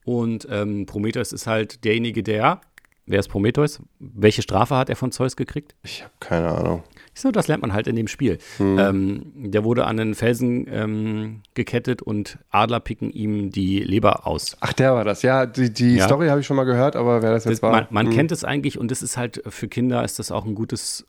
Und 0.03 0.47
ähm, 0.51 0.85
Prometheus 0.85 1.31
ist 1.33 1.47
halt 1.47 1.83
derjenige, 1.83 2.23
der. 2.23 2.61
Wer 3.07 3.19
ist 3.19 3.27
Prometheus? 3.27 3.81
Welche 3.99 4.41
Strafe 4.41 4.75
hat 4.75 4.89
er 4.89 4.95
von 4.95 5.11
Zeus 5.11 5.35
gekriegt? 5.35 5.75
Ich 5.83 6.01
habe 6.01 6.13
keine 6.19 6.49
Ahnung. 6.49 6.83
So, 7.13 7.31
das 7.31 7.47
lernt 7.47 7.61
man 7.61 7.71
halt 7.71 7.87
in 7.87 7.95
dem 7.95 8.07
Spiel. 8.07 8.39
Hm. 8.57 8.79
Ähm, 8.79 9.51
der 9.51 9.63
wurde 9.63 9.85
an 9.85 9.97
den 9.97 10.15
Felsen 10.15 10.67
ähm, 10.69 11.41
gekettet 11.53 12.01
und 12.01 12.39
Adler 12.49 12.79
picken 12.79 13.11
ihm 13.11 13.51
die 13.51 13.79
Leber 13.79 14.25
aus. 14.27 14.57
Ach, 14.59 14.73
der 14.73 14.95
war 14.95 15.05
das. 15.05 15.21
Ja, 15.21 15.45
die, 15.45 15.71
die 15.71 15.95
ja. 15.95 16.05
Story 16.05 16.27
habe 16.27 16.41
ich 16.41 16.47
schon 16.47 16.57
mal 16.57 16.65
gehört, 16.65 16.95
aber 16.95 17.21
wer 17.21 17.31
das 17.31 17.45
jetzt 17.45 17.53
das, 17.53 17.61
war. 17.61 17.71
Man, 17.71 17.87
man 17.89 18.07
hm. 18.07 18.13
kennt 18.13 18.31
es 18.31 18.43
eigentlich 18.43 18.77
und 18.79 18.89
das 18.89 19.03
ist 19.03 19.17
halt 19.17 19.41
für 19.47 19.67
Kinder 19.67 20.03
ist 20.03 20.17
das 20.19 20.31
auch 20.31 20.45
ein 20.45 20.55
gutes 20.55 21.05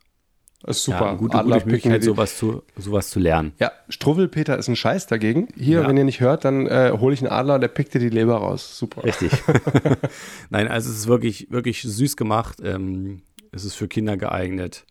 ist 0.67 0.85
super. 0.85 1.07
Ja, 1.07 1.15
gute, 1.15 1.37
gute 1.39 1.49
Möglichkeit, 1.49 2.03
sowas 2.03 2.39
zu, 2.39 2.63
sowas 2.77 3.11
zu 3.11 3.21
lernen. 3.21 3.53
Ja, 3.59 3.73
Struwwelpeter 3.89 4.59
ist 4.59 4.69
ein 4.69 4.77
Scheiß 4.77 5.07
dagegen. 5.07 5.49
Hier, 5.57 5.83
ja. 5.83 5.89
wenn 5.89 5.97
ihr 5.97 6.05
nicht 6.05 6.21
hört, 6.21 6.45
dann 6.45 6.67
äh, 6.67 6.93
hole 6.99 7.15
ich 7.15 7.21
einen 7.21 7.31
Adler, 7.31 7.59
der 7.59 7.69
pickt 7.69 7.95
dir 7.95 7.99
die 7.99 8.09
Leber 8.09 8.37
raus. 8.37 8.79
Super. 8.79 9.05
Richtig. 9.05 9.31
Nein, 10.51 10.69
also 10.69 10.91
es 10.91 10.99
ist 10.99 11.07
wirklich, 11.07 11.49
wirklich 11.51 11.83
süß 11.83 12.17
gemacht. 12.17 12.59
Ähm, 12.63 13.23
es 13.53 13.65
ist 13.65 13.75
für 13.75 13.89
Kinder 13.89 14.17
geeignet. 14.17 14.87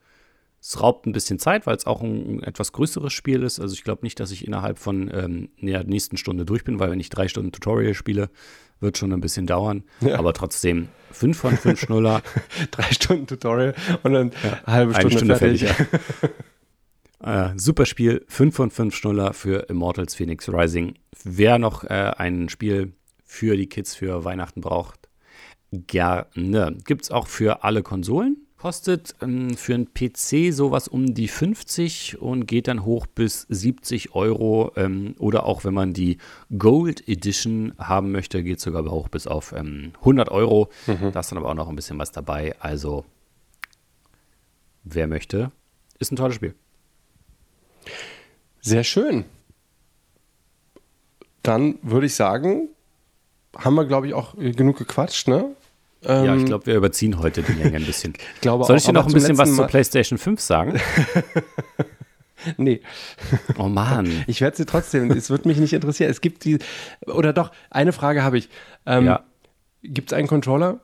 Es 0.61 0.81
raubt 0.81 1.05
ein 1.05 1.11
bisschen 1.11 1.39
Zeit, 1.39 1.67
weil 1.67 1.75
es 1.75 1.85
auch 1.85 2.01
ein, 2.01 2.37
ein, 2.37 2.43
etwas 2.43 2.71
größeres 2.71 3.13
Spiel 3.13 3.43
ist. 3.43 3.59
Also 3.59 3.73
ich 3.73 3.83
glaube 3.83 4.03
nicht, 4.03 4.19
dass 4.19 4.31
ich 4.31 4.47
innerhalb 4.47 4.79
von 4.79 5.11
ähm, 5.13 5.49
der 5.61 5.83
nächsten 5.83 6.17
Stunde 6.17 6.45
durch 6.45 6.63
bin, 6.63 6.79
weil 6.79 6.89
wenn 6.89 6.99
ich 6.99 7.09
drei 7.09 7.27
Stunden 7.27 7.51
Tutorial 7.51 7.93
spiele, 7.93 8.29
wird 8.79 8.97
schon 8.97 9.13
ein 9.13 9.21
bisschen 9.21 9.47
dauern. 9.47 9.83
Ja. 10.01 10.19
Aber 10.19 10.33
trotzdem 10.33 10.89
5 11.11 11.37
von 11.37 11.57
5 11.57 11.79
Schnuller. 11.79 12.21
Drei 12.71 12.91
Stunden 12.91 13.27
Tutorial 13.27 13.73
und 14.03 14.13
dann 14.13 14.31
ja, 14.43 14.59
eine 14.65 14.75
halbe 14.75 14.93
Stunde, 14.93 15.17
Stunde 15.17 15.35
fertig. 15.37 15.67
fertig 15.67 16.29
ja. 17.23 17.51
äh, 17.51 17.53
super 17.57 17.85
Spiel, 17.85 18.23
5 18.27 18.55
von 18.55 18.71
5 18.71 18.95
Schnuller 18.95 19.33
für 19.33 19.69
Immortals 19.69 20.15
Phoenix 20.15 20.49
Rising. 20.49 20.95
Wer 21.23 21.57
noch 21.57 21.83
äh, 21.83 22.11
ein 22.17 22.49
Spiel 22.49 22.93
für 23.23 23.57
die 23.57 23.67
Kids 23.67 23.95
für 23.95 24.23
Weihnachten 24.23 24.61
braucht, 24.61 25.09
gerne. 25.71 26.77
Gibt 26.85 27.03
es 27.03 27.11
auch 27.11 27.27
für 27.27 27.63
alle 27.63 27.83
Konsolen. 27.83 28.44
Kostet 28.65 29.15
ähm, 29.21 29.55
für 29.55 29.75
einen 29.75 29.93
PC 29.93 30.51
sowas 30.51 30.87
um 30.87 31.13
die 31.13 31.27
50 31.27 32.19
und 32.19 32.47
geht 32.47 32.67
dann 32.67 32.83
hoch 32.83 33.05
bis 33.05 33.45
70 33.47 34.15
Euro. 34.15 34.71
Ähm, 34.75 35.13
oder 35.19 35.45
auch 35.45 35.65
wenn 35.65 35.75
man 35.75 35.93
die 35.93 36.17
Gold 36.57 37.07
Edition 37.07 37.73
haben 37.77 38.11
möchte, 38.11 38.41
geht 38.41 38.59
sogar 38.59 38.83
hoch 38.89 39.07
bis 39.07 39.27
auf 39.27 39.51
ähm, 39.51 39.91
100 39.99 40.29
Euro. 40.29 40.71
Mhm. 40.87 41.11
Da 41.11 41.19
ist 41.19 41.31
dann 41.31 41.37
aber 41.37 41.49
auch 41.49 41.53
noch 41.53 41.69
ein 41.69 41.75
bisschen 41.75 41.99
was 41.99 42.11
dabei. 42.11 42.55
Also, 42.59 43.05
wer 44.83 45.05
möchte, 45.05 45.51
ist 45.99 46.11
ein 46.11 46.15
tolles 46.15 46.33
Spiel. 46.33 46.55
Sehr 48.61 48.83
schön. 48.83 49.25
Dann 51.43 51.77
würde 51.83 52.07
ich 52.07 52.15
sagen, 52.15 52.69
haben 53.55 53.75
wir, 53.75 53.85
glaube 53.85 54.07
ich, 54.07 54.15
auch 54.15 54.33
genug 54.35 54.79
gequatscht, 54.79 55.27
ne? 55.27 55.55
Ja, 56.05 56.35
ich 56.35 56.41
ähm, 56.41 56.45
glaube, 56.45 56.65
wir 56.67 56.75
überziehen 56.75 57.19
heute 57.19 57.41
die 57.41 57.53
Länge 57.53 57.77
ein 57.77 57.85
bisschen. 57.85 58.13
ich 58.35 58.41
glaube 58.41 58.65
Soll 58.65 58.77
ich 58.77 58.83
dir 58.83 58.93
noch 58.93 59.07
ein 59.07 59.13
bisschen 59.13 59.37
was 59.37 59.55
zur 59.55 59.67
PlayStation 59.67 60.17
5 60.17 60.39
sagen? 60.39 60.79
nee. 62.57 62.81
Oh 63.57 63.67
Mann. 63.67 64.23
Ich 64.27 64.41
werde 64.41 64.57
sie 64.57 64.65
trotzdem, 64.65 65.11
es 65.11 65.29
wird 65.29 65.45
mich 65.45 65.57
nicht 65.57 65.73
interessieren. 65.73 66.09
Es 66.09 66.21
gibt 66.21 66.43
die, 66.45 66.59
oder 67.07 67.33
doch, 67.33 67.51
eine 67.69 67.91
Frage 67.91 68.23
habe 68.23 68.37
ich. 68.37 68.49
Ähm, 68.85 69.05
ja. 69.05 69.23
Gibt 69.81 70.11
es 70.11 70.17
einen 70.17 70.27
Controller? 70.27 70.79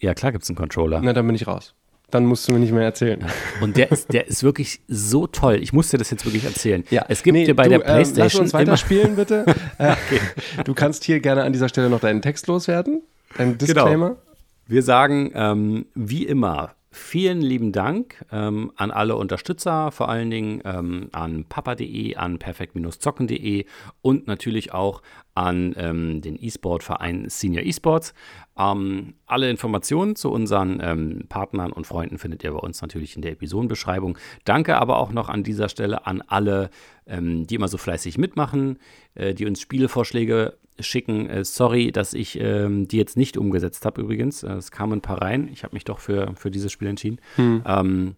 Ja, 0.00 0.14
klar 0.14 0.32
gibt 0.32 0.44
es 0.44 0.50
einen 0.50 0.56
Controller. 0.56 1.00
Na, 1.02 1.12
dann 1.12 1.26
bin 1.26 1.34
ich 1.34 1.46
raus. 1.46 1.74
Dann 2.10 2.24
musst 2.24 2.46
du 2.46 2.52
mir 2.52 2.60
nicht 2.60 2.72
mehr 2.72 2.84
erzählen. 2.84 3.20
Ja. 3.20 3.26
Und 3.60 3.76
der 3.76 3.90
ist, 3.90 4.12
der 4.12 4.28
ist 4.28 4.44
wirklich 4.44 4.80
so 4.86 5.26
toll. 5.26 5.56
Ich 5.60 5.72
muss 5.72 5.88
dir 5.88 5.98
das 5.98 6.10
jetzt 6.10 6.24
wirklich 6.24 6.44
erzählen. 6.44 6.84
Ja. 6.90 7.04
Es 7.08 7.24
gibt 7.24 7.34
nee, 7.34 7.44
dir 7.44 7.56
bei 7.56 7.64
du, 7.64 7.70
der 7.70 7.78
PlayStation. 7.80 8.20
Äh, 8.20 8.24
lass 8.24 8.34
uns 8.36 8.54
weiterspielen, 8.54 9.16
bitte. 9.16 9.44
okay. 9.78 10.20
Du 10.64 10.74
kannst 10.74 11.02
hier 11.02 11.18
gerne 11.18 11.42
an 11.42 11.52
dieser 11.52 11.68
Stelle 11.68 11.90
noch 11.90 12.00
deinen 12.00 12.22
Text 12.22 12.46
loswerden. 12.46 13.02
Ein 13.38 13.58
genau. 13.58 13.58
Disclaimer? 13.58 14.08
Genau. 14.10 14.20
Wir 14.66 14.82
sagen, 14.82 15.30
ähm, 15.34 15.86
wie 15.94 16.26
immer, 16.26 16.76
Vielen 16.98 17.42
lieben 17.42 17.72
Dank 17.72 18.24
ähm, 18.32 18.72
an 18.74 18.90
alle 18.90 19.16
Unterstützer, 19.16 19.92
vor 19.92 20.08
allen 20.08 20.30
Dingen 20.30 20.62
ähm, 20.64 21.10
an 21.12 21.44
papa.de, 21.44 22.16
an 22.16 22.38
perfekt-zocken.de 22.38 23.66
und 24.00 24.26
natürlich 24.26 24.72
auch 24.72 25.02
an 25.34 25.74
ähm, 25.76 26.22
den 26.22 26.42
E-Sport-Verein 26.42 27.28
Senior 27.28 27.66
Esports. 27.66 28.14
Ähm, 28.58 29.12
alle 29.26 29.50
Informationen 29.50 30.16
zu 30.16 30.30
unseren 30.30 30.80
ähm, 30.82 31.26
Partnern 31.28 31.70
und 31.70 31.86
Freunden 31.86 32.16
findet 32.16 32.42
ihr 32.42 32.52
bei 32.52 32.60
uns 32.60 32.80
natürlich 32.80 33.14
in 33.14 33.20
der 33.20 33.32
Episodenbeschreibung. 33.32 34.16
Danke 34.46 34.78
aber 34.78 34.96
auch 34.96 35.12
noch 35.12 35.28
an 35.28 35.44
dieser 35.44 35.68
Stelle 35.68 36.06
an 36.06 36.22
alle, 36.22 36.70
ähm, 37.06 37.46
die 37.46 37.56
immer 37.56 37.68
so 37.68 37.76
fleißig 37.76 38.16
mitmachen, 38.16 38.78
äh, 39.14 39.34
die 39.34 39.44
uns 39.44 39.60
Spielevorschläge 39.60 40.56
schicken. 40.80 41.28
Äh, 41.28 41.44
sorry, 41.44 41.92
dass 41.92 42.14
ich 42.14 42.38
ähm, 42.40 42.88
die 42.88 42.96
jetzt 42.96 43.16
nicht 43.16 43.36
umgesetzt 43.36 43.84
habe 43.84 44.00
übrigens. 44.02 44.42
Äh, 44.42 44.52
es 44.54 44.70
kamen 44.70 44.94
ein 44.94 45.02
paar 45.02 45.22
rein. 45.22 45.48
Ich 45.52 45.64
habe 45.64 45.74
mich 45.74 45.84
doch 45.84 45.98
für, 45.98 46.32
für 46.36 46.50
dieses 46.50 46.72
Spiel 46.72 46.88
entschieden. 46.88 47.20
Hm. 47.36 47.62
Ähm, 47.66 48.16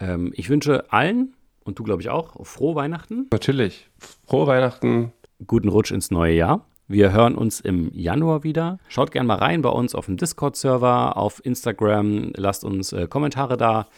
ähm, 0.00 0.32
ich 0.34 0.48
wünsche 0.48 0.92
allen, 0.92 1.34
und 1.64 1.78
du 1.78 1.82
glaube 1.82 2.02
ich 2.02 2.08
auch, 2.08 2.44
frohe 2.46 2.74
Weihnachten. 2.74 3.26
Natürlich. 3.30 3.88
Frohe 4.26 4.46
Weihnachten. 4.46 5.12
Guten 5.46 5.68
Rutsch 5.68 5.92
ins 5.92 6.10
neue 6.10 6.34
Jahr. 6.34 6.66
Wir 6.90 7.12
hören 7.12 7.34
uns 7.34 7.60
im 7.60 7.90
Januar 7.92 8.44
wieder. 8.44 8.78
Schaut 8.88 9.10
gerne 9.10 9.26
mal 9.26 9.36
rein 9.36 9.60
bei 9.60 9.68
uns 9.68 9.94
auf 9.94 10.06
dem 10.06 10.16
Discord-Server, 10.16 11.18
auf 11.18 11.44
Instagram. 11.44 12.32
Lasst 12.34 12.64
uns 12.64 12.92
äh, 12.92 13.06
Kommentare 13.06 13.58
da, 13.58 13.88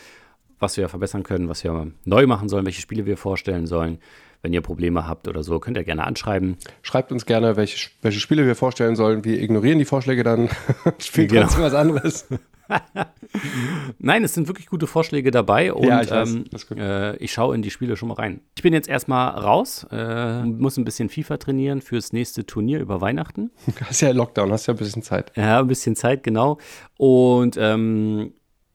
was 0.58 0.76
wir 0.76 0.88
verbessern 0.88 1.22
können, 1.22 1.48
was 1.48 1.62
wir 1.62 1.92
neu 2.04 2.26
machen 2.26 2.48
sollen, 2.48 2.66
welche 2.66 2.80
Spiele 2.80 3.06
wir 3.06 3.16
vorstellen 3.16 3.66
sollen. 3.66 3.98
Wenn 4.42 4.52
ihr 4.52 4.62
Probleme 4.62 5.06
habt 5.06 5.28
oder 5.28 5.42
so, 5.42 5.58
könnt 5.58 5.76
ihr 5.76 5.84
gerne 5.84 6.06
anschreiben. 6.06 6.56
Schreibt 6.82 7.12
uns 7.12 7.26
gerne, 7.26 7.56
welche, 7.56 7.90
welche 8.02 8.20
Spiele 8.20 8.46
wir 8.46 8.54
vorstellen 8.56 8.96
sollen. 8.96 9.24
Wir 9.24 9.40
ignorieren 9.42 9.78
die 9.78 9.84
Vorschläge 9.84 10.22
dann, 10.22 10.48
spielen 10.98 11.28
Genau. 11.28 11.42
trotzdem 11.42 11.62
was 11.62 11.74
anderes. 11.74 12.26
Nein, 13.98 14.24
es 14.24 14.34
sind 14.34 14.48
wirklich 14.48 14.66
gute 14.66 14.86
Vorschläge 14.86 15.30
dabei 15.30 15.72
und 15.72 15.84
Ja, 15.86 16.02
ich 16.02 16.10
ähm, 16.10 16.44
äh, 16.76 17.16
ich 17.16 17.32
schaue 17.32 17.54
in 17.54 17.62
die 17.62 17.70
Spiele 17.70 17.96
schon 17.96 18.08
mal 18.08 18.14
rein. 18.14 18.40
Ich 18.56 18.62
bin 18.62 18.72
jetzt 18.72 18.88
erstmal 18.88 19.30
raus, 19.30 19.86
äh, 19.90 20.44
muss 20.44 20.76
ein 20.76 20.84
bisschen 20.84 21.08
FIFA 21.08 21.36
trainieren 21.38 21.82
fürs 21.82 22.12
nächste 22.12 22.46
Turnier 22.46 22.80
über 22.80 23.00
Weihnachten. 23.00 23.50
Hast 23.86 24.00
ja 24.02 24.12
Lockdown, 24.12 24.52
hast 24.52 24.66
ja 24.66 24.74
ein 24.74 24.78
bisschen 24.78 25.02
Zeit. 25.02 25.32
Ja, 25.36 25.60
ein 25.60 25.66
bisschen 25.66 25.96
Zeit, 25.96 26.22
genau. 26.22 26.58
Und 26.96 27.56
ähm, 27.58 28.32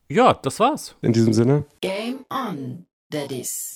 ja, 0.08 0.34
das 0.34 0.60
war's. 0.60 0.94
In 1.02 1.12
diesem 1.12 1.32
Sinne. 1.32 1.64
Game 1.80 2.24
on, 2.30 2.86
Daddies. 3.10 3.75